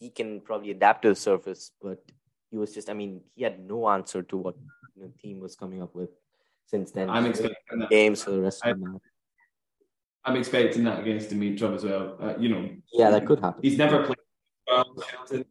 he 0.00 0.10
can 0.10 0.40
probably 0.40 0.72
adapt 0.72 1.02
to 1.02 1.10
the 1.10 1.14
surface, 1.14 1.70
but 1.80 2.02
he 2.50 2.56
was 2.56 2.74
just. 2.74 2.90
I 2.90 2.94
mean, 2.94 3.20
he 3.36 3.44
had 3.44 3.60
no 3.60 3.88
answer 3.88 4.22
to 4.22 4.36
what 4.36 4.56
the 4.96 5.12
Thiem 5.22 5.38
was 5.38 5.54
coming 5.54 5.80
up 5.80 5.94
with. 5.94 6.10
Since 6.66 6.90
then, 6.90 7.08
I'm 7.08 7.26
expecting 7.26 7.86
games 7.88 8.24
for 8.24 8.32
the 8.32 8.40
rest 8.40 8.64
of 8.64 8.80
the 8.80 8.84
match. 8.84 9.02
I'm 10.24 10.36
expecting 10.36 10.84
that 10.84 11.00
against 11.00 11.30
Dimitrov 11.30 11.76
as 11.76 11.84
well. 11.84 12.16
Uh, 12.20 12.34
you 12.38 12.48
know, 12.48 12.70
yeah, 12.92 13.10
that 13.10 13.26
could 13.26 13.40
happen. 13.40 13.62
He's 13.62 13.76
never 13.76 14.04
played 14.04 14.18
Well, 14.66 14.96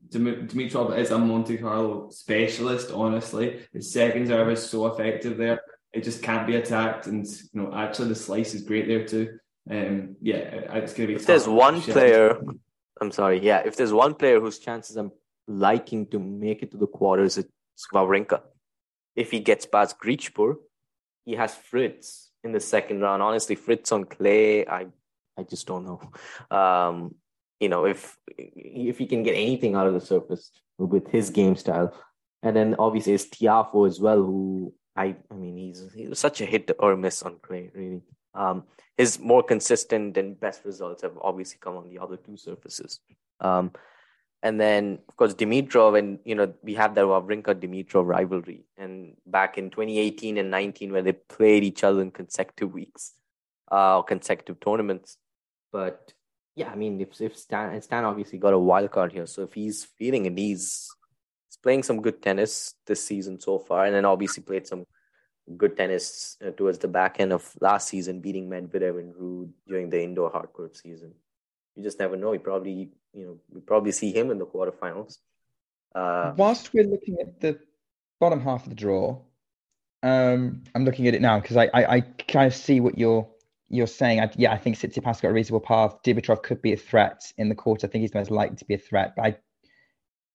Dimitrov 0.10 0.98
is 0.98 1.12
a 1.12 1.18
Monte 1.18 1.58
Carlo 1.58 2.10
specialist. 2.10 2.92
Honestly, 2.92 3.62
his 3.72 3.92
second 3.92 4.28
serve 4.28 4.50
is 4.50 4.68
so 4.68 4.88
effective 4.88 5.38
there; 5.38 5.62
it 5.94 6.04
just 6.04 6.24
can't 6.24 6.48
be 6.48 6.56
attacked. 6.56 7.06
And 7.06 7.26
you 7.28 7.62
know, 7.62 7.74
actually, 7.74 8.10
the 8.10 8.16
slice 8.16 8.56
is 8.56 8.64
great 8.64 8.88
there 8.88 9.06
too. 9.06 9.38
Um, 9.70 10.16
yeah, 10.22 10.38
it's 10.80 10.94
going 10.94 11.08
to 11.10 11.14
be. 11.14 11.16
If 11.16 11.28
there's 11.28 11.48
one 11.48 11.82
player, 11.82 12.42
I'm 13.00 13.12
sorry. 13.12 13.40
Yeah, 13.40 13.62
if 13.64 13.76
there's 13.76 13.94
one 13.94 14.16
player 14.16 14.40
whose 14.40 14.58
chances 14.58 14.98
I'm 14.98 15.12
liking 15.48 16.08
to 16.08 16.20
make 16.20 16.64
it 16.64 16.72
to 16.72 16.78
the 16.78 16.88
quarters, 16.88 17.38
it's 17.38 17.88
Wawrinka. 17.94 18.42
If 19.16 19.30
he 19.30 19.40
gets 19.40 19.68
past 19.68 20.00
Griekspoor, 20.00 20.56
he 21.26 21.34
has 21.36 21.54
Fritz 21.54 22.32
in 22.44 22.52
the 22.52 22.60
second 22.60 23.02
round. 23.02 23.22
Honestly, 23.22 23.56
Fritz 23.56 23.92
on 23.92 24.06
clay, 24.06 24.66
I 24.66 24.88
I 25.38 25.44
just 25.44 25.68
don't 25.68 25.86
know. 25.86 26.02
Um, 26.56 27.16
you 27.60 27.70
know, 27.70 27.86
if 27.86 28.18
if 28.38 28.98
he 28.98 29.06
can 29.06 29.24
get 29.24 29.36
anything 29.36 29.76
out 29.76 29.88
of 29.88 29.94
the 29.94 30.02
surface 30.02 30.52
with 30.78 31.08
his 31.08 31.30
game 31.30 31.56
style, 31.56 31.94
and 32.42 32.56
then 32.56 32.76
obviously 32.78 33.14
it's 33.14 33.26
Tiafoe 33.26 33.88
as 33.88 34.00
well, 34.00 34.18
who 34.18 34.74
I 34.96 35.16
I 35.32 35.36
mean 35.36 35.58
he's 35.58 35.84
he's 35.96 36.20
such 36.20 36.42
a 36.42 36.46
hit 36.46 36.72
or 36.80 36.96
miss 36.98 37.24
on 37.24 37.38
clay, 37.42 37.72
really. 37.74 38.02
Um, 38.36 38.64
his 38.98 39.20
more 39.20 39.44
consistent 39.44 40.18
and 40.18 40.40
best 40.40 40.66
results 40.66 41.04
have 41.04 41.18
obviously 41.22 41.58
come 41.62 41.78
on 41.78 41.88
the 41.88 42.00
other 42.00 42.18
two 42.18 42.38
surfaces. 42.38 43.00
Um, 43.40 43.72
and 44.44 44.60
then, 44.60 45.00
of 45.08 45.16
course, 45.16 45.34
Dimitrov, 45.34 45.98
and 45.98 46.20
you 46.26 46.36
know, 46.36 46.54
we 46.62 46.74
have 46.74 46.96
that 46.96 47.06
Wawrinka 47.06 47.56
Dimitrov 47.56 48.06
rivalry. 48.06 48.66
And 48.78 49.16
back 49.26 49.58
in 49.58 49.70
2018 49.70 50.38
and 50.38 50.52
19, 50.52 50.92
where 50.92 51.02
they 51.02 51.14
played 51.14 51.64
each 51.64 51.82
other 51.86 52.02
in 52.02 52.12
consecutive 52.12 52.74
weeks, 52.74 53.14
uh, 53.72 54.02
consecutive 54.02 54.60
tournaments. 54.60 55.18
But 55.72 56.12
yeah, 56.58 56.70
I 56.70 56.76
mean, 56.76 57.00
if 57.00 57.22
if 57.22 57.38
Stan 57.38 57.82
Stan 57.82 58.04
obviously 58.04 58.38
got 58.38 58.54
a 58.54 58.60
wild 58.60 58.92
card 58.92 59.14
here, 59.14 59.26
so 59.28 59.44
if 59.44 59.54
he's 59.54 59.86
feeling 59.98 60.26
it, 60.26 60.38
he's, 60.38 60.90
he's 61.48 61.58
playing 61.64 61.84
some 61.84 62.02
good 62.02 62.22
tennis 62.22 62.76
this 62.86 63.04
season 63.04 63.40
so 63.40 63.60
far, 63.60 63.86
and 63.86 63.96
then 63.96 64.04
obviously 64.04 64.44
played 64.44 64.68
some 64.68 64.86
good 65.56 65.78
tennis 65.78 66.36
uh, 66.46 66.52
towards 66.52 66.80
the 66.80 66.90
back 66.90 67.22
end 67.22 67.32
of 67.32 67.50
last 67.62 67.88
season, 67.88 68.20
beating 68.20 68.50
Medvedev 68.50 69.00
and 69.00 69.16
Ruud 69.16 69.52
during 69.66 69.90
the 69.90 70.04
indoor 70.04 70.32
hardcourt 70.32 70.76
season. 70.76 71.14
You 71.78 71.84
just 71.84 72.00
never 72.00 72.18
know. 72.18 72.34
He 72.34 72.40
probably, 72.40 72.90
you 73.13 73.26
know, 73.26 73.39
we 73.52 73.62
probably 73.62 73.91
see 73.91 74.12
him 74.12 74.32
in 74.32 74.39
the 74.39 74.45
quarterfinals. 74.45 75.19
Uh, 75.93 76.34
Whilst 76.36 76.73
we're 76.73 76.84
looking 76.84 77.17
at 77.19 77.39
the 77.39 77.60
bottom 78.19 78.41
half 78.41 78.63
of 78.63 78.69
the 78.69 78.76
draw, 78.76 79.19
um, 80.02 80.63
I'm 80.76 80.86
looking 80.86 81.08
at 81.08 81.13
it 81.13 81.21
now 81.21 81.39
because 81.39 81.58
I, 81.58 81.69
I, 81.73 81.95
I 81.95 82.02
kind 82.02 82.47
of 82.47 82.56
see 82.56 82.80
what 82.80 82.97
you're 82.97 83.28
you're 83.69 83.88
saying. 83.88 84.19
I, 84.19 84.30
yeah, 84.36 84.52
I 84.52 84.58
think 84.58 84.78
Tsitsipas 84.78 85.21
got 85.21 85.30
a 85.30 85.34
reasonable 85.34 85.65
path. 85.65 85.95
Dimitrov 86.04 86.43
could 86.43 86.62
be 86.62 86.73
a 86.73 86.78
threat 86.78 87.32
in 87.38 87.49
the 87.49 87.56
quarter. 87.56 87.88
I 87.88 87.89
think 87.89 88.02
he's 88.02 88.13
most 88.13 88.30
likely 88.30 88.58
to 88.58 88.65
be 88.65 88.76
a 88.76 88.80
threat, 88.80 89.13
but 89.15 89.26
I, 89.26 89.38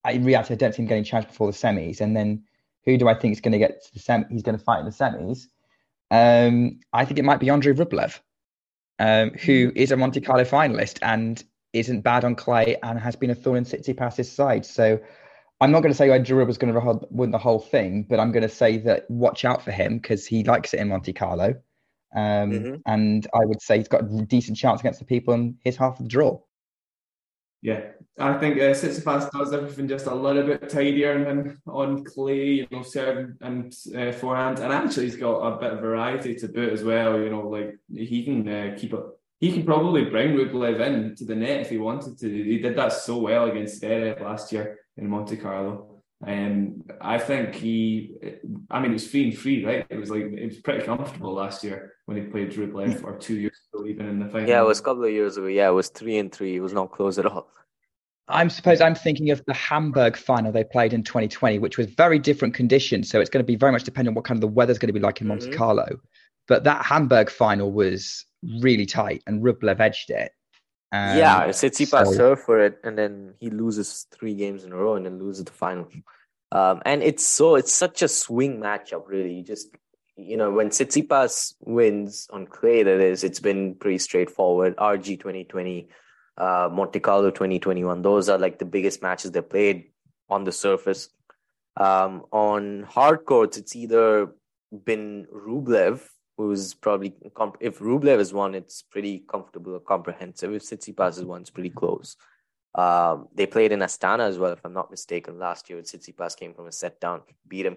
I 0.04 0.16
reality 0.16 0.54
I 0.54 0.56
don't 0.56 0.74
see 0.74 0.82
him 0.82 0.88
getting 0.88 1.04
challenged 1.04 1.30
before 1.30 1.46
the 1.46 1.56
semis. 1.56 2.00
And 2.00 2.16
then 2.16 2.44
who 2.84 2.96
do 2.96 3.08
I 3.08 3.14
think 3.14 3.32
is 3.32 3.40
going 3.40 3.52
to 3.52 3.58
get 3.58 3.84
to 3.84 3.94
the 3.94 4.00
sem? 4.00 4.26
He's 4.30 4.42
going 4.42 4.58
to 4.58 4.64
fight 4.64 4.80
in 4.80 4.86
the 4.86 4.90
semis. 4.90 5.46
Um, 6.10 6.80
I 6.92 7.04
think 7.04 7.18
it 7.18 7.24
might 7.24 7.38
be 7.38 7.50
Andrei 7.50 7.74
Rublev, 7.74 8.18
um, 8.98 9.30
who 9.30 9.70
hmm. 9.76 9.92
a 9.92 9.96
Monte 9.96 10.20
Carlo 10.22 10.44
finalist 10.44 10.98
and 11.02 11.42
isn't 11.72 12.00
bad 12.00 12.24
on 12.24 12.35
clay 12.35 12.76
and 12.83 12.98
has 12.98 13.16
been 13.16 13.31
a 13.31 13.35
thorn 13.35 13.59
in 13.59 13.64
Tsitsipas's 13.64 14.31
side. 14.31 14.64
So 14.64 14.98
I'm 15.61 15.70
not 15.70 15.81
going 15.81 15.92
to 15.92 15.96
say 15.96 16.11
Andrei 16.11 16.44
was 16.44 16.59
going 16.59 16.72
to 16.72 17.07
win 17.11 17.31
the 17.31 17.38
whole 17.38 17.59
thing, 17.59 18.04
but 18.09 18.20
I'm 18.20 18.33
going 18.33 18.42
to 18.42 18.48
say 18.48 18.78
that 18.78 19.11
watch 19.11 19.44
out 19.44 19.62
for 19.62 19.72
him 19.72 19.98
because 19.98 20.26
he 20.26 20.44
likes 20.44 20.72
it 20.74 20.81
in 20.81 20.88
Monte 20.88 21.12
Carlo. 21.12 21.54
Um, 22.14 22.50
mm-hmm. 22.50 22.74
And 22.87 23.26
I 23.35 23.44
would 23.44 23.61
say 23.61 23.78
he's 23.78 23.88
got 23.88 24.04
a 24.04 24.26
decent 24.26 24.57
chance 24.57 24.81
against 24.81 24.98
the 24.98 25.04
people 25.04 25.35
in 25.35 25.59
his 25.64 25.76
half 25.76 25.98
of 25.98 26.04
the 26.04 26.09
draw. 26.09 26.40
Yeah, 27.61 27.81
I 28.18 28.35
think 28.35 28.57
uh, 28.59 28.70
Tsitsipas 28.70 29.33
does 29.33 29.52
everything 29.52 29.88
just 29.88 30.07
a 30.07 30.14
little 30.14 30.44
bit 30.44 30.68
tidier 30.68 31.24
than 31.24 31.59
on 31.66 32.04
clay, 32.04 32.44
you 32.44 32.66
know, 32.70 32.83
serving 32.83 33.37
and 33.40 33.74
uh, 33.96 34.12
forehand, 34.12 34.61
and 34.61 34.72
actually 34.72 35.07
he's 35.07 35.16
got 35.16 35.40
a 35.40 35.59
bit 35.59 35.72
of 35.72 35.81
variety 35.81 36.37
to 36.37 36.48
boot 36.48 36.72
as 36.72 36.85
well. 36.85 37.18
You 37.18 37.31
know, 37.31 37.48
like 37.48 37.76
he 37.92 38.24
can 38.24 38.48
uh, 38.48 38.76
keep 38.78 38.92
it. 38.92 39.02
He 39.40 39.53
can 39.53 39.64
probably 39.64 40.05
bring 40.05 40.37
Rublev 40.37 40.81
in 40.81 41.14
to 41.16 41.24
the 41.24 41.35
net 41.35 41.61
if 41.61 41.70
he 41.70 41.79
wanted 41.79 42.18
to. 42.18 42.29
He 42.29 42.59
did 42.59 42.77
that 42.77 42.92
so 42.92 43.18
well 43.18 43.44
against 43.44 43.83
Zverev 43.83 44.20
last 44.20 44.53
year 44.53 44.79
in 44.96 45.09
Monte 45.09 45.37
Carlo. 45.37 46.03
Um, 46.27 46.83
I 47.01 47.18
think 47.18 47.55
he, 47.55 48.16
I 48.68 48.81
mean, 48.81 48.90
it 48.90 48.94
was 48.94 49.09
free 49.09 49.29
and 49.29 49.38
free, 49.38 49.64
right? 49.64 49.87
It 49.88 49.96
was 49.96 50.11
like 50.11 50.24
it 50.24 50.46
was 50.46 50.57
pretty 50.59 50.85
comfortable 50.85 51.35
last 51.35 51.62
year 51.62 51.92
when 52.07 52.16
he 52.16 52.24
played 52.24 52.51
Rublev, 52.53 53.05
or 53.05 53.16
two 53.16 53.37
years 53.37 53.61
ago, 53.72 53.87
even 53.87 54.09
in 54.09 54.18
the 54.18 54.29
final. 54.29 54.48
Yeah, 54.48 54.62
it 54.62 54.66
was 54.66 54.81
a 54.81 54.83
couple 54.83 55.05
of 55.05 55.12
years 55.12 55.37
ago. 55.37 55.46
Yeah, 55.46 55.68
it 55.68 55.72
was 55.72 55.90
three 55.90 56.18
and 56.18 56.33
three. 56.33 56.57
It 56.57 56.61
was 56.61 56.72
not 56.72 56.90
close 56.90 57.18
at 57.18 57.27
all. 57.27 57.48
I'm 58.27 58.51
suppose 58.51 58.81
I'm 58.81 58.94
thinking 58.94 59.31
of 59.31 59.42
the 59.46 59.55
Hamburg 59.55 60.16
final 60.16 60.53
they 60.53 60.64
played 60.64 60.92
in 60.92 61.03
2020, 61.03 61.61
which 61.61 61.79
was 61.79 61.87
very 61.87 62.18
different 62.18 62.55
conditions. 62.55 63.09
So 63.09 63.20
it's 63.20 63.31
going 63.31 63.42
to 63.42 63.46
be 63.46 63.57
very 63.57 63.72
much 63.72 63.85
dependent 63.85 64.12
on 64.12 64.14
what 64.16 64.24
kind 64.24 64.37
of 64.37 64.42
the 64.42 64.48
weather's 64.48 64.79
going 64.79 64.88
to 64.88 64.92
be 64.92 65.01
like 65.01 65.20
in 65.20 65.29
Monte 65.29 65.46
mm-hmm. 65.46 65.57
Carlo. 65.57 65.87
But 66.46 66.64
that 66.64 66.85
Hamburg 66.85 67.31
final 67.31 67.72
was 67.72 68.27
really 68.42 68.87
tight, 68.87 69.22
and 69.27 69.42
Rublev 69.42 69.81
edged 69.81 70.11
it. 70.11 70.33
Um, 70.90 71.18
yeah, 71.18 71.48
Tsitsipas 71.48 72.07
so, 72.07 72.12
served 72.12 72.42
for 72.42 72.61
it, 72.61 72.79
and 72.83 72.96
then 72.96 73.35
he 73.40 73.51
loses 73.51 74.07
three 74.11 74.35
games 74.35 74.64
in 74.64 74.72
a 74.72 74.77
row, 74.77 74.94
and 74.94 75.05
then 75.05 75.18
loses 75.18 75.44
the 75.44 75.53
final. 75.53 75.88
Um, 76.51 76.81
and 76.85 77.03
it's 77.03 77.27
so 77.27 77.57
it's 77.57 77.72
such 77.72 78.03
a 78.03 78.09
swing 78.09 78.59
matchup, 78.59 79.07
really. 79.07 79.35
You 79.35 79.42
just 79.42 79.68
you 80.16 80.37
know 80.37 80.51
when 80.51 80.70
Tsitsipas 80.70 81.55
wins 81.61 82.27
on 82.33 82.46
clay, 82.46 82.83
that 82.83 83.01
is, 83.01 83.22
it's 83.22 83.40
been 83.40 83.74
pretty 83.74 83.98
straightforward. 83.98 84.77
RG 84.77 85.18
2020, 85.20 85.88
uh, 86.38 86.70
Monte 86.72 87.01
Carlo 87.01 87.31
2021. 87.31 88.01
Those 88.01 88.29
are 88.31 88.38
like 88.38 88.59
the 88.59 88.64
biggest 88.64 89.03
matches 89.03 89.33
they 89.33 89.42
played 89.42 89.90
on 90.31 90.44
the 90.44 90.53
surface. 90.53 91.11
Um, 91.77 92.24
on 92.33 92.83
hard 92.85 93.24
courts, 93.24 93.57
it's 93.57 93.77
either 93.77 94.33
been 94.85 95.27
Rublev 95.33 96.01
who's 96.38 96.72
probably 96.72 97.12
if 97.61 97.81
Rublev 97.81 98.20
is 98.20 98.33
one, 98.33 98.55
it's 98.55 98.81
pretty 98.81 99.18
comfortable 99.18 99.74
or 99.74 99.81
comprehensive. 99.81 100.55
If 100.55 100.62
Tsitsipas 100.62 101.18
is 101.18 101.24
one, 101.24 101.40
it's 101.40 101.51
pretty 101.51 101.70
close. 101.70 102.16
Um, 102.77 103.27
they 103.35 103.46
played 103.46 103.72
in 103.72 103.81
Astana 103.81 104.29
as 104.29 104.38
well, 104.38 104.53
if 104.53 104.61
I'm 104.64 104.72
not 104.72 104.90
mistaken. 104.90 105.38
Last 105.38 105.68
year, 105.68 105.83
Tsitsipas 105.83 106.37
came 106.37 106.55
from 106.55 106.68
a 106.68 106.72
set 106.72 107.01
down, 107.01 107.22
beat 107.46 107.66
him. 107.66 107.77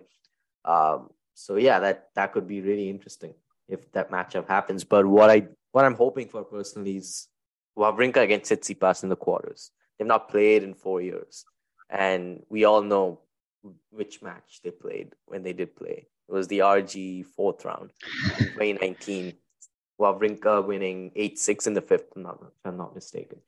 Um, 0.63 1.09
so 1.33 1.55
yeah, 1.55 1.79
that 1.79 2.09
that 2.13 2.33
could 2.33 2.47
be 2.47 2.61
really 2.61 2.87
interesting 2.87 3.33
if 3.67 3.91
that 3.93 4.11
matchup 4.11 4.47
happens. 4.47 4.83
But 4.83 5.07
what 5.07 5.31
I 5.31 5.47
what 5.71 5.85
I'm 5.85 5.95
hoping 5.95 6.27
for 6.27 6.43
personally 6.43 6.97
is 6.97 7.27
Wawrinka 7.75 8.17
against 8.17 8.51
Tsitsipas 8.51 9.01
in 9.01 9.09
the 9.09 9.15
quarters. 9.15 9.71
They've 9.97 10.07
not 10.07 10.29
played 10.29 10.61
in 10.61 10.75
four 10.75 11.01
years, 11.01 11.45
and 11.89 12.43
we 12.47 12.65
all 12.65 12.83
know 12.83 13.21
which 13.89 14.21
match 14.21 14.59
they 14.63 14.69
played 14.69 15.13
when 15.25 15.41
they 15.41 15.53
did 15.53 15.75
play. 15.75 16.07
It 16.31 16.33
was 16.33 16.47
the 16.47 16.59
RG 16.59 17.25
fourth 17.25 17.65
round 17.65 17.91
in 18.39 18.45
2019. 18.45 19.33
Wawrinka 19.99 20.65
winning 20.65 21.11
8 21.13 21.37
6 21.37 21.67
in 21.67 21.73
the 21.73 21.81
fifth, 21.81 22.13
if 22.15 22.25
I'm 22.63 22.77
not 22.77 22.95
mistaken. 22.95 23.39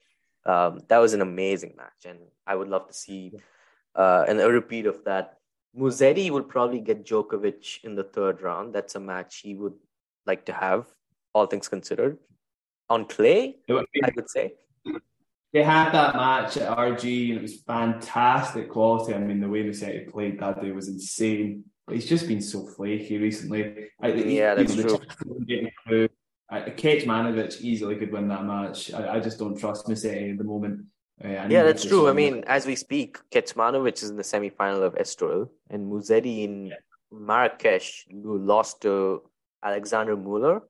Um, 0.45 0.81
that 0.89 0.97
was 0.97 1.13
an 1.13 1.21
amazing 1.21 1.75
match, 1.77 2.05
and 2.05 2.19
I 2.45 2.55
would 2.55 2.67
love 2.67 2.87
to 2.87 2.93
see 2.93 3.31
uh, 3.95 4.25
an, 4.27 4.39
a 4.39 4.49
repeat 4.49 4.85
of 4.85 5.03
that. 5.05 5.37
Musetti 5.75 6.29
would 6.29 6.49
probably 6.49 6.79
get 6.79 7.05
Djokovic 7.05 7.83
in 7.85 7.95
the 7.95 8.03
third 8.03 8.41
round. 8.41 8.75
That's 8.75 8.95
a 8.95 8.99
match 8.99 9.37
he 9.37 9.55
would 9.55 9.73
like 10.27 10.45
to 10.45 10.53
have, 10.53 10.85
all 11.33 11.45
things 11.45 11.69
considered. 11.69 12.17
On 12.89 13.05
clay, 13.05 13.59
I 13.69 14.11
would 14.15 14.29
say. 14.29 14.55
They 15.53 15.63
had 15.63 15.91
that 15.91 16.15
match 16.15 16.57
at 16.57 16.77
RG, 16.77 17.29
and 17.29 17.37
it 17.37 17.41
was 17.41 17.61
fantastic 17.61 18.69
quality. 18.69 19.13
I 19.13 19.19
mean, 19.19 19.39
the 19.39 19.47
way 19.47 19.63
Musetti 19.63 20.11
played 20.11 20.39
that 20.39 20.61
day 20.61 20.71
was 20.71 20.89
insane. 20.89 21.63
But 21.85 21.95
he's 21.95 22.07
just 22.07 22.27
been 22.27 22.41
so 22.41 22.65
flaky 22.65 23.17
recently. 23.17 23.89
yeah, 24.01 24.55
that's 24.55 24.75
true. 24.75 24.99
Uh, 26.51 26.65
Kecmanovic 26.65 27.61
easily 27.61 27.95
could 27.95 28.11
win 28.11 28.27
that 28.27 28.45
match. 28.45 28.93
I, 28.93 29.15
I 29.15 29.19
just 29.19 29.39
don't 29.39 29.57
trust 29.57 29.87
Musetti 29.87 30.31
at 30.31 30.37
the 30.37 30.43
moment. 30.43 30.85
Uh, 31.23 31.47
yeah, 31.49 31.63
that's 31.63 31.85
true. 31.85 32.07
I 32.07 32.13
mean, 32.13 32.43
as 32.47 32.65
we 32.65 32.75
speak, 32.75 33.17
Kecmanovic 33.31 34.03
is 34.03 34.09
in 34.09 34.17
the 34.17 34.23
semi-final 34.23 34.83
of 34.83 34.93
Estoril, 34.95 35.49
and 35.69 35.91
Musetti 35.91 36.43
in 36.43 36.67
yeah. 36.67 36.75
Marrakesh, 37.11 38.05
who 38.11 38.37
lost 38.37 38.81
to 38.81 39.23
Alexander 39.63 40.15
Muller, 40.15 40.61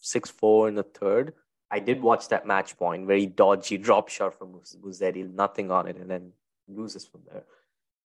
six 0.00 0.28
four 0.30 0.68
in 0.68 0.74
the 0.74 0.82
third. 0.82 1.32
I 1.70 1.78
did 1.78 2.02
watch 2.02 2.28
that 2.28 2.46
match 2.46 2.76
point, 2.76 3.06
very 3.06 3.26
dodgy 3.26 3.78
drop 3.78 4.08
shot 4.08 4.38
from 4.38 4.60
Musetti, 4.82 5.32
nothing 5.32 5.70
on 5.70 5.88
it, 5.88 5.96
and 5.96 6.10
then 6.10 6.32
loses 6.68 7.06
from 7.06 7.22
there. 7.30 7.44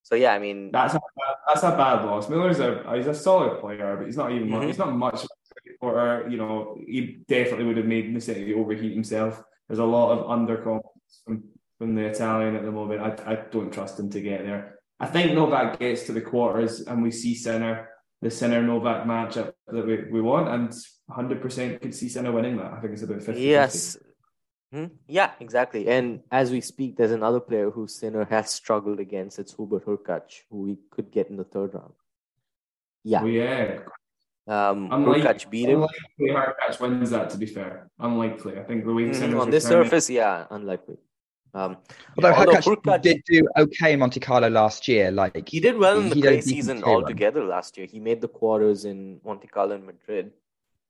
So 0.03 0.15
yeah, 0.15 0.33
I 0.33 0.39
mean 0.39 0.71
that's 0.71 0.93
a 0.93 0.99
bad, 0.99 1.35
that's 1.47 1.63
a 1.63 1.71
bad 1.71 2.05
loss. 2.05 2.29
Muller's 2.29 2.59
a 2.59 2.83
he's 2.95 3.07
a 3.07 3.13
solid 3.13 3.59
player, 3.59 3.95
but 3.97 4.05
he's 4.05 4.17
not 4.17 4.31
even 4.31 4.49
mm-hmm. 4.49 4.67
he's 4.67 4.77
not 4.77 4.93
much 4.95 5.25
or 5.79 6.25
you 6.29 6.37
know 6.37 6.77
he 6.85 7.23
definitely 7.27 7.65
would 7.65 7.77
have 7.77 7.85
made 7.85 8.13
Musetti 8.13 8.55
overheat 8.55 8.93
himself. 8.93 9.43
There's 9.67 9.79
a 9.79 9.85
lot 9.85 10.17
of 10.17 10.25
underconfidence 10.27 11.23
from, 11.25 11.43
from 11.77 11.95
the 11.95 12.05
Italian 12.05 12.55
at 12.55 12.63
the 12.63 12.71
moment. 12.71 13.01
I, 13.01 13.31
I 13.31 13.35
don't 13.35 13.71
trust 13.71 13.99
him 13.99 14.09
to 14.11 14.21
get 14.21 14.43
there. 14.43 14.79
I 14.99 15.07
think 15.07 15.33
Novak 15.33 15.79
gets 15.79 16.03
to 16.03 16.11
the 16.11 16.21
quarters 16.21 16.81
and 16.81 17.01
we 17.01 17.09
see 17.09 17.33
Sinner, 17.33 17.89
the 18.21 18.29
Sinner 18.29 18.61
Novak 18.61 19.05
matchup 19.05 19.53
that 19.67 19.87
we, 19.87 20.03
we 20.11 20.21
want, 20.21 20.47
and 20.47 20.69
100% 21.09 21.81
could 21.81 21.95
see 21.95 22.09
Sinner 22.09 22.31
winning 22.31 22.57
that. 22.57 22.73
I 22.73 22.81
think 22.81 22.93
it's 22.93 23.01
about 23.01 23.23
50. 23.23 23.41
Yes. 23.41 23.97
Hmm? 24.71 24.85
Yeah, 25.07 25.31
exactly. 25.39 25.87
And 25.89 26.21
as 26.31 26.49
we 26.49 26.61
speak, 26.61 26.95
there's 26.95 27.11
another 27.11 27.41
player 27.41 27.69
who 27.69 27.87
Sinner 27.87 28.25
has 28.25 28.49
struggled 28.49 28.99
against. 28.99 29.37
It's 29.37 29.53
Hubert 29.53 29.85
Hurkacz, 29.85 30.43
who 30.49 30.61
we 30.61 30.77
could 30.91 31.11
get 31.11 31.29
in 31.29 31.35
the 31.35 31.43
third 31.43 31.73
round. 31.73 31.93
Yeah. 33.03 33.21
Oh, 33.23 33.25
yeah. 33.25 33.79
Um, 34.47 34.89
Hurkacz 34.89 35.49
beat 35.49 35.69
him. 35.69 35.83
Unlikely 35.83 36.29
Hurkacz 36.29 36.79
wins 36.79 37.09
that, 37.09 37.29
to 37.31 37.37
be 37.37 37.45
fair. 37.45 37.89
Unlikely. 37.99 38.59
I 38.59 38.63
think 38.63 38.85
the 38.85 38.93
way 38.93 39.03
mm-hmm. 39.03 39.39
On 39.39 39.49
this 39.49 39.65
surface, 39.65 40.09
yeah, 40.09 40.45
unlikely. 40.49 40.97
Um, 41.53 41.75
although, 42.17 42.33
although 42.33 42.53
Hurkacz 42.53 43.01
did 43.01 43.21
do 43.25 43.45
okay 43.57 43.91
in 43.91 43.99
Monte 43.99 44.21
Carlo 44.21 44.49
last 44.49 44.87
year, 44.87 45.11
like 45.11 45.49
he 45.49 45.59
did 45.59 45.77
well 45.77 45.99
in 45.99 46.07
the 46.07 46.21
clay 46.21 46.39
season 46.39 46.81
altogether 46.85 47.43
last 47.43 47.77
year. 47.77 47.87
He 47.87 47.99
made 47.99 48.21
the 48.21 48.29
quarters 48.29 48.85
in 48.85 49.19
Monte 49.25 49.47
Carlo 49.47 49.75
and 49.75 49.85
Madrid. 49.85 50.31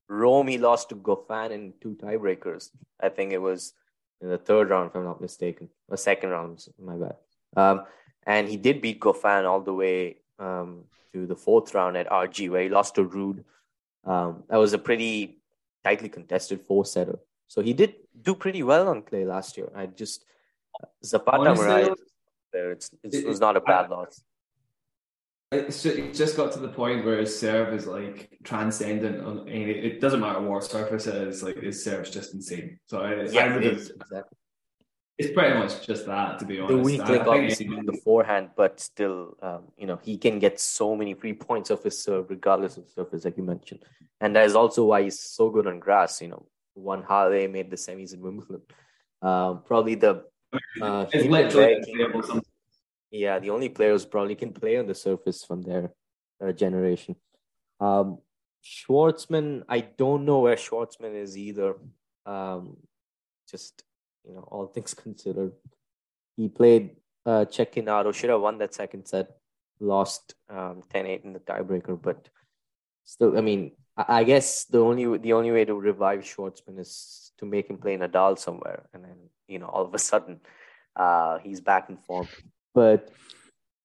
Rome, 0.08 0.48
he 0.48 0.58
lost 0.58 0.88
to 0.90 0.96
Goffin 0.96 1.50
in 1.50 1.72
two 1.80 1.94
tiebreakers. 1.94 2.70
I 3.00 3.08
think 3.08 3.32
it 3.32 3.38
was 3.38 3.72
in 4.20 4.28
the 4.28 4.38
third 4.38 4.70
round, 4.70 4.90
if 4.90 4.96
I'm 4.96 5.04
not 5.04 5.20
mistaken, 5.20 5.68
or 5.88 5.96
second 5.96 6.30
round, 6.30 6.64
my 6.78 6.96
bad. 6.96 7.16
Um, 7.56 7.84
and 8.26 8.48
he 8.48 8.56
did 8.56 8.80
beat 8.80 9.00
Goffin 9.00 9.48
all 9.48 9.60
the 9.60 9.74
way 9.74 10.18
um, 10.38 10.84
to 11.12 11.26
the 11.26 11.36
fourth 11.36 11.74
round 11.74 11.96
at 11.96 12.08
RG, 12.08 12.50
where 12.50 12.62
he 12.62 12.68
lost 12.68 12.94
to 12.96 13.04
Ruud. 13.04 13.44
Um, 14.04 14.44
that 14.48 14.56
was 14.56 14.72
a 14.72 14.78
pretty 14.78 15.38
tightly 15.84 16.08
contested 16.08 16.60
four 16.62 16.84
setter. 16.84 17.18
So 17.48 17.60
he 17.60 17.72
did 17.72 17.94
do 18.20 18.34
pretty 18.34 18.62
well 18.62 18.88
on 18.88 19.02
clay 19.02 19.24
last 19.24 19.56
year. 19.56 19.70
I 19.74 19.86
just 19.86 20.24
Zapata 21.04 21.38
Honestly, 21.38 21.94
it's, 22.52 22.90
it's, 23.02 23.16
it 23.16 23.26
was 23.26 23.40
not 23.40 23.56
a 23.56 23.60
bad 23.60 23.90
loss. 23.90 24.22
It's 25.52 25.82
just, 25.82 25.96
it 25.98 26.14
just 26.14 26.36
got 26.36 26.52
to 26.52 26.58
the 26.58 26.68
point 26.68 27.04
where 27.04 27.18
his 27.18 27.38
serve 27.38 27.74
is 27.74 27.86
like 27.86 28.38
transcendent. 28.42 29.22
On, 29.24 29.46
it, 29.46 29.84
it 29.84 30.00
doesn't 30.00 30.20
matter 30.20 30.40
what 30.40 30.64
surface 30.64 31.06
it 31.06 31.14
is, 31.14 31.42
like 31.42 31.58
his 31.58 31.84
serve's 31.84 32.10
just 32.10 32.32
insane. 32.32 32.78
So 32.86 33.00
I, 33.00 33.24
yeah, 33.24 33.44
I 33.44 33.56
it 33.58 33.64
is, 33.64 33.90
exactly. 33.90 34.38
It's 35.18 35.32
pretty 35.32 35.58
much 35.58 35.86
just 35.86 36.06
that, 36.06 36.38
to 36.38 36.46
be 36.46 36.58
honest. 36.58 36.76
The 36.76 36.82
weak 36.82 37.06
link, 37.06 37.26
obviously, 37.26 37.68
being 37.68 37.84
the 37.84 38.00
forehand, 38.02 38.50
but 38.56 38.80
still, 38.80 39.36
um, 39.42 39.64
you 39.76 39.86
know, 39.86 40.00
he 40.02 40.16
can 40.16 40.38
get 40.38 40.58
so 40.58 40.96
many 40.96 41.12
free 41.12 41.34
points 41.34 41.70
off 41.70 41.84
his 41.84 42.02
serve, 42.02 42.30
regardless 42.30 42.78
of 42.78 42.88
surface, 42.88 43.24
like 43.24 43.36
you 43.36 43.42
mentioned. 43.42 43.84
And 44.20 44.34
that 44.34 44.46
is 44.46 44.56
also 44.56 44.86
why 44.86 45.02
he's 45.02 45.20
so 45.20 45.50
good 45.50 45.66
on 45.66 45.78
grass. 45.80 46.22
You 46.22 46.28
know, 46.28 46.46
won 46.74 47.02
Halle, 47.02 47.46
made 47.46 47.70
the 47.70 47.76
semis 47.76 48.14
in 48.14 48.20
Wimbledon. 48.20 48.62
Um, 49.20 49.62
probably 49.64 49.96
the 49.96 50.24
uh, 50.80 51.06
it's 51.12 51.28
literally 51.28 51.76
yeah, 53.12 53.38
the 53.38 53.50
only 53.50 53.68
players 53.68 54.04
probably 54.04 54.34
can 54.34 54.52
play 54.60 54.78
on 54.78 54.86
the 54.86 54.94
surface 54.94 55.44
from 55.44 55.62
their, 55.62 55.92
their 56.40 56.52
generation. 56.52 57.16
Um, 57.78 58.18
Schwartzman, 58.64 59.64
I 59.68 59.80
don't 59.80 60.24
know 60.24 60.40
where 60.40 60.56
Schwartzman 60.56 61.14
is 61.14 61.36
either. 61.36 61.74
Um, 62.24 62.76
just 63.50 63.82
you 64.24 64.34
know, 64.34 64.48
all 64.50 64.66
things 64.74 64.94
considered, 64.94 65.52
he 66.36 66.48
played 66.48 66.96
uh, 67.26 67.44
Cecchinato, 67.48 68.14
should 68.14 68.30
have 68.30 68.40
won 68.40 68.58
that 68.58 68.74
second 68.74 69.06
set, 69.06 69.28
lost 69.80 70.34
um, 70.48 70.82
10-8 70.94 71.24
in 71.24 71.32
the 71.32 71.40
tiebreaker, 71.40 72.00
but 72.00 72.28
still, 73.04 73.36
I 73.36 73.40
mean, 73.40 73.72
I, 73.96 74.20
I 74.20 74.24
guess 74.24 74.64
the 74.64 74.78
only 74.78 75.18
the 75.18 75.32
only 75.32 75.50
way 75.50 75.64
to 75.64 75.74
revive 75.74 76.20
Schwartzman 76.20 76.78
is 76.78 77.32
to 77.38 77.46
make 77.46 77.68
him 77.68 77.78
play 77.78 77.96
Nadal 77.96 78.38
somewhere, 78.38 78.88
and 78.94 79.04
then 79.04 79.16
you 79.48 79.58
know, 79.58 79.66
all 79.66 79.84
of 79.84 79.94
a 79.94 79.98
sudden, 79.98 80.40
uh, 80.96 81.38
he's 81.38 81.60
back 81.60 81.90
in 81.90 81.96
form. 81.96 82.28
But 82.74 83.10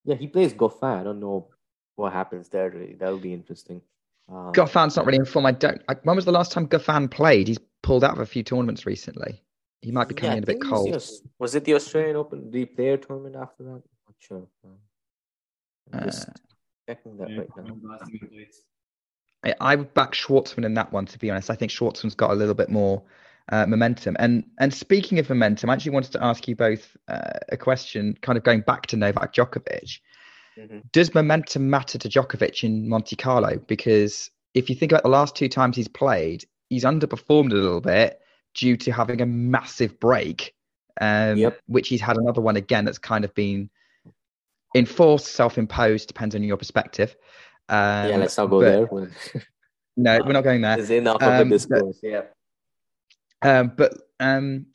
yeah, 0.05 0.15
he 0.15 0.27
plays 0.27 0.53
Goffin. 0.53 0.99
I 0.99 1.03
don't 1.03 1.19
know 1.19 1.49
what 1.95 2.13
happens 2.13 2.49
there. 2.49 2.69
Really. 2.69 2.93
That'll 2.93 3.17
be 3.17 3.33
interesting. 3.33 3.81
Um, 4.29 4.51
Goffin's 4.53 4.95
not 4.95 5.05
really 5.05 5.17
in 5.17 5.25
form. 5.25 5.45
I 5.45 5.51
don't. 5.51 5.81
I, 5.89 5.95
when 6.03 6.15
was 6.15 6.25
the 6.25 6.31
last 6.31 6.51
time 6.51 6.67
Goffin 6.67 7.09
played? 7.09 7.47
He's 7.47 7.59
pulled 7.83 8.03
out 8.03 8.11
of 8.11 8.19
a 8.19 8.25
few 8.25 8.43
tournaments 8.43 8.85
recently. 8.85 9.41
He 9.81 9.91
might 9.91 10.07
be 10.07 10.15
coming 10.15 10.31
yeah, 10.31 10.37
in 10.37 10.43
a 10.43 10.47
bit 10.47 10.61
cold. 10.61 10.91
Was, 10.91 11.21
was, 11.39 11.55
it 11.55 11.63
the 11.63 11.75
Australian 11.75 12.15
Open? 12.15 12.49
The 12.49 12.65
player 12.65 12.97
tournament 12.97 13.35
after 13.35 13.63
that? 13.63 13.69
I'm 13.69 13.83
not 14.07 14.15
sure. 14.19 14.47
I'm 15.93 16.03
just 16.03 16.27
uh, 16.27 16.33
checking 16.89 17.17
that 17.17 17.29
yeah, 17.29 17.39
right 17.39 17.49
now. 17.57 17.75
I, 19.43 19.55
I 19.61 19.75
would 19.75 19.93
back 19.93 20.13
Schwartzman 20.13 20.65
in 20.65 20.73
that 20.73 20.91
one. 20.91 21.05
To 21.05 21.19
be 21.19 21.29
honest, 21.29 21.49
I 21.49 21.55
think 21.55 21.71
Schwartzman's 21.71 22.15
got 22.15 22.31
a 22.31 22.35
little 22.35 22.55
bit 22.55 22.69
more 22.69 23.03
uh, 23.51 23.65
momentum. 23.65 24.15
And 24.19 24.43
and 24.59 24.73
speaking 24.73 25.19
of 25.19 25.29
momentum, 25.29 25.69
I 25.69 25.73
actually 25.73 25.91
wanted 25.91 26.11
to 26.13 26.23
ask 26.23 26.47
you 26.47 26.55
both 26.55 26.95
uh, 27.07 27.39
a 27.49 27.57
question, 27.57 28.17
kind 28.21 28.37
of 28.37 28.43
going 28.43 28.61
back 28.61 28.87
to 28.87 28.97
Novak 28.97 29.33
Djokovic. 29.33 29.99
Mm-hmm. 30.57 30.79
Does 30.91 31.13
momentum 31.13 31.69
matter 31.69 31.97
to 31.97 32.09
Djokovic 32.09 32.63
in 32.63 32.89
Monte 32.89 33.15
Carlo? 33.15 33.57
Because 33.67 34.31
if 34.53 34.69
you 34.69 34.75
think 34.75 34.91
about 34.91 35.03
the 35.03 35.09
last 35.09 35.35
two 35.35 35.49
times 35.49 35.75
he's 35.75 35.87
played, 35.87 36.45
he's 36.69 36.83
underperformed 36.83 37.51
a 37.51 37.55
little 37.55 37.81
bit 37.81 38.19
due 38.55 38.75
to 38.77 38.91
having 38.91 39.21
a 39.21 39.25
massive 39.25 39.99
break, 39.99 40.55
um, 40.99 41.37
yep. 41.37 41.59
which 41.67 41.89
he's 41.89 42.01
had 42.01 42.17
another 42.17 42.41
one 42.41 42.55
again 42.55 42.85
that's 42.85 42.97
kind 42.97 43.23
of 43.23 43.33
been 43.35 43.69
enforced, 44.75 45.27
self-imposed, 45.27 46.07
depends 46.07 46.35
on 46.35 46.43
your 46.43 46.57
perspective. 46.57 47.15
Um, 47.69 48.09
yeah, 48.09 48.17
let's 48.17 48.37
not 48.37 48.47
go 48.47 48.87
but, 48.87 49.09
there. 49.33 49.43
no, 49.97 50.19
we're 50.25 50.33
not 50.33 50.43
going 50.43 50.61
there. 50.61 50.77
There's 50.77 50.89
enough 50.89 51.21
um, 51.21 51.33
of 51.33 51.49
the 51.49 51.55
discourse. 51.55 51.99
yeah. 52.01 52.21
Um, 53.47 53.71
but 53.75 53.93
um, 54.19 54.65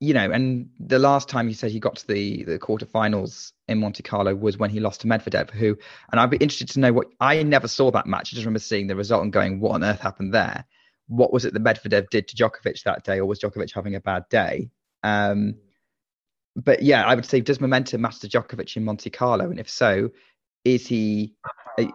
you 0.00 0.12
know, 0.14 0.30
and 0.30 0.68
the 0.78 0.98
last 0.98 1.28
time 1.28 1.48
he 1.48 1.54
said 1.54 1.70
he 1.70 1.80
got 1.80 1.96
to 1.96 2.06
the 2.06 2.44
the 2.44 2.58
quarterfinals 2.58 3.52
in 3.66 3.78
Monte 3.78 4.02
Carlo 4.02 4.34
was 4.34 4.58
when 4.58 4.70
he 4.70 4.80
lost 4.80 5.00
to 5.00 5.06
Medvedev. 5.06 5.50
Who, 5.50 5.76
and 6.12 6.20
I'd 6.20 6.30
be 6.30 6.36
interested 6.36 6.68
to 6.70 6.80
know 6.80 6.92
what 6.92 7.06
I 7.20 7.42
never 7.42 7.68
saw 7.68 7.90
that 7.92 8.06
match. 8.06 8.28
I 8.28 8.36
just 8.36 8.44
remember 8.44 8.60
seeing 8.60 8.86
the 8.86 8.96
result 8.96 9.22
and 9.22 9.32
going, 9.32 9.60
"What 9.60 9.72
on 9.72 9.84
earth 9.84 10.00
happened 10.00 10.34
there?" 10.34 10.66
What 11.08 11.32
was 11.32 11.46
it 11.46 11.54
that 11.54 11.64
Medvedev 11.64 12.10
did 12.10 12.28
to 12.28 12.36
Djokovic 12.36 12.82
that 12.82 13.02
day, 13.02 13.18
or 13.18 13.24
was 13.24 13.40
Djokovic 13.40 13.72
having 13.74 13.94
a 13.94 14.00
bad 14.00 14.24
day? 14.28 14.70
Um, 15.02 15.54
but 16.54 16.82
yeah, 16.82 17.04
I 17.04 17.14
would 17.14 17.24
say, 17.24 17.40
does 17.40 17.60
momentum 17.60 18.02
matter 18.02 18.20
to 18.20 18.28
Djokovic 18.28 18.76
in 18.76 18.84
Monte 18.84 19.08
Carlo? 19.08 19.50
And 19.50 19.58
if 19.58 19.70
so, 19.70 20.10
is 20.64 20.86
he? 20.86 21.34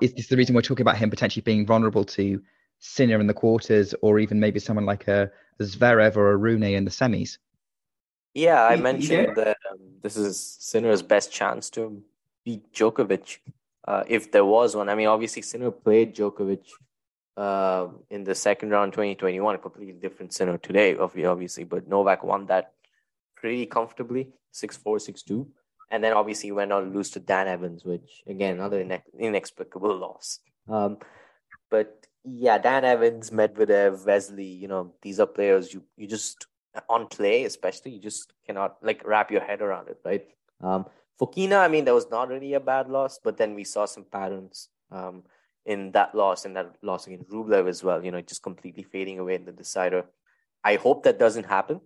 Is 0.01 0.13
this 0.13 0.27
the 0.27 0.38
reason 0.38 0.55
we're 0.55 0.61
talking 0.61 0.84
about 0.84 0.97
him 0.97 1.11
potentially 1.11 1.43
being 1.43 1.67
vulnerable 1.67 2.05
to 2.05 2.41
Sinner 2.79 3.19
in 3.19 3.27
the 3.27 3.34
quarters, 3.34 3.93
or 4.01 4.19
even 4.19 4.39
maybe 4.39 4.59
someone 4.59 4.86
like 4.86 5.07
a 5.07 5.31
Zverev 5.60 6.16
or 6.16 6.32
a 6.32 6.38
Rune 6.38 6.64
in 6.64 6.86
the 6.86 6.91
semis. 6.91 7.38
Yeah, 8.34 8.64
I 8.64 8.76
mentioned 8.78 9.28
yeah. 9.30 9.43
that 9.43 9.58
um, 9.72 9.80
this 10.01 10.18
is 10.18 10.58
Sinner's 10.60 11.04
best 11.04 11.32
chance 11.32 11.70
to 11.72 12.01
beat 12.43 12.74
Djokovic, 12.74 13.38
uh, 13.88 14.04
if 14.08 14.32
there 14.32 14.45
was 14.45 14.76
one. 14.76 14.89
I 14.89 14.95
mean, 14.95 15.08
obviously 15.08 15.43
Sinner 15.43 15.70
played 15.70 16.16
Djokovic 16.16 16.64
uh, 17.38 17.88
in 18.10 18.24
the 18.24 18.36
second 18.36 18.72
round 18.72 18.93
2021, 18.93 19.56
a 19.56 19.58
completely 19.58 19.93
different 19.93 20.34
Sinner 20.34 20.58
today, 20.58 20.97
obviously, 20.97 21.64
but 21.64 21.88
Novak 21.88 22.24
won 22.24 22.47
that 22.47 22.74
pretty 23.36 23.66
comfortably, 23.66 24.30
6-4, 24.54 24.84
6-2. 24.84 25.47
And 25.91 26.04
then 26.04 26.14
obviously 26.14 26.51
went 26.51 26.72
on 26.72 26.86
to 26.86 26.89
lose 26.89 27.12
to 27.12 27.20
Dan 27.20 27.47
Evans, 27.47 27.86
which 27.86 28.24
again, 28.26 28.56
another 28.56 28.80
inexplicable 29.20 29.95
loss. 29.95 30.39
Um, 30.68 30.97
but 31.70 32.03
yeah, 32.26 32.57
Dan 32.57 32.86
Evans, 32.86 33.32
Medvedev, 33.32 34.05
Vesely, 34.05 34.59
you 34.59 34.67
know, 34.67 34.93
these 35.01 35.19
are 35.19 35.28
players 35.28 35.74
you 35.74 35.84
you 35.97 36.07
just 36.07 36.47
on 36.89 37.07
play, 37.07 37.43
especially, 37.43 37.91
you 37.91 37.99
just 37.99 38.34
cannot 38.45 38.78
like 38.82 39.05
wrap 39.05 39.32
your 39.32 39.41
head 39.41 39.61
around 39.61 39.89
it, 39.89 39.99
right? 40.03 40.26
Um, 40.61 40.86
Fokina, 41.19 41.59
I 41.59 41.67
mean, 41.67 41.86
that 41.86 41.93
was 41.93 42.09
not 42.09 42.30
really 42.30 42.53
a 42.53 42.59
bad 42.59 42.89
loss, 42.89 43.19
but 43.24 43.38
then 43.38 43.53
we 43.53 43.63
saw 43.63 43.86
some 43.86 44.05
patterns 44.05 44.69
um, 44.91 45.24
in 45.65 45.91
that 45.91 46.15
loss 46.15 46.45
and 46.45 46.55
that 46.55 46.76
loss 46.82 47.07
against 47.07 47.30
Rublev 47.30 47.67
as 47.67 47.84
well, 47.84 48.03
you 48.03 48.11
know, 48.11 48.21
just 48.21 48.41
completely 48.41 48.84
fading 48.84 49.19
away 49.19 49.36
in 49.36 49.45
the 49.45 49.51
decider. 49.51 50.05
I 50.63 50.76
hope 50.76 51.03
that 51.03 51.19
doesn't 51.19 51.45
happen. 51.45 51.82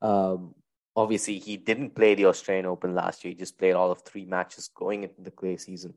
Um, 0.00 0.54
obviously, 0.96 1.38
he 1.38 1.56
didn't 1.56 1.94
play 1.94 2.14
the 2.14 2.26
Australian 2.26 2.66
Open 2.66 2.94
last 2.94 3.24
year. 3.24 3.32
He 3.32 3.38
just 3.38 3.58
played 3.58 3.74
all 3.74 3.90
of 3.90 4.00
three 4.02 4.24
matches 4.24 4.70
going 4.74 5.02
into 5.02 5.20
the 5.20 5.30
clay 5.30 5.56
season. 5.56 5.94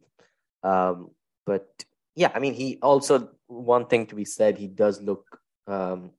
Um, 0.63 1.11
but 1.45 1.85
yeah, 2.15 2.31
I 2.33 2.39
mean, 2.39 2.53
he 2.53 2.79
also 2.81 3.29
one 3.47 3.87
thing 3.87 4.07
to 4.07 4.15
be 4.15 4.25
said, 4.25 4.57
he 4.57 4.67
does 4.67 5.01
look 5.01 5.39
um, 5.67 6.11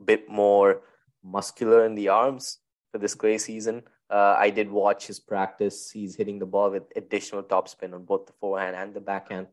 a 0.00 0.04
bit 0.04 0.28
more 0.28 0.82
muscular 1.22 1.86
in 1.86 1.94
the 1.94 2.08
arms 2.08 2.58
for 2.92 2.98
this 2.98 3.14
clay 3.14 3.38
season. 3.38 3.82
Uh, 4.10 4.36
I 4.38 4.50
did 4.50 4.70
watch 4.70 5.06
his 5.06 5.20
practice. 5.20 5.90
He's 5.90 6.16
hitting 6.16 6.38
the 6.38 6.46
ball 6.46 6.70
with 6.70 6.84
additional 6.94 7.42
topspin 7.42 7.94
on 7.94 8.04
both 8.04 8.26
the 8.26 8.32
forehand 8.34 8.76
and 8.76 8.92
the 8.92 9.00
backhand, 9.00 9.46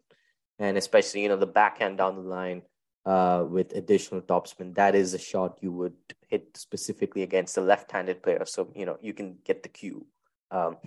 and 0.60 0.78
especially 0.78 1.22
you 1.24 1.30
know 1.30 1.38
the 1.38 1.48
backhand 1.48 1.98
down 1.98 2.16
the 2.16 2.22
line 2.22 2.64
uh, 3.06 3.46
with 3.48 3.74
additional 3.74 4.22
topspin. 4.22 4.76
That 4.76 4.96
is 4.96 5.14
a 5.14 5.20
shot 5.20 5.60
you 5.62 5.72
would 5.72 5.96
hit 6.28 6.58
specifically 6.58 7.24
against 7.24 7.58
a 7.58 7.62
left-handed 7.62 8.22
player, 8.22 8.46
so 8.46 8.70
you 8.76 8.86
know 8.86 8.98
you 9.02 9.14
can 9.14 9.38
get 9.46 9.64
the 9.64 9.70
cue. 9.70 10.06
Um, 10.50 10.78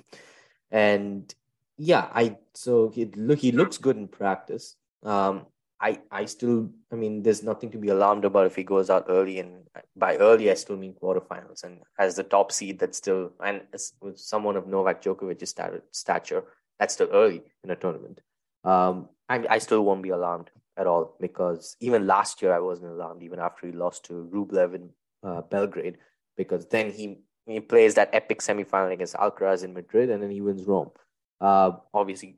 and 0.71 1.33
yeah, 1.79 2.09
I 2.13 2.37
so 2.55 2.91
he 2.91 3.07
look 3.07 3.39
he 3.39 3.53
looks 3.53 3.79
good 3.79 3.97
in 3.97 4.09
practice. 4.09 4.77
Um, 5.05 5.47
I 5.81 6.01
I 6.11 6.25
still 6.25 6.71
I 6.93 6.97
mean 6.97 7.23
there's 7.23 7.43
nothing 7.43 7.71
to 7.73 7.79
be 7.79 7.89
alarmed 7.89 8.25
about 8.25 8.47
if 8.47 8.57
he 8.57 8.65
goes 8.65 8.91
out 8.91 9.07
early 9.09 9.39
and 9.39 9.65
by 9.97 10.17
early 10.17 10.51
I 10.51 10.55
still 10.55 10.77
mean 10.77 10.95
quarterfinals 10.95 11.65
and 11.65 11.81
as 11.99 12.17
the 12.17 12.23
top 12.23 12.53
seed 12.53 12.79
that's 12.79 12.99
still 12.99 13.33
and 13.45 13.63
with 14.01 14.19
someone 14.19 14.57
of 14.57 14.67
Novak 14.67 15.03
Djokovic's 15.03 15.55
stature 15.91 16.45
that's 16.79 16.95
still 16.95 17.09
early 17.13 17.43
in 17.63 17.71
a 17.71 17.77
tournament. 17.77 18.21
Um, 18.63 19.09
I 19.29 19.45
I 19.51 19.59
still 19.59 19.85
won't 19.85 20.03
be 20.03 20.11
alarmed 20.11 20.51
at 20.77 20.87
all 20.87 21.17
because 21.21 21.77
even 21.81 22.07
last 22.07 22.41
year 22.41 22.55
I 22.55 22.61
wasn't 22.61 22.93
alarmed 22.93 23.23
even 23.23 23.39
after 23.39 23.67
he 23.67 23.73
lost 23.73 24.05
to 24.07 24.29
Rublev 24.33 24.75
in 24.75 24.91
uh, 25.23 25.43
Belgrade 25.43 25.99
because 26.37 26.67
then 26.67 26.91
he 26.93 27.19
he 27.47 27.61
plays 27.61 27.95
that 27.95 28.11
epic 28.13 28.41
semifinal 28.41 28.93
against 28.93 29.15
Alcaraz 29.15 29.65
in 29.65 29.75
Madrid, 29.75 30.11
and 30.11 30.23
then 30.23 30.31
he 30.31 30.41
wins 30.41 30.65
Rome. 30.65 30.91
Uh, 31.41 31.73
obviously, 31.93 32.35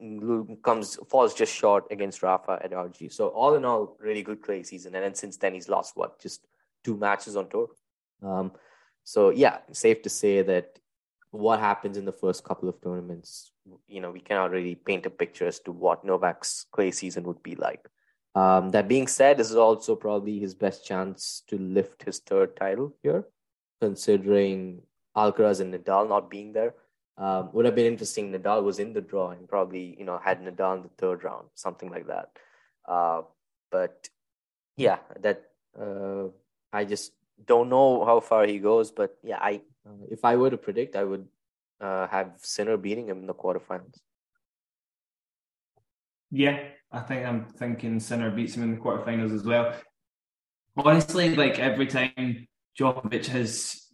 comes 0.63 0.99
falls 1.09 1.35
just 1.35 1.55
short 1.55 1.85
against 1.91 2.23
Rafa 2.23 2.59
at 2.63 2.73
RG. 2.73 3.13
So 3.13 3.29
all 3.29 3.55
in 3.55 3.65
all, 3.65 3.97
really 4.01 4.23
good 4.23 4.43
clay 4.43 4.63
season. 4.63 4.95
And 4.95 5.05
then 5.05 5.15
since 5.15 5.37
then, 5.37 5.55
he's 5.55 5.69
lost 5.69 5.97
what 5.97 6.21
just 6.21 6.47
two 6.83 6.97
matches 6.97 7.37
on 7.37 7.49
tour. 7.49 7.69
Um, 8.23 8.53
so 9.05 9.31
yeah, 9.31 9.59
safe 9.73 10.03
to 10.03 10.09
say 10.09 10.43
that 10.43 10.79
what 11.31 11.61
happens 11.61 11.97
in 11.97 12.05
the 12.05 12.13
first 12.13 12.43
couple 12.45 12.69
of 12.69 12.81
tournaments, 12.81 13.53
you 13.87 14.01
know, 14.01 14.11
we 14.11 14.21
cannot 14.21 14.51
really 14.51 14.75
paint 14.75 15.07
a 15.07 15.11
picture 15.11 15.47
as 15.47 15.61
to 15.61 15.73
what 15.73 16.05
Novak's 16.05 16.67
clay 16.73 16.91
season 16.91 17.25
would 17.25 17.43
be 17.43 17.55
like. 17.55 17.89
Um, 18.35 18.71
that 18.71 18.89
being 18.89 19.07
said, 19.07 19.39
this 19.39 19.51
is 19.51 19.57
also 19.57 19.97
probably 19.97 20.39
his 20.39 20.55
best 20.55 20.85
chance 20.85 21.43
to 21.49 21.57
lift 21.59 22.03
his 22.03 22.19
third 22.19 22.57
title 22.57 22.95
here, 23.03 23.25
considering 23.81 24.83
Alcaraz 25.17 25.61
and 25.61 25.73
Nadal 25.73 26.09
not 26.09 26.31
being 26.31 26.53
there. 26.53 26.75
Um, 27.19 27.49
would 27.53 27.65
have 27.65 27.75
been 27.75 27.87
interesting. 27.87 28.31
Nadal 28.31 28.63
was 28.63 28.79
in 28.79 28.93
the 28.93 29.01
draw 29.01 29.31
and 29.31 29.49
probably 29.49 29.97
you 29.99 30.05
know 30.05 30.19
had 30.23 30.43
Nadal 30.43 30.77
in 30.77 30.83
the 30.83 30.91
third 30.99 31.25
round, 31.25 31.49
something 31.55 31.91
like 31.91 32.07
that. 32.09 32.31
Uh, 32.87 33.23
but 33.71 34.09
yeah, 34.77 34.99
that 35.21 35.45
uh, 35.81 36.25
I 36.73 36.85
just 36.85 37.13
don't 37.47 37.71
know 37.71 38.05
how 38.05 38.21
far 38.21 38.47
he 38.47 38.59
goes. 38.59 38.91
But 38.91 39.17
yeah, 39.23 39.39
I 39.41 39.63
uh, 39.87 40.05
if 40.11 40.25
I 40.25 40.37
were 40.37 40.51
to 40.51 40.59
predict, 40.59 40.95
I 40.95 41.05
would 41.05 41.27
uh, 41.81 42.07
have 42.09 42.33
Sinner 42.39 42.77
beating 42.77 43.09
him 43.09 43.21
in 43.21 43.27
the 43.27 43.35
quarterfinals. 43.35 43.99
Yeah, 46.31 46.61
I 46.93 47.01
think 47.01 47.27
I'm 47.27 47.47
thinking 47.47 48.01
Sinner 48.01 48.31
beats 48.31 48.57
him 48.57 48.63
in 48.63 48.73
the 48.73 48.81
quarterfinals 48.81 49.33
as 49.33 49.45
well. 49.45 49.75
Honestly, 50.77 51.35
like 51.35 51.59
every 51.59 51.87
time 51.87 52.47
Djokovic 52.79 53.27
has 53.27 53.89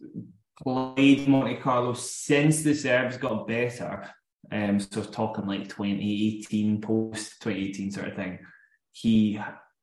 played 0.63 1.27
Monte 1.27 1.57
Carlo 1.57 1.93
since 1.93 2.63
the 2.63 2.73
serves 2.73 3.17
got 3.17 3.47
better. 3.47 4.09
Um, 4.51 4.79
so 4.79 5.03
talking 5.03 5.45
like 5.45 5.63
2018 5.63 6.81
post 6.81 7.41
2018 7.41 7.91
sort 7.91 8.07
of 8.09 8.15
thing. 8.15 8.39
He, 8.91 9.39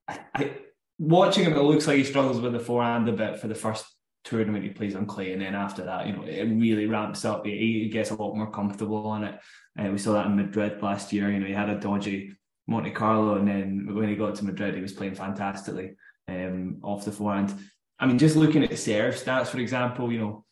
I, 0.08 0.20
I, 0.34 0.56
watching 0.98 1.44
him, 1.44 1.54
it 1.54 1.62
looks 1.62 1.86
like 1.86 1.98
he 1.98 2.04
struggles 2.04 2.40
with 2.40 2.52
the 2.52 2.60
forehand 2.60 3.08
a 3.08 3.12
bit 3.12 3.40
for 3.40 3.48
the 3.48 3.54
first 3.54 3.84
tournament 4.22 4.64
he 4.64 4.70
plays 4.70 4.94
on 4.94 5.06
clay, 5.06 5.32
and 5.32 5.42
then 5.42 5.54
after 5.54 5.84
that, 5.84 6.06
you 6.06 6.12
know, 6.14 6.22
it 6.22 6.44
really 6.44 6.86
ramps 6.86 7.24
up. 7.24 7.46
He, 7.46 7.82
he 7.82 7.88
gets 7.88 8.10
a 8.10 8.14
lot 8.14 8.36
more 8.36 8.50
comfortable 8.50 9.06
on 9.06 9.24
it. 9.24 9.40
And 9.76 9.88
uh, 9.88 9.90
we 9.92 9.98
saw 9.98 10.12
that 10.12 10.26
in 10.26 10.36
Madrid 10.36 10.82
last 10.82 11.12
year. 11.12 11.30
You 11.30 11.40
know, 11.40 11.46
he 11.46 11.52
had 11.52 11.70
a 11.70 11.80
dodgy 11.80 12.36
Monte 12.66 12.90
Carlo, 12.90 13.36
and 13.36 13.48
then 13.48 13.94
when 13.94 14.08
he 14.08 14.14
got 14.14 14.34
to 14.36 14.44
Madrid, 14.44 14.74
he 14.74 14.80
was 14.80 14.92
playing 14.92 15.14
fantastically 15.14 15.96
um, 16.28 16.78
off 16.82 17.04
the 17.04 17.12
forehand. 17.12 17.54
I 17.98 18.06
mean, 18.06 18.18
just 18.18 18.36
looking 18.36 18.64
at 18.64 18.78
serve 18.78 19.14
stats, 19.14 19.48
for 19.48 19.58
example, 19.58 20.12
you 20.12 20.18
know, 20.18 20.44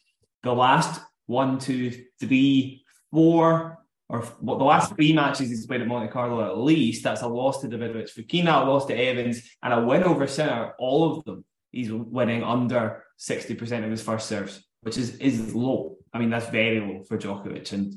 the 0.42 0.52
last 0.52 1.00
one, 1.26 1.58
two, 1.58 1.92
three, 2.20 2.84
four, 3.12 3.78
or 4.08 4.22
what 4.40 4.58
the 4.58 4.64
last 4.64 4.94
three 4.94 5.12
matches 5.12 5.50
he's 5.50 5.66
played 5.66 5.82
at 5.82 5.86
Monte 5.86 6.10
Carlo 6.10 6.44
at 6.44 6.58
least, 6.58 7.04
that's 7.04 7.22
a 7.22 7.28
loss 7.28 7.60
to 7.60 7.68
Davidovich 7.68 8.14
Fokina, 8.14 8.62
a 8.62 8.70
loss 8.70 8.86
to 8.86 8.94
Evans, 8.94 9.42
and 9.62 9.72
a 9.72 9.84
win 9.84 10.02
over 10.02 10.26
Sinner. 10.26 10.72
All 10.78 11.18
of 11.18 11.24
them, 11.24 11.44
he's 11.70 11.92
winning 11.92 12.42
under 12.42 13.04
60% 13.20 13.84
of 13.84 13.90
his 13.90 14.02
first 14.02 14.26
serves, 14.28 14.64
which 14.80 14.96
is 14.96 15.16
is 15.16 15.54
low. 15.54 15.96
I 16.12 16.18
mean, 16.18 16.30
that's 16.30 16.48
very 16.48 16.80
low 16.80 17.04
for 17.04 17.18
Djokovic. 17.18 17.72
And 17.72 17.94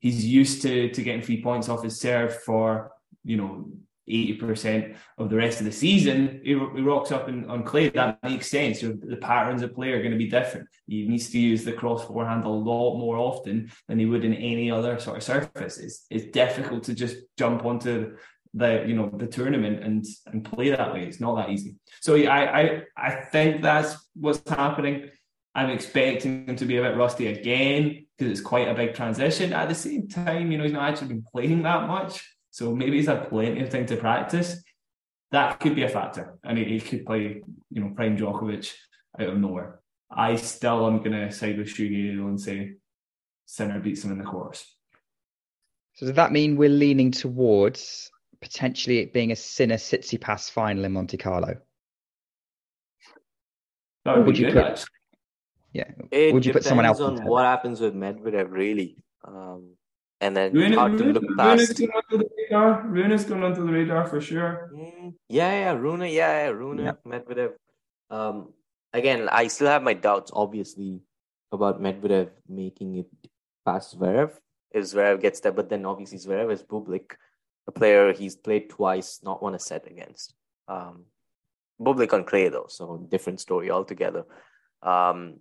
he's 0.00 0.26
used 0.26 0.62
to 0.62 0.90
to 0.90 1.02
getting 1.02 1.22
three 1.22 1.42
points 1.42 1.68
off 1.68 1.84
his 1.84 2.00
serve 2.00 2.42
for, 2.42 2.90
you 3.22 3.36
know, 3.36 3.70
80% 4.08 4.96
of 5.18 5.30
the 5.30 5.36
rest 5.36 5.60
of 5.60 5.66
the 5.66 5.72
season, 5.72 6.40
he, 6.44 6.54
rocks 6.54 7.12
up 7.12 7.28
in, 7.28 7.48
on 7.48 7.62
clay. 7.62 7.88
That 7.88 8.18
makes 8.22 8.50
sense. 8.50 8.80
The 8.80 9.18
patterns 9.20 9.62
of 9.62 9.74
play 9.74 9.92
are 9.92 10.00
going 10.00 10.12
to 10.12 10.18
be 10.18 10.28
different. 10.28 10.68
He 10.86 11.06
needs 11.06 11.30
to 11.30 11.38
use 11.38 11.64
the 11.64 11.72
cross 11.72 12.04
forehand 12.04 12.44
a 12.44 12.48
lot 12.48 12.98
more 12.98 13.16
often 13.16 13.70
than 13.88 13.98
he 13.98 14.06
would 14.06 14.24
in 14.24 14.34
any 14.34 14.70
other 14.70 14.98
sort 14.98 15.18
of 15.18 15.22
surface. 15.22 15.78
It's, 15.78 16.06
it's 16.10 16.32
difficult 16.32 16.84
to 16.84 16.94
just 16.94 17.16
jump 17.38 17.64
onto 17.64 18.16
the 18.54 18.84
you 18.86 18.94
know 18.94 19.10
the 19.14 19.26
tournament 19.26 19.82
and 19.82 20.04
and 20.26 20.44
play 20.44 20.70
that 20.70 20.92
way. 20.92 21.04
It's 21.04 21.20
not 21.20 21.36
that 21.36 21.50
easy. 21.50 21.76
So 22.00 22.16
I 22.16 22.60
I 22.60 22.82
I 22.96 23.10
think 23.32 23.62
that's 23.62 23.96
what's 24.14 24.48
happening. 24.48 25.08
I'm 25.54 25.70
expecting 25.70 26.46
him 26.46 26.56
to 26.56 26.64
be 26.64 26.76
a 26.78 26.82
bit 26.82 26.96
rusty 26.96 27.26
again 27.26 28.06
because 28.16 28.30
it's 28.30 28.46
quite 28.46 28.68
a 28.68 28.74
big 28.74 28.94
transition. 28.94 29.52
At 29.52 29.68
the 29.68 29.74
same 29.74 30.08
time, 30.08 30.50
you 30.50 30.58
know, 30.58 30.64
he's 30.64 30.72
not 30.72 30.90
actually 30.90 31.08
been 31.08 31.24
playing 31.30 31.62
that 31.62 31.86
much. 31.86 32.26
So 32.52 32.76
maybe 32.76 32.98
he's 32.98 33.06
had 33.06 33.30
plenty 33.30 33.62
of 33.62 33.70
time 33.70 33.86
to 33.86 33.96
practice. 33.96 34.62
That 35.30 35.58
could 35.58 35.74
be 35.74 35.84
a 35.84 35.88
factor. 35.88 36.38
And 36.44 36.58
he, 36.58 36.64
he 36.64 36.80
could 36.80 37.06
play, 37.06 37.42
you 37.70 37.80
know, 37.80 37.92
prime 37.96 38.16
Djokovic 38.16 38.70
out 39.18 39.30
of 39.30 39.38
nowhere. 39.38 39.80
I 40.10 40.36
still 40.36 40.86
am 40.86 40.98
going 40.98 41.12
to 41.12 41.32
side 41.32 41.56
with 41.56 41.68
Shugi 41.68 42.10
and 42.10 42.38
say 42.38 42.74
Sinner 43.46 43.80
beats 43.80 44.04
him 44.04 44.12
in 44.12 44.18
the 44.18 44.24
course. 44.24 44.76
So 45.94 46.04
does 46.04 46.14
that 46.16 46.30
mean 46.30 46.56
we're 46.56 46.68
leaning 46.68 47.10
towards 47.10 48.10
potentially 48.42 48.98
it 48.98 49.14
being 49.14 49.32
a 49.32 49.36
Sinner 49.36 49.76
Tsitsipas 49.76 50.50
final 50.50 50.84
in 50.84 50.92
Monte 50.92 51.16
Carlo? 51.16 51.56
That 54.04 54.18
would, 54.18 54.26
would 54.26 54.38
you 54.38 54.52
good, 54.52 54.62
put, 54.62 54.84
Yeah. 55.72 55.90
It 56.10 56.34
would 56.34 56.44
you 56.44 56.52
put 56.52 56.64
someone 56.64 56.84
else 56.84 57.00
on 57.00 57.24
what 57.24 57.44
happens 57.46 57.80
with 57.80 57.94
Medvedev, 57.94 58.50
really? 58.50 58.98
Um, 59.26 59.76
and 60.22 60.36
then 60.36 60.52
Rune, 60.54 60.72
hard 60.72 60.96
to 60.98 61.04
look 61.04 61.24
past. 61.36 61.58
Rune's 61.58 61.80
going 61.80 61.92
under 61.98 62.24
the 62.24 62.30
radar. 62.38 62.86
Rune's 62.86 63.24
going 63.24 63.42
under 63.42 63.62
the 63.62 63.72
radar 63.72 64.06
for 64.06 64.20
sure. 64.20 64.70
Mm, 64.72 65.14
yeah, 65.28 65.50
yeah, 65.50 65.72
Rune, 65.72 66.02
yeah, 66.02 66.46
yeah, 66.46 66.48
Rune, 66.48 66.78
yeah. 66.78 66.92
Medvedev. 67.04 67.52
Um, 68.08 68.52
again, 68.92 69.28
I 69.28 69.48
still 69.48 69.66
have 69.66 69.82
my 69.82 69.94
doubts, 69.94 70.30
obviously, 70.32 71.02
about 71.50 71.82
Medvedev 71.82 72.30
making 72.48 72.98
it 72.98 73.10
past 73.66 73.98
Zverev. 73.98 74.30
If 74.70 74.84
Zverev 74.84 75.20
gets 75.20 75.40
there, 75.40 75.52
but 75.52 75.68
then 75.68 75.84
obviously 75.84 76.18
Zverev 76.18 76.52
is 76.52 76.62
Bublik, 76.62 77.16
a 77.66 77.72
player 77.72 78.12
he's 78.12 78.36
played 78.36 78.70
twice, 78.70 79.20
not 79.24 79.42
won 79.42 79.54
a 79.54 79.58
set 79.58 79.86
against. 79.90 80.34
Um, 80.68 81.06
Bublik 81.80 82.12
on 82.12 82.24
clay 82.24 82.48
though, 82.48 82.66
so 82.68 83.06
different 83.10 83.40
story 83.40 83.70
altogether. 83.70 84.24
Um, 84.82 85.40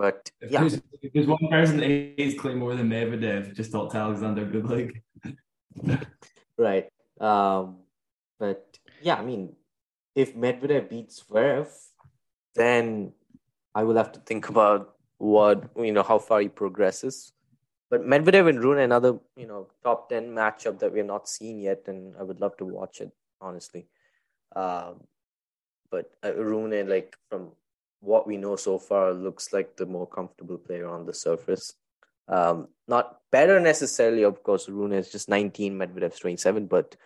but 0.00 0.30
if 0.40 0.50
yeah, 0.50 0.60
there's, 0.60 0.80
if 1.02 1.12
there's 1.12 1.26
one 1.26 1.46
person 1.50 1.76
that 1.76 1.86
hates 1.86 2.40
Clay 2.40 2.54
more 2.54 2.74
than 2.74 2.88
Medvedev, 2.88 3.54
just 3.54 3.70
talk 3.70 3.92
to 3.92 3.98
Alexander 3.98 4.46
Bublik. 4.46 5.02
right. 6.56 6.88
Um, 7.20 7.80
but 8.38 8.78
yeah, 9.02 9.16
I 9.16 9.22
mean, 9.22 9.52
if 10.14 10.34
Medvedev 10.34 10.88
beats 10.88 11.22
Zverev, 11.22 11.68
then 12.54 13.12
I 13.74 13.84
will 13.84 13.96
have 13.96 14.12
to 14.12 14.20
think 14.20 14.48
about 14.48 14.94
what 15.18 15.68
you 15.76 15.92
know 15.92 16.02
how 16.02 16.18
far 16.18 16.40
he 16.40 16.48
progresses. 16.48 17.34
But 17.90 18.00
Medvedev 18.00 18.48
and 18.48 18.64
Rune, 18.64 18.78
another 18.78 19.18
you 19.36 19.46
know 19.46 19.68
top 19.84 20.08
ten 20.08 20.30
matchup 20.30 20.78
that 20.78 20.94
we're 20.94 21.04
not 21.04 21.28
seeing 21.28 21.60
yet, 21.60 21.82
and 21.88 22.16
I 22.18 22.22
would 22.22 22.40
love 22.40 22.56
to 22.56 22.64
watch 22.64 23.02
it 23.02 23.12
honestly. 23.38 23.86
Um, 24.56 25.04
but 25.90 26.10
uh, 26.24 26.32
Rune, 26.32 26.88
like 26.88 27.18
from 27.28 27.50
what 28.00 28.26
we 28.26 28.36
know 28.36 28.56
so 28.56 28.78
far, 28.78 29.12
looks 29.12 29.52
like 29.52 29.76
the 29.76 29.86
more 29.86 30.06
comfortable 30.06 30.58
player 30.58 30.88
on 30.88 31.06
the 31.06 31.14
surface. 31.14 31.74
Um, 32.28 32.68
not 32.88 33.18
better 33.30 33.60
necessarily, 33.60 34.22
of 34.22 34.42
course. 34.42 34.68
Rune 34.68 34.92
is 34.92 35.10
just 35.10 35.28
19, 35.28 35.74
Medvedev's 35.76 36.18
27. 36.18 36.66
But 36.66 36.96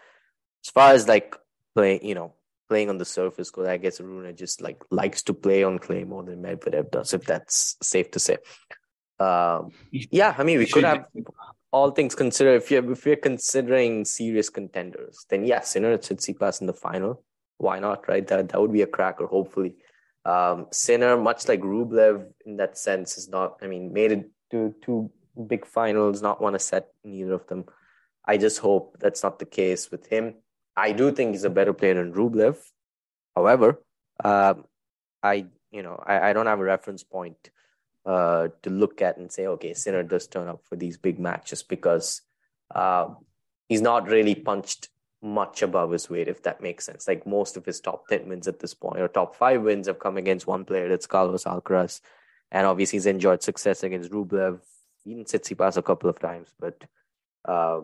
as 0.65 0.71
far 0.71 0.93
as 0.93 1.09
like 1.09 1.37
playing, 1.75 2.05
you 2.07 2.15
know, 2.15 2.35
playing 2.69 2.91
on 2.91 2.99
the 2.99 3.05
surface, 3.05 3.51
because 3.51 3.69
I 3.69 3.77
guess 3.77 4.01
Rune 4.01 4.35
just 4.37 4.61
like 4.61 4.83
likes 4.91 5.23
to 5.25 5.35
play 5.35 5.65
on 5.65 5.79
clay 5.79 6.05
more 6.05 6.23
than 6.23 6.43
Medvedev 6.43 6.91
does, 6.91 7.15
if 7.15 7.25
that's 7.25 7.77
safe 7.83 8.11
to 8.13 8.19
say. 8.19 8.37
Um, 9.19 9.73
yeah, 9.91 10.35
I 10.37 10.43
mean, 10.45 10.59
we 10.59 10.67
could 10.67 10.85
have 10.85 11.07
all 11.73 11.91
things 11.91 12.15
considered. 12.15 12.57
If 12.63 12.71
you're 12.71 12.93
if 12.93 13.07
you're 13.07 13.17
considering 13.17 14.05
serious 14.05 14.51
contenders, 14.51 15.27
then 15.29 15.45
yes, 15.45 15.71
Sinner 15.73 15.97
Tsitsipas 15.99 16.61
in 16.61 16.67
the 16.67 16.73
final. 16.73 17.23
Why 17.59 17.79
not? 17.79 18.09
Right? 18.09 18.27
That 18.27 18.49
that 18.51 18.61
would 18.61 18.73
be 18.73 18.83
a 18.83 18.87
cracker. 18.87 19.27
Hopefully, 19.27 19.75
um, 20.25 20.67
Sinner, 20.73 21.17
much 21.17 21.49
like 21.49 21.61
Rublev 21.61 22.27
in 22.47 22.57
that 22.57 22.79
sense, 22.79 23.19
is 23.19 23.29
not, 23.29 23.59
I 23.63 23.67
mean, 23.67 23.93
made 23.93 24.13
it 24.13 24.31
to 24.51 24.75
two 24.83 25.11
big 25.47 25.67
finals, 25.67 26.23
not 26.23 26.41
won 26.41 26.55
a 26.55 26.59
set, 26.59 26.89
neither 27.05 27.35
of 27.35 27.47
them. 27.47 27.65
I 28.25 28.39
just 28.39 28.59
hope 28.59 28.97
that's 29.01 29.23
not 29.23 29.39
the 29.39 29.45
case 29.47 29.91
with 29.91 30.07
him. 30.07 30.37
I 30.77 30.93
do 30.93 31.13
think 31.13 31.33
he's 31.33 31.45
a 31.45 31.51
better 31.51 31.73
player 31.73 31.95
than 31.95 32.15
Rublev. 32.15 32.57
However, 33.37 33.83
uh, 34.23 34.55
I, 35.23 35.47
you 35.71 35.83
know, 35.83 36.03
I, 36.05 36.31
I 36.31 36.33
don't 36.33 36.47
have 36.47 36.61
a 36.61 36.65
reference 36.65 37.03
point 37.03 37.51
uh, 38.07 38.49
to 38.63 38.71
look 38.71 39.03
at 39.03 39.19
and 39.19 39.31
say, 39.31 39.47
okay, 39.47 39.75
Sinner 39.75 40.03
does 40.03 40.27
turn 40.27 40.49
up 40.49 40.65
for 40.65 40.77
these 40.77 40.97
big 40.97 41.19
matches 41.19 41.63
because 41.63 42.23
uh, 42.75 43.09
he's 43.69 43.83
not 43.83 44.09
really 44.09 44.35
punched 44.35 44.89
much 45.25 45.63
above 45.63 45.91
his 45.91 46.11
weight, 46.11 46.29
if 46.29 46.43
that 46.43 46.61
makes 46.61 46.85
sense. 46.85 47.09
Like 47.09 47.27
most 47.27 47.57
of 47.57 47.65
his 47.65 47.81
top 47.81 48.07
10 48.09 48.29
wins 48.29 48.47
at 48.47 48.61
this 48.61 48.75
point, 48.75 49.01
or 49.01 49.09
top 49.09 49.35
five 49.35 49.63
wins 49.63 49.87
have 49.87 49.99
come 49.99 50.17
against 50.17 50.47
one 50.47 50.65
player, 50.65 50.89
that's 50.89 51.07
Carlos 51.07 51.45
Alcaraz. 51.45 52.01
And 52.53 52.67
obviously, 52.67 52.99
he's 52.99 53.07
enjoyed 53.07 53.43
success 53.43 53.83
against 53.83 54.11
Rublev, 54.11 54.61
even 55.05 55.25
Tsitsipas 55.25 55.77
a 55.77 55.83
couple 55.83 56.09
of 56.09 56.21
times. 56.21 56.49
But 56.61 56.85
uh, 57.45 57.81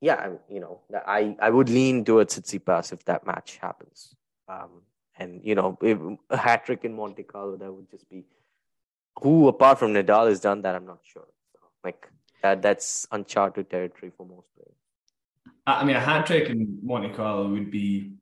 yeah, 0.00 0.30
you 0.48 0.60
know, 0.60 0.80
I, 1.06 1.36
I 1.40 1.50
would 1.50 1.68
lean 1.68 2.04
towards 2.04 2.38
Tsitsipas 2.38 2.92
if 2.92 3.04
that 3.04 3.26
match 3.26 3.58
happens. 3.58 4.14
Um, 4.48 4.82
and, 5.18 5.40
you 5.42 5.54
know, 5.54 5.76
if 5.82 5.98
a 6.30 6.36
hat 6.36 6.66
trick 6.66 6.84
in 6.84 6.94
Monte 6.94 7.24
Carlo, 7.24 7.56
that 7.56 7.72
would 7.72 7.90
just 7.90 8.08
be 8.08 8.24
who 9.20 9.48
apart 9.48 9.78
from 9.78 9.94
Nadal 9.94 10.28
has 10.28 10.40
done 10.40 10.62
that, 10.62 10.74
I'm 10.74 10.86
not 10.86 11.00
sure. 11.02 11.26
So, 11.52 11.58
like 11.82 12.08
that, 12.42 12.62
that's 12.62 13.06
uncharted 13.10 13.70
territory 13.70 14.12
for 14.16 14.26
most 14.26 14.48
players. 14.54 14.76
I 15.66 15.84
mean, 15.84 15.96
a 15.96 16.00
hat 16.00 16.26
trick 16.26 16.48
in 16.48 16.78
Monte 16.82 17.10
Carlo 17.10 17.48
would 17.50 17.70
be. 17.70 18.12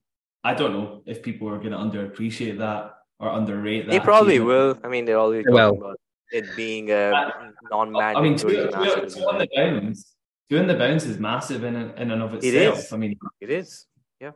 I 0.42 0.52
don't 0.54 0.72
know 0.72 1.02
if 1.06 1.22
people 1.22 1.48
are 1.48 1.58
going 1.58 1.70
to 1.72 1.78
underappreciate 1.78 2.58
that 2.58 2.94
or 3.18 3.30
underrate 3.30 3.86
that. 3.86 3.92
They 3.92 4.00
probably 4.00 4.40
will. 4.40 4.78
I 4.84 4.88
mean, 4.88 5.04
they're 5.06 5.18
always 5.18 5.44
talking 5.44 5.54
Well. 5.54 5.74
about 5.76 5.96
it 6.32 6.44
being 6.56 6.90
a 6.90 7.10
non-mandatory. 7.70 8.16
I 8.16 8.20
mean, 8.28 8.36
two, 8.38 8.48
two, 8.48 8.70
national 8.70 9.06
two 9.10 9.20
on 9.28 9.38
the 9.38 9.48
event. 9.52 9.84
bounce, 9.84 10.14
two 10.50 10.58
on 10.58 10.66
the 10.66 10.74
bounce 10.74 11.04
is 11.04 11.18
massive 11.18 11.64
in 11.64 11.76
and, 11.76 11.98
in 11.98 12.10
and 12.10 12.22
of 12.22 12.34
itself. 12.34 12.78
is. 12.78 12.92
I 12.92 12.96
mean, 12.96 13.16
It 13.40 13.50
is. 13.50 13.86
Yeah, 14.20 14.32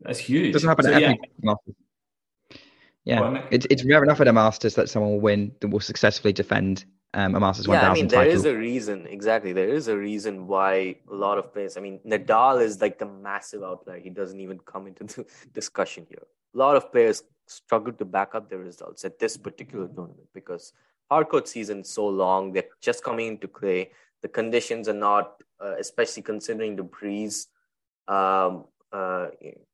that's 0.00 0.18
huge. 0.18 0.46
It 0.46 0.52
doesn't 0.52 0.68
happen 0.68 0.84
So, 0.86 0.92
at 0.94 1.00
yeah, 1.02 1.06
every 1.08 1.20
Masters. 1.42 1.74
Yeah, 3.04 3.20
Well, 3.20 3.30
Nick- 3.32 3.46
it's 3.50 3.66
it's 3.70 3.84
rare 3.84 4.02
enough 4.02 4.20
at 4.20 4.28
a 4.28 4.32
Masters 4.32 4.74
that 4.74 4.88
someone 4.88 5.12
will 5.12 5.20
win 5.20 5.52
that 5.60 5.68
will 5.68 5.80
successfully 5.80 6.32
defend 6.32 6.84
um, 7.14 7.34
a 7.34 7.40
Masters 7.40 7.66
Yeah, 7.66 7.88
1000 7.88 7.90
I 7.90 7.94
mean, 7.94 8.08
there 8.08 8.24
title. 8.24 8.34
is 8.34 8.44
a 8.44 8.56
reason. 8.56 9.06
Exactly, 9.06 9.52
there 9.52 9.68
is 9.68 9.88
a 9.88 9.96
reason 9.96 10.46
why 10.46 10.96
a 11.10 11.14
lot 11.14 11.38
of 11.38 11.52
players. 11.52 11.76
I 11.76 11.80
mean, 11.80 12.00
Nadal 12.06 12.62
is 12.62 12.80
like 12.80 12.98
the 12.98 13.06
massive 13.06 13.62
outlier. 13.62 13.98
He 13.98 14.10
doesn't 14.10 14.40
even 14.40 14.58
come 14.58 14.86
into 14.86 15.04
the 15.04 15.26
discussion 15.54 16.06
here. 16.08 16.22
A 16.54 16.58
lot 16.58 16.76
of 16.76 16.92
players 16.92 17.22
struggle 17.46 17.92
to 17.94 18.04
back 18.04 18.34
up 18.34 18.50
their 18.50 18.58
results 18.58 19.04
at 19.04 19.18
this 19.18 19.36
particular 19.36 19.86
tournament 19.88 20.28
because 20.34 20.72
hardcourt 21.10 21.46
season 21.46 21.80
is 21.80 21.90
so 21.90 22.06
long. 22.06 22.52
They're 22.52 22.64
just 22.80 23.02
coming 23.02 23.26
into 23.28 23.48
clay. 23.48 23.90
The 24.20 24.28
conditions 24.28 24.88
are 24.88 24.94
not, 24.94 25.42
uh, 25.62 25.76
especially 25.78 26.22
considering 26.22 26.76
the 26.76 26.82
breeze 26.82 27.48
um, 28.06 28.64
uh, 28.92 29.28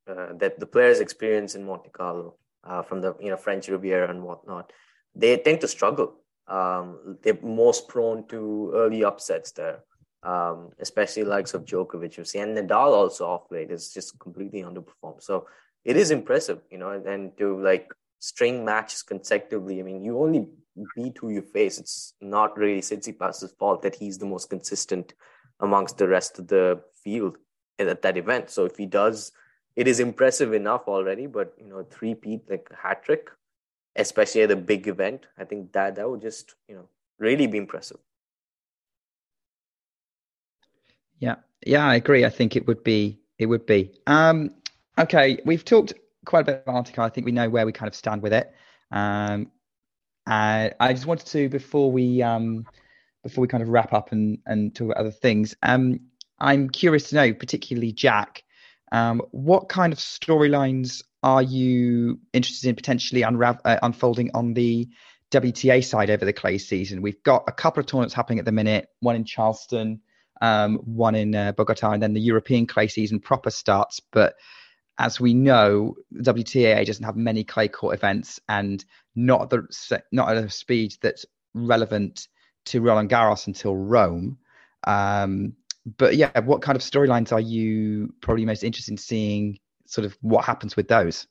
uh, 0.07 0.33
that 0.37 0.59
the 0.59 0.65
players 0.65 0.99
experience 0.99 1.55
in 1.55 1.65
Monte 1.65 1.89
Carlo 1.89 2.35
uh, 2.63 2.81
from 2.81 3.01
the 3.01 3.15
you 3.19 3.29
know 3.29 3.37
French 3.37 3.67
Riviera 3.67 4.09
and 4.09 4.23
whatnot. 4.23 4.71
They 5.15 5.37
tend 5.37 5.61
to 5.61 5.67
struggle. 5.67 6.15
Um, 6.47 7.17
they're 7.21 7.37
most 7.41 7.87
prone 7.87 8.27
to 8.27 8.71
early 8.75 9.03
upsets 9.03 9.51
there, 9.51 9.83
um, 10.23 10.71
especially 10.79 11.23
likes 11.23 11.53
of 11.53 11.65
Djokovic. 11.65 12.17
You 12.17 12.25
see, 12.25 12.39
and 12.39 12.55
Nadal 12.55 12.93
also 12.93 13.27
off 13.27 13.51
late 13.51 13.71
is 13.71 13.91
just 13.91 14.19
completely 14.19 14.61
underperformed. 14.61 15.23
So 15.23 15.47
it 15.83 15.97
is 15.97 16.11
impressive, 16.11 16.59
you 16.69 16.77
know, 16.77 16.91
and, 16.91 17.05
and 17.07 17.37
to 17.37 17.59
like 17.61 17.91
string 18.19 18.65
matches 18.65 19.03
consecutively. 19.03 19.79
I 19.79 19.83
mean, 19.83 20.03
you 20.03 20.19
only 20.19 20.47
beat 20.95 21.17
who 21.19 21.29
you 21.29 21.41
face. 21.41 21.79
It's 21.79 22.13
not 22.21 22.57
really 22.57 22.81
Tsitsipas's 22.81 23.53
fault 23.57 23.81
that 23.83 23.95
he's 23.95 24.17
the 24.17 24.25
most 24.25 24.49
consistent 24.49 25.13
amongst 25.59 25.97
the 25.97 26.07
rest 26.07 26.39
of 26.39 26.47
the 26.47 26.81
field 27.03 27.37
at 27.79 28.01
that 28.01 28.17
event. 28.17 28.49
So 28.49 28.65
if 28.65 28.77
he 28.77 28.85
does, 28.85 29.31
it 29.75 29.87
is 29.87 29.99
impressive 29.99 30.53
enough 30.53 30.83
already. 30.87 31.27
But 31.27 31.53
you 31.57 31.67
know, 31.67 31.83
three 31.83 32.15
peat 32.15 32.41
like 32.49 32.67
hat 32.75 33.03
trick, 33.03 33.29
especially 33.95 34.41
at 34.41 34.51
a 34.51 34.55
big 34.55 34.87
event, 34.87 35.25
I 35.37 35.43
think 35.45 35.71
that 35.73 35.95
that 35.95 36.09
would 36.09 36.21
just 36.21 36.55
you 36.67 36.75
know 36.75 36.87
really 37.19 37.47
be 37.47 37.57
impressive. 37.57 37.97
Yeah, 41.19 41.35
yeah, 41.65 41.85
I 41.85 41.95
agree. 41.95 42.25
I 42.25 42.29
think 42.29 42.55
it 42.55 42.67
would 42.67 42.83
be. 42.83 43.19
It 43.37 43.47
would 43.47 43.65
be. 43.65 43.91
Um, 44.07 44.51
okay, 44.97 45.39
we've 45.45 45.65
talked 45.65 45.93
quite 46.25 46.41
a 46.41 46.43
bit 46.43 46.63
about 46.65 46.85
Arctica. 46.85 46.99
I 46.99 47.09
think 47.09 47.25
we 47.25 47.31
know 47.31 47.49
where 47.49 47.65
we 47.65 47.71
kind 47.71 47.87
of 47.87 47.95
stand 47.95 48.21
with 48.21 48.33
it. 48.33 48.53
Um, 48.91 49.51
I 50.27 50.71
I 50.79 50.93
just 50.93 51.05
wanted 51.05 51.27
to 51.27 51.49
before 51.49 51.91
we 51.91 52.21
um 52.21 52.65
before 53.23 53.41
we 53.41 53.47
kind 53.47 53.63
of 53.63 53.69
wrap 53.69 53.93
up 53.93 54.11
and 54.11 54.39
and 54.45 54.75
talk 54.75 54.87
about 54.87 54.97
other 54.97 55.11
things. 55.11 55.55
Um, 55.63 55.99
I'm 56.39 56.69
curious 56.69 57.09
to 57.09 57.15
know, 57.15 57.33
particularly 57.33 57.93
Jack, 57.93 58.43
um, 58.91 59.21
what 59.31 59.69
kind 59.69 59.93
of 59.93 59.99
storylines 59.99 61.01
are 61.25 61.41
you 61.41 62.21
interested 62.31 62.69
in 62.69 62.75
potentially 62.75 63.25
uh, 63.25 63.55
unfolding 63.83 64.31
on 64.33 64.53
the 64.53 64.87
WTA 65.31 65.83
side 65.83 66.09
over 66.09 66.23
the 66.23 66.31
clay 66.31 66.57
season? 66.57 67.01
We've 67.01 67.21
got 67.23 67.43
a 67.47 67.51
couple 67.51 67.81
of 67.81 67.87
tournaments 67.87 68.13
happening 68.13 68.39
at 68.39 68.45
the 68.45 68.53
minute. 68.53 68.87
One 69.01 69.17
in 69.17 69.25
Charleston 69.25 69.99
um, 70.41 70.77
one 70.77 71.15
in 71.15 71.35
uh, 71.35 71.51
Bogota, 71.53 71.91
and 71.91 72.01
then 72.01 72.13
the 72.13 72.21
European 72.21 72.67
clay 72.67 72.87
season 72.87 73.19
proper 73.19 73.49
starts. 73.49 73.99
But 73.99 74.35
as 74.97 75.19
we 75.19 75.33
know, 75.33 75.95
WTA 76.13 76.85
doesn't 76.85 77.03
have 77.03 77.15
many 77.15 77.43
clay 77.43 77.67
court 77.67 77.95
events, 77.95 78.39
and 78.47 78.83
not 79.15 79.41
at 79.43 79.49
the 79.49 80.03
not 80.11 80.29
at 80.29 80.43
a 80.43 80.49
speed 80.49 80.95
that's 81.01 81.25
relevant 81.53 82.27
to 82.65 82.81
Roland 82.81 83.09
Garros 83.09 83.47
until 83.47 83.75
Rome. 83.75 84.37
Um, 84.85 85.53
but 85.97 86.15
yeah, 86.15 86.39
what 86.39 86.61
kind 86.61 86.75
of 86.75 86.81
storylines 86.81 87.31
are 87.31 87.39
you 87.39 88.13
probably 88.21 88.45
most 88.45 88.63
interested 88.63 88.91
in 88.91 88.97
seeing? 88.97 89.59
Sort 89.85 90.05
of 90.05 90.17
what 90.21 90.45
happens 90.45 90.75
with 90.75 90.87
those? 90.87 91.27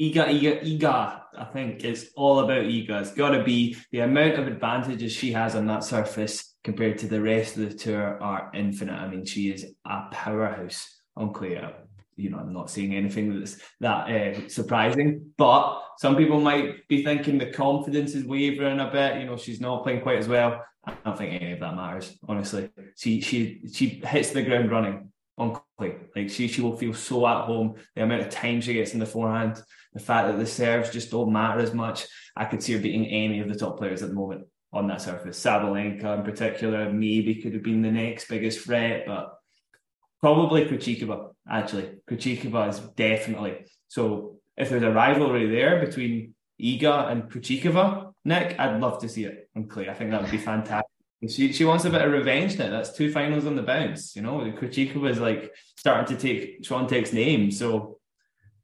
Iga, 0.00 0.28
Iga, 0.28 0.78
Iga, 0.78 1.20
I 1.36 1.44
think 1.52 1.84
it's 1.84 2.06
all 2.14 2.38
about 2.40 2.62
Iga. 2.62 3.00
It's 3.00 3.14
got 3.14 3.30
to 3.30 3.42
be 3.42 3.76
the 3.90 4.00
amount 4.00 4.34
of 4.34 4.46
advantages 4.46 5.12
she 5.12 5.32
has 5.32 5.56
on 5.56 5.66
that 5.66 5.82
surface 5.82 6.54
compared 6.62 6.98
to 6.98 7.08
the 7.08 7.20
rest 7.20 7.56
of 7.56 7.68
the 7.68 7.74
tour 7.74 8.22
are 8.22 8.50
infinite. 8.54 8.94
I 8.94 9.08
mean, 9.08 9.24
she 9.24 9.50
is 9.50 9.66
a 9.84 10.02
powerhouse 10.12 11.00
on 11.16 11.32
clay. 11.32 11.60
You 12.16 12.30
know, 12.30 12.38
I'm 12.38 12.52
not 12.52 12.70
saying 12.70 12.94
anything 12.94 13.38
that's 13.38 13.60
that 13.80 14.08
uh, 14.08 14.48
surprising, 14.48 15.32
but 15.36 15.80
some 15.98 16.16
people 16.16 16.40
might 16.40 16.86
be 16.88 17.04
thinking 17.04 17.38
the 17.38 17.50
confidence 17.50 18.14
is 18.14 18.24
wavering 18.24 18.80
a 18.80 18.90
bit. 18.90 19.20
You 19.20 19.26
know, 19.26 19.36
she's 19.36 19.60
not 19.60 19.82
playing 19.82 20.02
quite 20.02 20.18
as 20.18 20.28
well. 20.28 20.64
I 20.84 20.94
don't 21.04 21.18
think 21.18 21.40
any 21.40 21.52
of 21.52 21.60
that 21.60 21.74
matters, 21.74 22.16
honestly. 22.28 22.70
She 22.96 23.20
she 23.20 23.62
she 23.72 24.00
hits 24.04 24.30
the 24.30 24.42
ground 24.42 24.70
running 24.70 25.10
on. 25.36 25.60
Like 25.78 26.28
she 26.28 26.48
she 26.48 26.60
will 26.60 26.76
feel 26.76 26.92
so 26.92 27.26
at 27.26 27.44
home. 27.44 27.76
The 27.94 28.02
amount 28.02 28.22
of 28.22 28.30
time 28.30 28.60
she 28.60 28.74
gets 28.74 28.94
in 28.94 29.00
the 29.00 29.06
forehand, 29.06 29.62
the 29.92 30.00
fact 30.00 30.28
that 30.28 30.38
the 30.38 30.46
serves 30.46 30.90
just 30.90 31.10
don't 31.10 31.32
matter 31.32 31.60
as 31.60 31.72
much. 31.72 32.06
I 32.36 32.46
could 32.46 32.62
see 32.62 32.72
her 32.72 32.80
beating 32.80 33.06
any 33.06 33.40
of 33.40 33.48
the 33.48 33.54
top 33.54 33.78
players 33.78 34.02
at 34.02 34.08
the 34.08 34.14
moment 34.14 34.46
on 34.72 34.88
that 34.88 35.02
surface. 35.02 35.38
Sabalenka 35.42 36.18
in 36.18 36.24
particular, 36.24 36.92
maybe 36.92 37.36
could 37.36 37.54
have 37.54 37.62
been 37.62 37.82
the 37.82 37.90
next 37.90 38.28
biggest 38.28 38.64
threat, 38.64 39.04
but 39.06 39.34
probably 40.20 40.64
Krejcikova, 40.64 41.30
actually. 41.48 41.90
Krejcikova 42.08 42.68
is 42.68 42.80
definitely. 42.96 43.66
So 43.86 44.40
if 44.56 44.70
there's 44.70 44.82
a 44.82 44.90
rivalry 44.90 45.48
there 45.48 45.84
between 45.84 46.34
Iga 46.60 47.10
and 47.10 47.22
Krejcikova, 47.30 48.12
Nick, 48.24 48.58
I'd 48.58 48.80
love 48.80 49.00
to 49.00 49.08
see 49.08 49.24
it 49.24 49.48
on 49.56 49.68
clay. 49.68 49.88
I 49.88 49.94
think 49.94 50.10
that 50.10 50.22
would 50.22 50.30
be 50.30 50.38
fantastic. 50.38 50.97
She 51.26 51.52
she 51.52 51.64
wants 51.64 51.84
a 51.84 51.90
bit 51.90 52.02
of 52.02 52.12
revenge 52.12 52.58
now. 52.58 52.70
That's 52.70 52.92
two 52.92 53.10
finals 53.10 53.44
on 53.44 53.56
the 53.56 53.62
bounce. 53.62 54.14
You 54.14 54.22
know, 54.22 54.38
Krejcikova 54.38 55.10
is 55.10 55.18
like 55.18 55.52
starting 55.76 56.16
to 56.16 56.22
take 56.22 56.62
Swiatek's 56.62 57.12
name. 57.12 57.50
So 57.50 57.98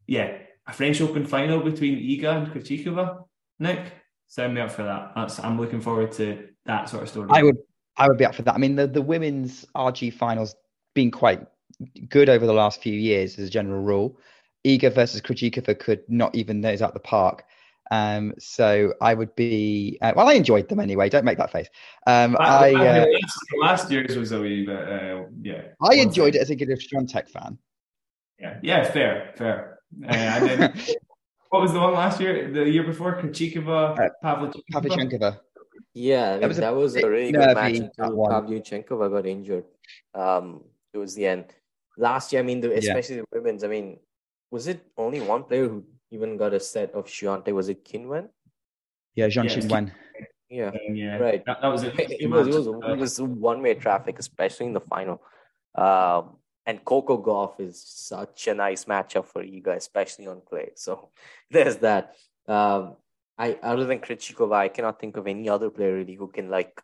yeah, 0.07 0.39
a 0.67 0.73
French 0.73 1.01
Open 1.01 1.27
final 1.27 1.61
between 1.61 1.99
Iga 1.99 2.37
and 2.37 2.53
Krejcikova. 2.53 3.25
Nick, 3.59 3.93
sign 4.29 4.55
me 4.55 4.61
up 4.61 4.71
for 4.71 4.85
that. 4.85 5.13
That's 5.17 5.41
I'm 5.41 5.61
looking 5.61 5.81
forward 5.81 6.13
to 6.13 6.49
that 6.67 6.89
sort 6.89 7.03
of 7.03 7.09
story. 7.09 7.29
I 7.31 7.43
would 7.43 7.59
I 7.97 8.09
would 8.09 8.19
be 8.19 8.25
up 8.25 8.37
for 8.37 8.43
that. 8.43 8.55
I 8.55 8.59
mean, 8.59 8.77
the 8.77 8.87
the 8.87 9.03
women's 9.03 9.67
RG 9.75 10.13
finals 10.13 10.55
been 10.95 11.11
quite 11.11 11.45
good 12.09 12.29
over 12.29 12.47
the 12.47 12.53
last 12.53 12.81
few 12.81 12.95
years 12.95 13.37
as 13.37 13.49
a 13.49 13.51
general 13.51 13.83
rule. 13.83 14.17
Iga 14.65 14.95
versus 14.95 15.21
Krejcikova 15.21 15.79
could 15.79 16.03
not 16.09 16.35
even 16.37 16.61
those 16.61 16.83
out 16.83 16.95
the 16.95 17.01
park. 17.01 17.45
Um, 17.91 18.32
so 18.39 18.95
I 19.01 19.14
would 19.14 19.35
be 19.37 19.99
uh, 20.01 20.12
well. 20.16 20.28
I 20.28 20.35
enjoyed 20.35 20.68
them 20.68 20.80
anyway. 20.80 21.09
Don't 21.09 21.24
make 21.24 21.39
that 21.39 21.53
face. 21.53 21.68
Um, 22.07 22.37
I 22.41 22.72
I, 22.72 23.01
uh, 23.01 23.07
last, 23.07 23.39
last 23.61 23.91
year's 23.91 24.16
was 24.16 24.32
a 24.32 24.41
wee 24.41 24.64
bit, 24.64 24.89
uh, 24.89 25.24
yeah. 25.43 25.62
I 25.82 25.95
enjoyed 25.97 26.35
it 26.35 26.41
as 26.41 26.51
a 26.51 26.57
good 26.57 26.68
Swiatek 26.68 27.28
fan. 27.28 27.59
Yeah, 28.41 28.59
yeah, 28.62 28.85
fair, 28.85 29.32
fair. 29.37 29.78
Uh, 30.03 30.07
and 30.12 30.49
then 30.49 30.74
what 31.51 31.62
was 31.62 31.72
the 31.72 31.80
one 31.80 31.93
last 31.95 32.20
year? 32.20 32.51
The 32.51 32.68
year 32.68 32.85
before, 32.85 33.20
Krejcikova, 33.20 33.99
Uh, 33.99 34.09
Pavlyuchenkova. 34.24 34.62
Pavlyuchenkova. 34.72 35.41
Yeah, 35.93 36.30
I 36.30 36.32
mean, 36.32 36.41
That 36.41 36.49
was 36.49 36.59
a 36.59 36.61
that 36.62 36.74
was 36.74 36.97
a 36.97 37.01
bit 37.01 37.07
really 37.07 37.32
good 37.32 37.55
match 37.55 37.72
nervy, 37.74 37.91
until. 37.99 38.16
Pavlyuchenkova 38.16 39.11
got 39.11 39.26
injured 39.26 39.64
um, 40.14 40.64
towards 40.93 41.14
the 41.14 41.26
end. 41.26 41.55
Last 41.97 42.32
year, 42.32 42.43
I 42.43 42.45
mean, 42.45 42.61
the, 42.61 42.68
Yeah. 42.70 42.78
especially 42.78 43.16
the 43.16 43.26
women's, 43.32 43.62
I 43.62 43.68
mean, 43.68 44.01
was 44.51 44.66
it 44.66 44.80
only 44.97 45.20
one 45.20 45.45
player 45.45 45.68
who 45.68 45.85
even 46.15 46.37
got 46.37 46.55
a 46.55 46.61
set 46.61 46.93
of 46.93 47.07
Swiatek? 47.07 47.53
Was 47.53 47.69
it 47.69 47.85
Qinwen? 47.85 48.29
Yeah, 49.15 49.29
Jean 49.29 49.47
Yeah, 49.47 49.67
Wen. 49.69 49.93
Yeah, 50.49 50.71
yeah, 50.93 51.17
Right. 51.19 51.45
That, 51.47 51.62
that 51.62 51.69
was 51.69 51.83
a 51.83 51.89
it 52.01 52.31
was, 52.31 52.47
it 52.47 52.55
was, 52.55 52.67
it 52.67 52.99
was 52.99 53.21
one-way 53.21 53.75
traffic, 53.75 54.19
especially 54.19 54.67
in 54.67 54.73
the 54.73 54.81
final. 54.81 55.21
Um, 55.75 56.37
and 56.67 56.85
Coco 56.85 57.23
Gauff 57.23 57.61
is 57.61 57.83
such 57.85 58.47
a 58.49 58.55
nice 58.55 58.85
matchup 58.85 59.27
for 59.27 59.43
Iga, 59.43 59.77
especially 59.77 60.27
on 60.27 60.43
clay. 60.49 60.71
So 60.77 61.11
there's 61.51 61.77
that. 61.79 62.15
Um, 62.47 62.97
I 63.37 63.59
other 63.62 63.85
than 63.85 63.99
Krejcikova, 63.99 64.55
I 64.55 64.69
cannot 64.69 65.01
think 65.01 65.17
of 65.17 65.27
any 65.27 65.49
other 65.49 65.71
player 65.71 65.95
really 65.95 66.15
who 66.15 66.29
can 66.29 66.49
like 66.49 66.81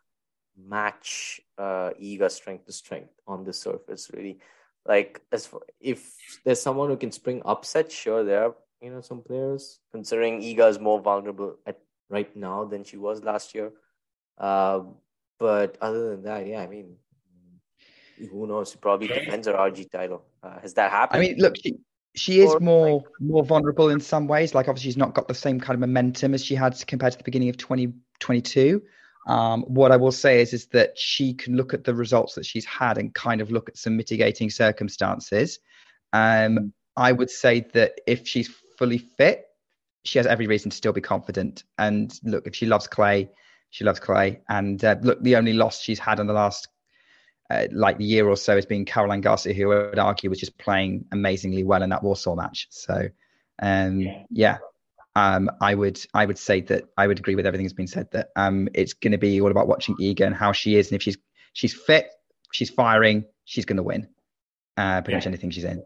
match 0.57 1.39
uh, 1.57 1.91
Iga 2.01 2.29
strength 2.29 2.65
to 2.65 2.73
strength 2.73 3.13
on 3.25 3.45
the 3.45 3.53
surface. 3.53 4.11
Really, 4.13 4.39
like 4.85 5.21
as 5.31 5.47
for, 5.47 5.61
if 5.79 6.13
there's 6.43 6.61
someone 6.61 6.89
who 6.89 6.97
can 6.97 7.11
spring 7.11 7.41
upset, 7.45 7.91
sure 7.91 8.23
there 8.23 8.43
are 8.43 8.55
you 8.81 8.91
know 8.91 9.01
some 9.01 9.21
players. 9.21 9.79
Considering 9.91 10.41
Iga 10.41 10.69
is 10.69 10.79
more 10.79 10.99
vulnerable 10.99 11.57
at 11.65 11.79
right 12.09 12.35
now 12.35 12.65
than 12.65 12.83
she 12.83 12.97
was 12.97 13.23
last 13.23 13.55
year. 13.55 13.71
Uh, 14.37 14.81
but 15.39 15.77
other 15.81 16.11
than 16.11 16.23
that, 16.23 16.45
yeah, 16.45 16.61
I 16.61 16.67
mean, 16.67 16.95
who 18.29 18.47
knows? 18.47 18.75
Probably 18.75 19.07
defends 19.07 19.47
her 19.47 19.53
RG 19.53 19.89
title. 19.91 20.23
Uh, 20.43 20.59
has 20.59 20.73
that 20.75 20.91
happened? 20.91 21.23
I 21.23 21.25
mean, 21.25 21.37
look, 21.37 21.55
she, 21.57 21.77
she 22.15 22.41
is 22.41 22.59
more 22.59 23.03
more 23.19 23.43
vulnerable 23.43 23.89
in 23.89 23.99
some 23.99 24.27
ways. 24.27 24.53
Like 24.53 24.67
obviously 24.67 24.89
she's 24.89 24.97
not 24.97 25.13
got 25.13 25.27
the 25.27 25.33
same 25.33 25.59
kind 25.59 25.75
of 25.75 25.79
momentum 25.79 26.33
as 26.33 26.43
she 26.43 26.55
had 26.55 26.75
compared 26.87 27.13
to 27.13 27.17
the 27.17 27.23
beginning 27.23 27.49
of 27.49 27.57
2022. 27.57 28.81
Um, 29.27 29.61
what 29.63 29.91
I 29.91 29.97
will 29.97 30.11
say 30.11 30.41
is 30.41 30.51
is 30.53 30.65
that 30.67 30.97
she 30.97 31.33
can 31.33 31.55
look 31.55 31.73
at 31.73 31.83
the 31.83 31.93
results 31.93 32.33
that 32.35 32.45
she's 32.45 32.65
had 32.65 32.97
and 32.97 33.13
kind 33.13 33.39
of 33.39 33.51
look 33.51 33.69
at 33.69 33.77
some 33.77 33.95
mitigating 33.95 34.49
circumstances. 34.49 35.59
Um, 36.11 36.73
I 36.97 37.11
would 37.11 37.29
say 37.29 37.61
that 37.73 38.01
if 38.05 38.27
she's 38.27 38.49
fully 38.81 38.97
fit, 38.97 39.45
she 40.03 40.17
has 40.17 40.25
every 40.25 40.47
reason 40.47 40.71
to 40.71 40.75
still 40.75 40.91
be 40.91 41.01
confident. 41.01 41.63
And 41.77 42.11
look, 42.23 42.47
if 42.47 42.55
she 42.55 42.65
loves 42.65 42.87
clay, 42.87 43.29
she 43.69 43.83
loves 43.83 43.99
clay. 43.99 44.41
And 44.49 44.83
uh, 44.83 44.95
look, 45.03 45.21
the 45.21 45.35
only 45.35 45.53
loss 45.53 45.79
she's 45.79 45.99
had 45.99 46.19
in 46.19 46.25
the 46.25 46.33
last 46.33 46.67
uh, 47.51 47.67
like 47.71 47.97
year 47.99 48.27
or 48.27 48.35
so 48.35 48.55
has 48.55 48.65
been 48.65 48.85
Caroline 48.85 49.21
Garcia, 49.21 49.53
who 49.53 49.71
I 49.71 49.89
would 49.89 49.99
argue 49.99 50.31
was 50.31 50.39
just 50.39 50.57
playing 50.57 51.05
amazingly 51.11 51.63
well 51.63 51.83
in 51.83 51.91
that 51.91 52.01
Warsaw 52.01 52.35
match. 52.35 52.67
So, 52.71 53.09
um, 53.61 54.07
yeah. 54.31 54.57
Um, 55.15 55.51
I 55.59 55.75
would 55.75 55.99
I 56.13 56.25
would 56.25 56.39
say 56.39 56.61
that 56.61 56.85
I 56.97 57.05
would 57.05 57.19
agree 57.19 57.35
with 57.35 57.45
everything 57.45 57.65
that's 57.65 57.73
been 57.73 57.85
said. 57.85 58.09
That 58.13 58.29
um, 58.35 58.67
it's 58.73 58.93
going 58.93 59.11
to 59.11 59.19
be 59.19 59.41
all 59.41 59.51
about 59.51 59.67
watching 59.67 59.95
Iga 59.97 60.25
and 60.25 60.33
how 60.33 60.53
she 60.53 60.77
is, 60.77 60.87
and 60.87 60.95
if 60.95 61.03
she's 61.03 61.17
she's 61.51 61.73
fit, 61.73 62.09
she's 62.53 62.69
firing, 62.69 63.25
she's 63.43 63.65
going 63.65 63.77
to 63.77 63.83
win. 63.83 64.07
Uh, 64.77 65.01
pretty 65.01 65.11
yeah. 65.11 65.17
much 65.17 65.27
anything 65.27 65.51
she's 65.51 65.65
in. 65.65 65.83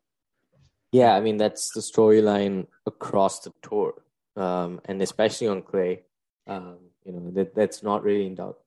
Yeah, 0.96 1.14
I 1.14 1.20
mean 1.20 1.36
that's 1.36 1.72
the 1.72 1.82
storyline 1.82 2.68
across 2.86 3.42
the 3.42 3.52
tour, 3.62 3.96
um, 4.38 4.80
and 4.86 5.02
especially 5.02 5.48
on 5.48 5.62
clay. 5.62 6.04
Um, 6.48 6.78
you 7.04 7.12
know 7.12 7.32
that 7.32 7.54
that's 7.54 7.84
not 7.84 8.02
really 8.02 8.28
in 8.28 8.36
doubt. 8.36 8.60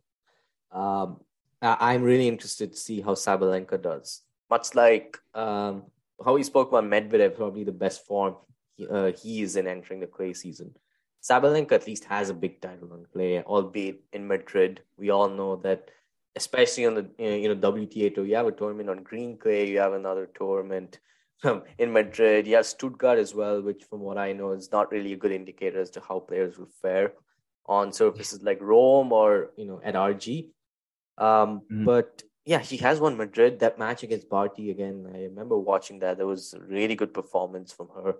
Um, 0.70 1.20
I, 1.62 1.94
am 1.94 2.02
really 2.02 2.28
interested 2.28 2.72
to 2.72 2.78
see 2.78 3.00
how 3.00 3.14
Sabalenka 3.14 3.80
does. 3.80 4.24
Much 4.50 4.74
like 4.74 5.18
um, 5.32 5.84
how 6.22 6.36
he 6.36 6.42
spoke 6.42 6.68
about 6.68 6.84
Medvedev, 6.84 7.34
probably 7.34 7.64
the 7.64 7.72
best 7.72 8.04
form 8.04 8.36
he, 8.76 8.86
uh, 8.86 9.12
he 9.12 9.40
is 9.40 9.56
in 9.56 9.66
entering 9.66 10.00
the 10.00 10.06
clay 10.06 10.34
season. 10.34 10.76
Sabalenka 11.22 11.72
at 11.72 11.86
least 11.86 12.04
has 12.04 12.28
a 12.28 12.34
big 12.34 12.60
title 12.60 12.92
on 12.92 13.06
clay, 13.10 13.42
albeit 13.42 14.02
in 14.12 14.28
Madrid. 14.28 14.82
We 14.98 15.08
all 15.08 15.30
know 15.30 15.56
that, 15.64 15.90
especially 16.36 16.84
on 16.84 16.94
the 16.94 17.06
you 17.18 17.48
know 17.48 17.56
WTA 17.56 18.14
tour, 18.14 18.26
you 18.26 18.36
have 18.36 18.48
a 18.48 18.52
tournament 18.52 18.90
on 18.90 19.02
green 19.02 19.38
clay, 19.38 19.66
you 19.66 19.78
have 19.78 19.94
another 19.94 20.28
tournament 20.36 20.98
um, 21.44 21.62
in 21.78 21.92
Madrid. 21.92 22.46
Have 22.48 22.66
Stuttgart 22.66 23.18
as 23.18 23.34
well, 23.34 23.62
which, 23.62 23.84
from 23.84 24.00
what 24.00 24.18
I 24.18 24.32
know, 24.32 24.52
is 24.52 24.72
not 24.72 24.90
really 24.90 25.12
a 25.12 25.16
good 25.16 25.32
indicator 25.32 25.80
as 25.80 25.90
to 25.90 26.00
how 26.00 26.20
players 26.20 26.58
will 26.58 26.70
fare 26.82 27.12
on 27.66 27.92
surfaces 27.92 28.42
like 28.42 28.62
Rome 28.62 29.12
or 29.12 29.50
you 29.56 29.66
know 29.66 29.80
at 29.84 29.94
RG. 29.94 30.48
Um, 31.18 31.60
mm-hmm. 31.60 31.84
But 31.84 32.22
yeah, 32.48 32.62
she 32.62 32.78
has 32.78 32.98
won 32.98 33.18
Madrid. 33.18 33.60
That 33.60 33.78
match 33.78 34.02
against 34.02 34.30
Barty 34.30 34.70
again, 34.70 35.06
I 35.14 35.24
remember 35.24 35.58
watching 35.58 35.98
that. 35.98 36.16
There 36.16 36.26
was 36.26 36.54
a 36.54 36.60
really 36.60 36.94
good 36.94 37.12
performance 37.12 37.72
from 37.72 37.88
her. 37.94 38.16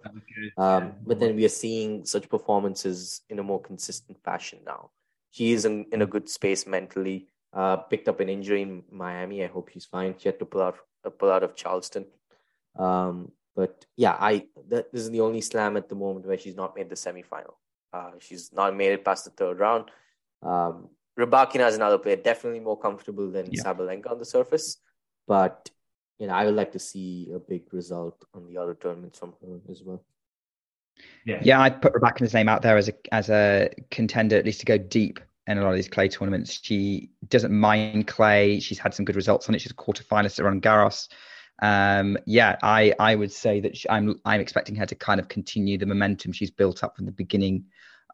Um, 0.59 0.93
but 1.07 1.19
then 1.19 1.35
we 1.35 1.47
are 1.47 1.49
seeing 1.49 2.05
such 2.05 2.29
performances 2.29 3.23
in 3.31 3.39
a 3.39 3.43
more 3.43 3.61
consistent 3.61 4.23
fashion 4.23 4.59
now. 4.67 4.91
She 5.31 5.53
is 5.53 5.65
in, 5.65 5.87
in 5.93 6.03
a 6.03 6.07
good 6.07 6.29
space 6.29 6.67
mentally. 6.67 7.29
Uh, 7.55 7.77
picked 7.77 8.07
up 8.07 8.21
an 8.21 8.29
injury 8.29 8.61
in 8.61 8.83
Miami. 8.93 9.43
I 9.43 9.47
hope 9.47 9.71
she's 9.73 9.87
fine. 9.87 10.15
She 10.19 10.29
had 10.29 10.39
to 10.41 10.45
pull 10.45 10.61
out 10.61 10.77
pull 11.19 11.31
out 11.31 11.43
of 11.43 11.57
Charleston. 11.57 12.05
Um, 12.79 13.33
but 13.57 13.85
yeah, 13.97 14.17
I 14.19 14.47
that 14.69 14.93
this 14.93 15.03
is 15.03 15.11
the 15.11 15.21
only 15.21 15.41
slam 15.41 15.77
at 15.77 15.89
the 15.89 15.97
moment 15.97 16.27
where 16.27 16.39
she's 16.39 16.55
not 16.55 16.77
made 16.77 16.89
the 16.89 16.95
semifinal. 16.95 17.55
Uh, 17.93 18.13
she's 18.21 18.53
not 18.53 18.77
made 18.77 18.93
it 18.93 19.05
past 19.05 19.25
the 19.25 19.31
third 19.31 19.59
round. 19.59 19.91
Um, 20.43 20.89
Rybakina 21.19 21.67
is 21.69 21.75
another 21.75 21.99
player, 21.99 22.17
definitely 22.17 22.61
more 22.61 22.79
comfortable 22.79 23.29
than 23.31 23.51
yeah. 23.51 23.65
Sabalenka 23.65 24.13
on 24.13 24.19
the 24.21 24.25
surface, 24.25 24.79
but 25.27 25.69
you 26.21 26.29
know 26.29 26.35
I 26.35 26.45
would 26.45 26.55
like 26.55 26.71
to 26.73 26.79
see 26.79 27.31
a 27.35 27.41
big 27.41 27.63
result 27.73 28.25
on 28.33 28.47
the 28.47 28.59
other 28.59 28.75
tournaments 28.75 29.19
from 29.19 29.35
her 29.43 29.59
as 29.69 29.83
well. 29.83 30.05
Yeah, 31.25 31.41
yeah, 31.43 31.61
I'd 31.61 31.83
put 31.83 31.95
Rybakina's 31.95 32.35
name 32.35 32.49
out 32.49 32.63
there 32.63 32.77
as 32.77 32.89
a 32.89 32.95
as 33.13 33.29
a 33.29 33.71
contender 33.91 34.37
at 34.37 34.45
least 34.45 34.61
to 34.61 34.67
go 34.67 34.79
deep 34.79 35.19
in 35.49 35.59
a 35.59 35.63
lot 35.63 35.71
of 35.71 35.77
these 35.77 35.89
clay 35.89 36.09
tournaments. 36.09 36.61
She 36.63 37.11
doesn't 37.27 37.53
mind 37.53 38.07
clay. 38.07 38.61
She's 38.61 38.79
had 38.79 38.95
some 38.95 39.05
good 39.05 39.17
results 39.17 39.49
on 39.49 39.57
it. 39.57 39.61
She's 39.61 39.73
a 39.73 39.75
quarterfinalist 39.75 40.39
at 40.39 40.45
Roland 40.45 40.63
Garros 40.63 41.09
um, 41.61 42.17
yeah, 42.27 42.57
I 42.63 42.95
I 42.99 43.15
would 43.15 43.33
say 43.33 43.61
that 43.61 43.77
she, 43.77 43.89
I'm 43.91 44.21
I'm 44.25 44.41
expecting 44.41 44.77
her 44.77 44.87
to 44.87 44.95
kind 44.95 45.21
of 45.21 45.29
continue 45.29 45.79
the 45.79 45.87
momentum 45.87 46.33
she's 46.33 46.51
built 46.51 46.85
up 46.85 46.97
from 46.97 47.07
the 47.07 47.13
beginning 47.13 47.65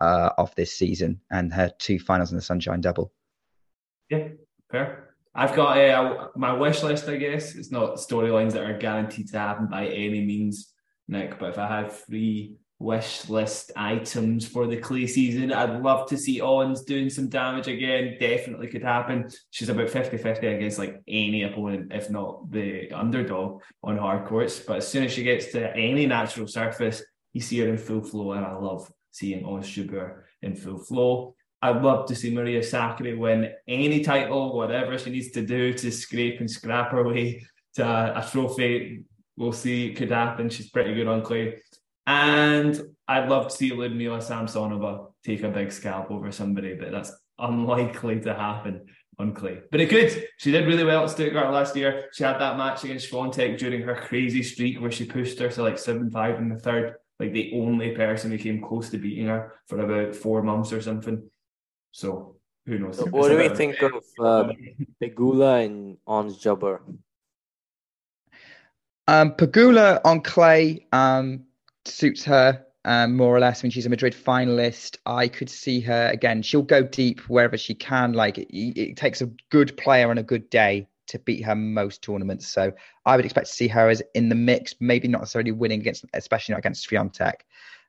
uh, 0.01 0.30
of 0.38 0.55
this 0.55 0.74
season 0.74 1.20
and 1.30 1.53
her 1.53 1.70
two 1.78 1.99
finals 1.99 2.30
in 2.30 2.36
the 2.36 2.42
Sunshine 2.42 2.80
Double. 2.80 3.12
Yeah, 4.11 4.28
fair. 4.70 5.14
I've 5.34 5.55
got 5.55 5.78
uh, 5.78 6.28
my 6.36 6.53
wish 6.53 6.82
list. 6.82 7.09
I 7.09 7.16
guess 7.16 7.55
it's 7.57 7.72
not 7.72 7.97
storylines 7.97 8.53
that 8.53 8.62
are 8.62 8.78
guaranteed 8.78 9.28
to 9.32 9.38
happen 9.38 9.66
by 9.66 9.88
any 9.88 10.24
means, 10.24 10.72
Nick. 11.09 11.38
But 11.38 11.51
if 11.51 11.59
I 11.59 11.66
had 11.66 11.92
three 11.92 12.57
wish 12.78 13.28
list 13.28 13.70
items 13.76 14.46
for 14.46 14.66
the 14.66 14.76
clay 14.76 15.06
season. 15.06 15.52
I'd 15.52 15.82
love 15.82 16.08
to 16.08 16.18
see 16.18 16.40
Ons 16.40 16.84
doing 16.84 17.08
some 17.08 17.28
damage 17.28 17.68
again. 17.68 18.16
Definitely 18.18 18.68
could 18.68 18.82
happen. 18.82 19.28
She's 19.50 19.68
about 19.68 19.90
50 19.90 20.18
50 20.18 20.46
against 20.46 20.78
like 20.78 21.00
any 21.06 21.44
opponent, 21.44 21.92
if 21.92 22.10
not 22.10 22.50
the 22.50 22.90
underdog 22.92 23.62
on 23.82 23.96
hard 23.96 24.26
courts. 24.26 24.58
But 24.60 24.78
as 24.78 24.88
soon 24.88 25.04
as 25.04 25.12
she 25.12 25.22
gets 25.22 25.52
to 25.52 25.74
any 25.76 26.06
natural 26.06 26.46
surface, 26.46 27.02
you 27.32 27.40
see 27.40 27.58
her 27.60 27.68
in 27.68 27.78
full 27.78 28.02
flow. 28.02 28.32
And 28.32 28.44
I 28.44 28.54
love 28.54 28.90
seeing 29.10 29.44
Ons 29.44 29.68
Jabeur 29.68 30.22
in 30.42 30.56
full 30.56 30.78
flow. 30.78 31.34
I'd 31.62 31.82
love 31.82 32.06
to 32.08 32.14
see 32.14 32.34
Maria 32.34 32.60
Sakkari 32.60 33.16
win 33.16 33.50
any 33.66 34.04
title, 34.04 34.54
whatever 34.54 34.98
she 34.98 35.08
needs 35.10 35.30
to 35.30 35.40
do 35.40 35.72
to 35.72 35.90
scrape 35.90 36.40
and 36.40 36.50
scrap 36.50 36.90
her 36.90 37.02
way 37.02 37.46
to 37.76 37.86
a, 37.86 38.20
a 38.20 38.28
trophy. 38.30 39.04
We'll 39.36 39.52
see. 39.52 39.86
It 39.86 39.96
could 39.96 40.10
happen. 40.10 40.50
She's 40.50 40.68
pretty 40.68 40.94
good 40.94 41.08
on 41.08 41.22
clay. 41.22 41.56
And 42.07 42.80
I'd 43.09 43.28
love 43.28 43.48
to 43.48 43.57
see 43.57 43.72
Ludmila 43.72 44.18
Samsonova 44.18 45.12
take 45.24 45.42
a 45.42 45.48
big 45.48 45.72
scalp 45.72 46.11
over 46.11 46.30
somebody, 46.32 46.74
but 46.74 46.92
that's 46.92 47.12
unlikely 47.38 48.20
to 48.20 48.34
happen 48.34 48.86
on 49.18 49.34
clay. 49.34 49.61
But 49.70 49.80
it 49.80 49.88
could. 49.88 50.28
She 50.38 50.50
did 50.50 50.66
really 50.66 50.84
well 50.84 51.05
at 51.05 51.11
Stuttgart 51.11 51.52
last 51.52 51.76
year. 51.76 52.09
She 52.12 52.24
had 52.24 52.38
that 52.38 52.59
match 52.59 52.84
against 52.84 53.11
Swiatek 53.11 53.59
during 53.59 53.82
her 53.82 53.94
crazy 53.94 54.42
streak 54.42 54.80
where 54.80 54.90
she 54.90 55.05
pushed 55.05 55.38
her 55.38 55.48
to 55.48 55.62
like 55.62 55.78
7 55.78 56.11
5 56.11 56.38
in 56.38 56.48
the 56.48 56.59
third. 56.59 56.94
Like 57.20 57.32
the 57.32 57.52
only 57.55 57.92
person 57.92 58.30
who 58.30 58.38
came 58.38 58.61
close 58.61 58.90
to 58.90 58.98
beating 58.98 59.28
her 59.28 59.55
for 59.68 59.78
about 59.78 60.16
four 60.16 60.42
months 60.42 60.72
or 60.72 60.82
something. 60.82 61.30
So 61.92 62.36
who 62.66 62.78
knows? 62.78 62.98
So 62.98 63.07
what 63.07 63.28
do 63.28 63.38
we 63.38 63.48
think 63.50 63.80
of 63.82 63.92
uh, 64.18 64.52
Pegula 65.00 65.64
and 65.64 65.96
Ons 66.07 66.42
Jabeur? 66.42 66.80
Um, 69.07 69.32
Pegula 69.32 70.00
on 70.05 70.22
clay. 70.22 70.86
Um, 70.90 71.44
suits 71.87 72.24
her 72.24 72.64
um, 72.85 73.16
more 73.16 73.35
or 73.35 73.41
less. 73.41 73.62
I 73.62 73.62
mean, 73.64 73.70
she's 73.70 73.87
a 73.87 73.91
Madrid 73.91 74.14
finalist. 74.14 74.99
I 75.07 75.28
could 75.28 75.49
see 75.49 75.80
her 75.80 76.11
again. 76.12 76.43
She'll 76.43 76.62
go 76.62 76.82
deep 76.82 77.20
wherever 77.28 77.57
she 77.57 77.74
can. 77.74 78.12
Like 78.12 78.39
it, 78.39 78.49
it, 78.53 78.97
takes 78.97 79.22
a 79.22 79.30
good 79.51 79.76
player 79.76 80.11
on 80.11 80.18
a 80.18 80.22
good 80.22 80.51
day 80.51 80.89
to 81.07 81.18
beat 81.18 81.45
her 81.45 81.55
most 81.55 82.03
tournaments. 82.03 82.47
So 82.49 82.72
I 83.07 83.16
would 83.16 83.24
expect 83.24 83.47
to 83.47 83.53
see 83.53 83.68
her 83.68 83.89
as 83.89 84.03
in 84.14 84.28
the 84.28 84.35
mix. 84.35 84.74
Maybe 84.80 85.09
not 85.09 85.22
necessarily 85.22 85.53
winning 85.53 85.80
against, 85.80 86.05
especially 86.12 86.55
not 86.55 86.59
against 86.59 86.89
Swiatek. 86.89 87.35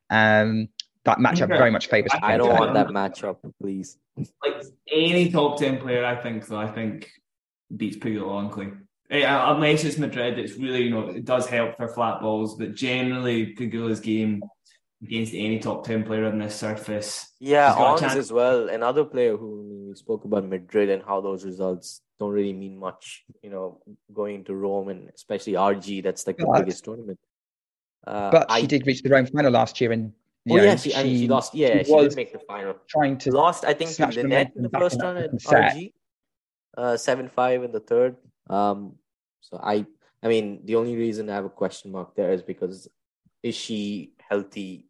Um, 0.08 0.68
that 1.04 1.18
matchup 1.18 1.44
okay. 1.44 1.58
very 1.58 1.70
much 1.70 1.88
favors. 1.88 2.10
I, 2.20 2.34
I 2.34 2.36
don't 2.36 2.58
want 2.58 2.74
that 2.74 2.88
matchup, 2.88 3.36
please. 3.60 3.98
Like 4.16 4.64
any 4.90 5.30
top 5.30 5.58
ten 5.58 5.78
player, 5.78 6.04
I 6.04 6.16
think 6.16 6.46
though, 6.46 6.58
I 6.58 6.66
think 6.70 7.10
beats 7.74 7.96
Pegula 7.96 8.28
on 8.28 8.46
uh, 8.46 8.74
unless 9.10 9.84
it's 9.84 9.98
Madrid, 9.98 10.38
it's 10.38 10.54
really 10.54 10.84
you 10.84 10.90
know 10.90 11.08
it 11.08 11.24
does 11.24 11.46
help 11.46 11.76
for 11.76 11.88
flat 11.88 12.20
balls, 12.20 12.56
but 12.56 12.74
generally 12.74 13.54
Pegula's 13.54 14.00
game 14.00 14.42
against 15.02 15.34
any 15.34 15.58
top 15.58 15.84
ten 15.84 16.04
player 16.04 16.26
on 16.26 16.38
this 16.38 16.56
surface. 16.56 17.32
Yeah, 17.38 17.72
Ons 17.74 18.02
as 18.02 18.32
well. 18.32 18.68
Another 18.68 19.04
player 19.04 19.36
who 19.36 19.86
we 19.88 19.94
spoke 19.94 20.24
about 20.24 20.48
Madrid 20.48 20.90
and 20.90 21.02
how 21.02 21.20
those 21.20 21.44
results 21.44 22.00
don't 22.18 22.32
really 22.32 22.52
mean 22.52 22.78
much. 22.78 23.24
You 23.42 23.50
know, 23.50 23.80
going 24.12 24.44
to 24.44 24.54
Rome 24.54 24.88
and 24.88 25.10
especially 25.14 25.54
RG, 25.54 26.02
that's 26.02 26.26
like 26.26 26.38
the 26.38 26.46
but, 26.46 26.60
biggest 26.60 26.84
tournament. 26.84 27.18
Uh, 28.06 28.30
but 28.30 28.46
I, 28.48 28.60
she 28.60 28.66
did 28.66 28.86
reach 28.86 29.02
the 29.02 29.10
Rome 29.10 29.26
final 29.26 29.52
last 29.52 29.80
year, 29.80 29.92
and 29.92 30.12
oh 30.48 30.56
yeah, 30.56 30.76
she, 30.76 30.90
she, 30.90 30.96
I 30.96 31.02
mean, 31.02 31.18
she 31.18 31.28
lost. 31.28 31.54
Yeah, 31.54 31.78
she, 31.78 31.84
she 31.84 31.96
did 31.96 32.16
make 32.16 32.32
the 32.32 32.38
final. 32.40 32.76
Trying 32.88 33.18
to 33.18 33.32
lost, 33.32 33.64
I 33.64 33.74
think, 33.74 33.90
the 33.96 34.22
net 34.24 34.52
in 34.56 34.62
the 34.62 34.70
first 34.70 35.00
round 35.00 35.18
at 35.18 35.32
RG. 35.32 35.92
Uh, 36.76 36.96
seven 36.96 37.28
five 37.28 37.62
in 37.64 37.72
the 37.72 37.80
third. 37.80 38.16
Um, 38.48 38.96
so 39.40 39.58
I, 39.62 39.86
I 40.22 40.28
mean, 40.28 40.60
the 40.64 40.76
only 40.76 40.96
reason 40.96 41.30
I 41.30 41.34
have 41.34 41.44
a 41.44 41.50
question 41.50 41.92
mark 41.92 42.14
there 42.14 42.32
is 42.32 42.42
because 42.42 42.88
is 43.42 43.54
she 43.54 44.12
healthy, 44.18 44.86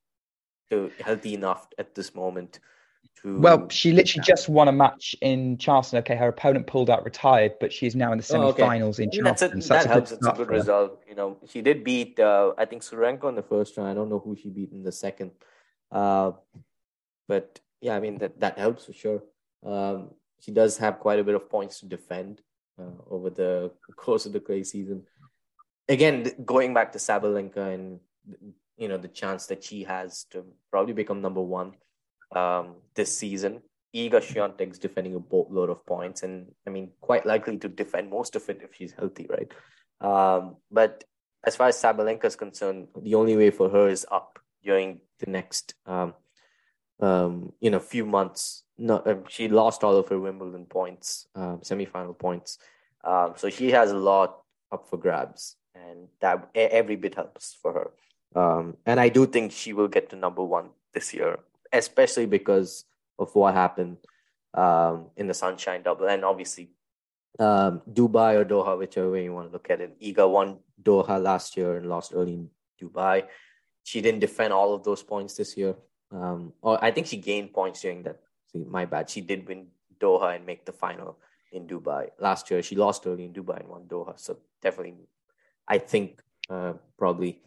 to 0.71 0.91
healthy 1.05 1.35
enough 1.35 1.69
at 1.79 1.95
this 1.95 2.15
moment? 2.15 2.61
To, 3.23 3.39
well, 3.39 3.69
she 3.71 3.93
literally 3.93 4.25
just 4.27 4.49
won 4.49 4.69
a 4.69 4.73
match 4.73 5.17
in 5.23 5.57
Charleston. 5.57 5.99
Okay, 6.01 6.17
her 6.17 6.29
opponent 6.29 6.67
pulled 6.67 6.91
out, 6.91 7.05
retired, 7.05 7.55
but 7.61 7.73
she's 7.73 7.97
now 7.97 8.13
in 8.13 8.19
the 8.19 8.25
semi-finals 8.25 9.01
oh, 9.01 9.03
okay. 9.03 9.05
in 9.05 9.25
Charleston. 9.25 9.59
A, 9.59 9.63
so 9.63 9.75
that 9.75 9.87
helps. 9.87 10.13
It's 10.13 10.27
a 10.27 10.33
good 10.33 10.51
result. 10.51 11.03
You 11.09 11.15
know, 11.15 11.39
she 11.49 11.63
did 11.63 11.83
beat, 11.83 12.21
uh, 12.21 12.53
I 12.59 12.67
think, 12.67 12.83
Tsurenko 12.83 13.29
in 13.31 13.35
the 13.35 13.43
first 13.43 13.77
round. 13.77 13.89
I 13.89 13.95
don't 13.95 14.11
know 14.11 14.19
who 14.19 14.37
she 14.37 14.51
beat 14.51 14.73
in 14.73 14.83
the 14.83 14.93
second. 14.93 15.31
Uh, 15.91 16.33
but 17.27 17.61
yeah, 17.81 17.97
I 17.97 18.01
mean 18.01 18.19
that 18.19 18.41
that 18.41 18.59
helps 18.59 18.85
for 18.85 18.93
sure. 18.93 19.23
Um, 19.65 20.11
she 20.41 20.53
does 20.53 20.77
have 20.79 20.99
quite 21.01 21.19
a 21.19 21.25
bit 21.25 21.35
of 21.35 21.49
points 21.49 21.81
to 21.81 21.87
defend 21.87 22.43
uh, 22.79 23.03
over 23.11 23.31
the 23.31 23.70
course 23.97 24.27
of 24.27 24.33
the 24.33 24.41
clay 24.41 24.62
season. 24.62 25.05
Again, 25.89 26.31
going 26.45 26.74
back 26.74 26.93
to 26.93 26.99
Sabalenka 26.99 27.74
and 27.74 28.01
you 28.77 28.89
know 28.89 28.99
the 28.99 29.09
chance 29.09 29.47
that 29.47 29.64
she 29.64 29.85
has 29.85 30.24
to 30.31 30.45
probably 30.70 30.93
become 30.93 31.22
number 31.22 31.41
one 31.41 31.72
um, 32.35 32.77
this 32.95 33.16
season. 33.16 33.62
Iga 33.95 34.20
Swiatek's 34.20 34.79
defending 34.79 35.14
a 35.14 35.20
boatload 35.20 35.70
of 35.70 35.87
points, 35.87 36.22
and 36.22 36.53
I 36.66 36.70
mean, 36.70 36.91
quite 37.01 37.24
likely 37.24 37.57
to 37.59 37.68
defend 37.68 38.11
most 38.11 38.37
of 38.37 38.49
it 38.51 38.61
if 38.62 38.74
she's 38.74 38.93
healthy, 38.93 39.27
right? 39.31 39.51
Um, 40.01 40.57
but 40.70 41.05
as 41.45 41.57
far 41.57 41.68
as 41.68 41.81
Sabalenka 41.81 42.24
is 42.24 42.37
concerned, 42.37 42.89
the 43.01 43.14
only 43.14 43.37
way 43.37 43.51
for 43.51 43.70
her 43.70 43.89
is 43.89 44.05
up 44.11 44.39
during 44.62 45.01
the 45.20 45.31
next, 45.31 45.74
um, 45.87 46.12
um, 47.01 47.53
you 47.61 47.70
know, 47.70 47.79
few 47.79 48.05
months. 48.05 48.64
No, 48.79 49.03
um, 49.07 49.24
she 49.29 49.49
lost 49.49 49.83
all 49.85 49.97
of 49.97 50.09
her 50.09 50.18
Wimbledon 50.18 50.66
points, 50.66 51.29
um, 51.35 51.61
semifinal 51.61 52.18
points, 52.18 52.59
um, 53.05 53.33
so 53.37 53.49
she 53.49 53.70
has 53.70 53.91
a 53.91 53.97
lot 53.97 54.43
up 54.70 54.87
for 54.89 54.99
grabs, 54.99 55.57
and 55.74 56.09
that 56.20 56.51
every 56.55 56.97
bit 56.97 57.14
helps 57.14 57.57
for 57.61 57.72
her. 57.72 57.91
Um, 58.41 58.77
and 58.85 59.01
I 59.01 59.09
do 59.09 59.27
think 59.27 59.53
she 59.53 59.72
will 59.72 59.89
get 59.89 60.11
to 60.11 60.16
number 60.16 60.45
one 60.45 60.70
this 60.93 61.14
year, 61.14 61.39
especially 61.72 62.27
because 62.27 62.85
of 63.18 63.35
what 63.35 63.55
happened 63.55 63.97
um, 64.53 65.07
in 65.16 65.27
the 65.27 65.35
Sunshine 65.35 65.83
Double, 65.83 66.07
and 66.07 66.24
obviously 66.24 66.70
um, 67.39 67.83
Dubai 67.91 68.35
or 68.35 68.45
Doha, 68.45 68.79
whichever 68.79 69.11
way 69.11 69.24
you 69.24 69.33
want 69.33 69.49
to 69.49 69.53
look 69.53 69.70
at 69.70 69.81
it. 69.81 70.01
Iga 70.01 70.29
won 70.31 70.59
Doha 70.83 71.22
last 71.22 71.57
year 71.57 71.77
and 71.77 71.89
lost 71.89 72.12
early 72.14 72.35
in 72.35 72.51
Dubai. 72.81 73.24
She 73.85 74.01
didn't 74.01 74.20
defend 74.20 74.53
all 74.53 74.74
of 74.74 74.85
those 74.85 75.03
points 75.03 75.35
this 75.35 75.57
year. 75.57 75.77
Um, 76.11 76.53
or 76.62 76.83
I 76.83 76.91
think 76.91 77.07
she 77.07 77.16
gained 77.16 77.53
points 77.53 77.81
during 77.83 78.03
that. 78.05 78.20
My 78.65 78.85
bad. 78.85 79.11
She 79.11 79.21
did 79.21 79.47
win 79.47 79.69
Doha 80.01 80.37
and 80.37 80.47
make 80.47 80.65
the 80.65 80.73
final 80.73 81.19
in 81.53 81.67
Dubai 81.67 82.11
last 82.19 82.51
year. 82.51 82.63
She 82.63 82.77
lost 82.77 83.07
early 83.07 83.25
in 83.25 83.33
Dubai 83.33 83.61
and 83.61 83.69
won 83.69 83.85
Doha. 83.85 84.19
So 84.19 84.39
definitely, 84.63 85.09
I 85.67 85.79
think 85.79 86.23
uh, 86.51 86.75
probably. 86.99 87.43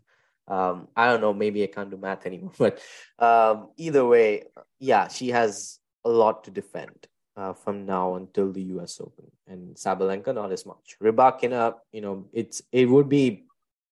Um, 0.47 0.87
I 0.95 1.05
don't 1.05 1.21
know. 1.21 1.33
Maybe 1.33 1.61
I 1.63 1.67
can't 1.67 1.91
do 1.91 1.97
math 1.97 2.25
anymore. 2.25 2.53
But 2.57 2.79
um, 3.19 3.69
either 3.77 4.03
way, 4.03 4.45
yeah, 4.79 5.07
she 5.07 5.29
has 5.29 5.77
a 6.03 6.09
lot 6.09 6.43
to 6.45 6.51
defend 6.51 7.07
uh, 7.37 7.53
from 7.53 7.85
now 7.85 8.15
until 8.15 8.51
the 8.51 8.63
U.S. 8.73 8.99
Open, 8.99 9.29
and 9.47 9.75
Sabalenka 9.75 10.33
not 10.33 10.51
as 10.51 10.65
much. 10.65 10.97
Rybakina, 11.03 11.75
you 11.91 12.01
know, 12.01 12.25
it's 12.33 12.63
it 12.71 12.89
would 12.89 13.09
be 13.09 13.45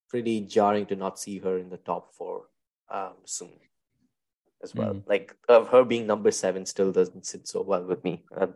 pretty 0.10 0.42
jarring 0.42 0.88
to 0.88 0.96
not 0.96 1.20
see 1.20 1.38
her 1.40 1.58
in 1.60 1.70
the 1.70 1.78
top 1.78 2.14
four 2.16 2.50
um, 2.90 3.14
soon 3.26 3.54
as 4.64 4.74
well. 4.76 4.94
Mm. 4.94 5.04
Like 5.08 5.36
of 5.48 5.70
her 5.70 5.84
being 5.84 6.08
number 6.08 6.32
seven 6.32 6.66
still 6.66 6.92
doesn't 6.92 7.26
sit 7.26 7.48
so 7.48 7.62
well 7.62 7.84
with 7.84 8.04
me. 8.04 8.24
Uh, 8.36 8.48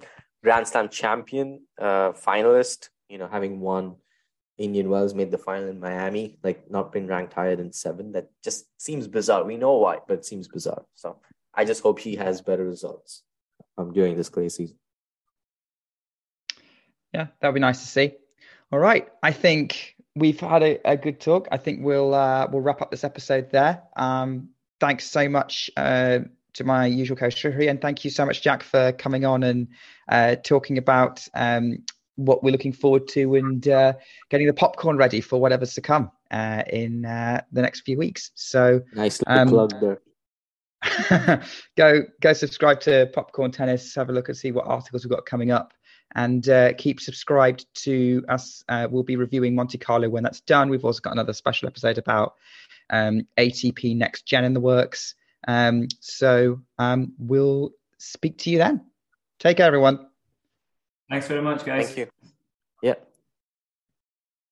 Grand 0.43 0.67
Slam 0.67 0.89
champion, 0.89 1.61
uh, 1.79 2.11
finalist, 2.11 2.89
you 3.09 3.17
know, 3.17 3.27
having 3.27 3.59
won 3.59 3.95
Indian 4.57 4.89
Wells, 4.89 5.13
made 5.13 5.31
the 5.31 5.37
final 5.37 5.69
in 5.69 5.79
Miami, 5.79 6.37
like 6.43 6.69
not 6.69 6.91
been 6.91 7.07
ranked 7.07 7.33
higher 7.33 7.55
than 7.55 7.71
seven. 7.71 8.13
That 8.13 8.29
just 8.43 8.65
seems 8.77 9.07
bizarre. 9.07 9.43
We 9.43 9.57
know 9.57 9.77
why, 9.77 9.99
but 10.07 10.19
it 10.19 10.25
seems 10.25 10.47
bizarre. 10.47 10.83
So 10.95 11.19
I 11.53 11.65
just 11.65 11.83
hope 11.83 11.99
she 11.99 12.15
has 12.15 12.41
better 12.41 12.65
results 12.65 13.23
um, 13.77 13.93
during 13.93 14.15
this 14.15 14.29
clay 14.29 14.49
season. 14.49 14.77
Yeah, 17.13 17.27
that 17.39 17.47
would 17.47 17.55
be 17.55 17.59
nice 17.59 17.81
to 17.81 17.87
see. 17.87 18.13
All 18.71 18.79
right, 18.79 19.07
I 19.21 19.31
think 19.31 19.95
we've 20.15 20.39
had 20.39 20.63
a, 20.63 20.79
a 20.89 20.97
good 20.97 21.19
talk. 21.19 21.47
I 21.51 21.57
think 21.57 21.83
we'll 21.83 22.13
uh, 22.13 22.47
we'll 22.49 22.61
wrap 22.61 22.81
up 22.81 22.89
this 22.89 23.03
episode 23.03 23.51
there. 23.51 23.83
Um, 23.95 24.49
thanks 24.82 25.05
so 25.05 25.29
much 25.29 25.69
uh, 25.77 26.19
to 26.53 26.63
my 26.63 26.88
usual 26.88 27.15
co-host 27.15 27.45
and 27.45 27.79
thank 27.79 28.03
you 28.03 28.09
so 28.09 28.25
much, 28.25 28.41
Jack, 28.41 28.63
for 28.63 28.91
coming 28.93 29.23
on 29.23 29.43
and 29.43 29.67
uh, 30.09 30.36
talking 30.43 30.77
about 30.79 31.25
um, 31.36 31.77
what 32.15 32.43
we're 32.43 32.51
looking 32.51 32.73
forward 32.73 33.07
to 33.09 33.36
and 33.36 33.67
uh, 33.67 33.93
getting 34.29 34.47
the 34.47 34.53
popcorn 34.53 34.97
ready 34.97 35.21
for 35.21 35.39
whatever's 35.39 35.75
to 35.75 35.82
come 35.82 36.11
uh, 36.32 36.63
in 36.67 37.05
uh, 37.05 37.41
the 37.51 37.61
next 37.61 37.82
few 37.82 37.97
weeks. 37.97 38.32
So 38.34 38.82
nice 38.93 39.21
um, 39.27 39.49
plug 39.49 39.79
there. 39.79 40.01
go 41.77 42.01
go 42.21 42.34
subscribe 42.34 42.79
to 42.82 43.07
Popcorn 43.13 43.51
Tennis. 43.51 43.93
Have 43.93 44.09
a 44.09 44.13
look 44.13 44.29
and 44.29 44.38
see 44.38 44.51
what 44.51 44.65
articles 44.65 45.05
we've 45.05 45.11
got 45.11 45.27
coming 45.27 45.51
up, 45.51 45.75
and 46.15 46.49
uh, 46.49 46.73
keep 46.73 46.99
subscribed 46.99 47.67
to 47.84 48.25
us. 48.29 48.63
Uh, 48.67 48.88
we'll 48.89 49.03
be 49.03 49.15
reviewing 49.15 49.53
Monte 49.53 49.77
Carlo 49.77 50.09
when 50.09 50.23
that's 50.23 50.41
done. 50.41 50.69
We've 50.69 50.84
also 50.84 50.99
got 50.99 51.13
another 51.13 51.34
special 51.34 51.67
episode 51.67 51.99
about 51.99 52.34
um, 52.91 53.27
ATP 53.37 53.95
Next 53.95 54.25
Gen 54.25 54.45
in 54.45 54.53
the 54.53 54.59
works. 54.59 55.15
Um, 55.47 55.87
so 55.99 56.61
um, 56.77 57.13
we'll 57.17 57.71
speak 57.97 58.37
to 58.39 58.49
you 58.49 58.57
then. 58.57 58.85
Take 59.39 59.57
care, 59.57 59.65
everyone. 59.65 60.07
Thanks 61.09 61.27
very 61.27 61.41
much, 61.41 61.65
guys. 61.65 61.87
Thank 61.87 61.97
you. 61.97 62.07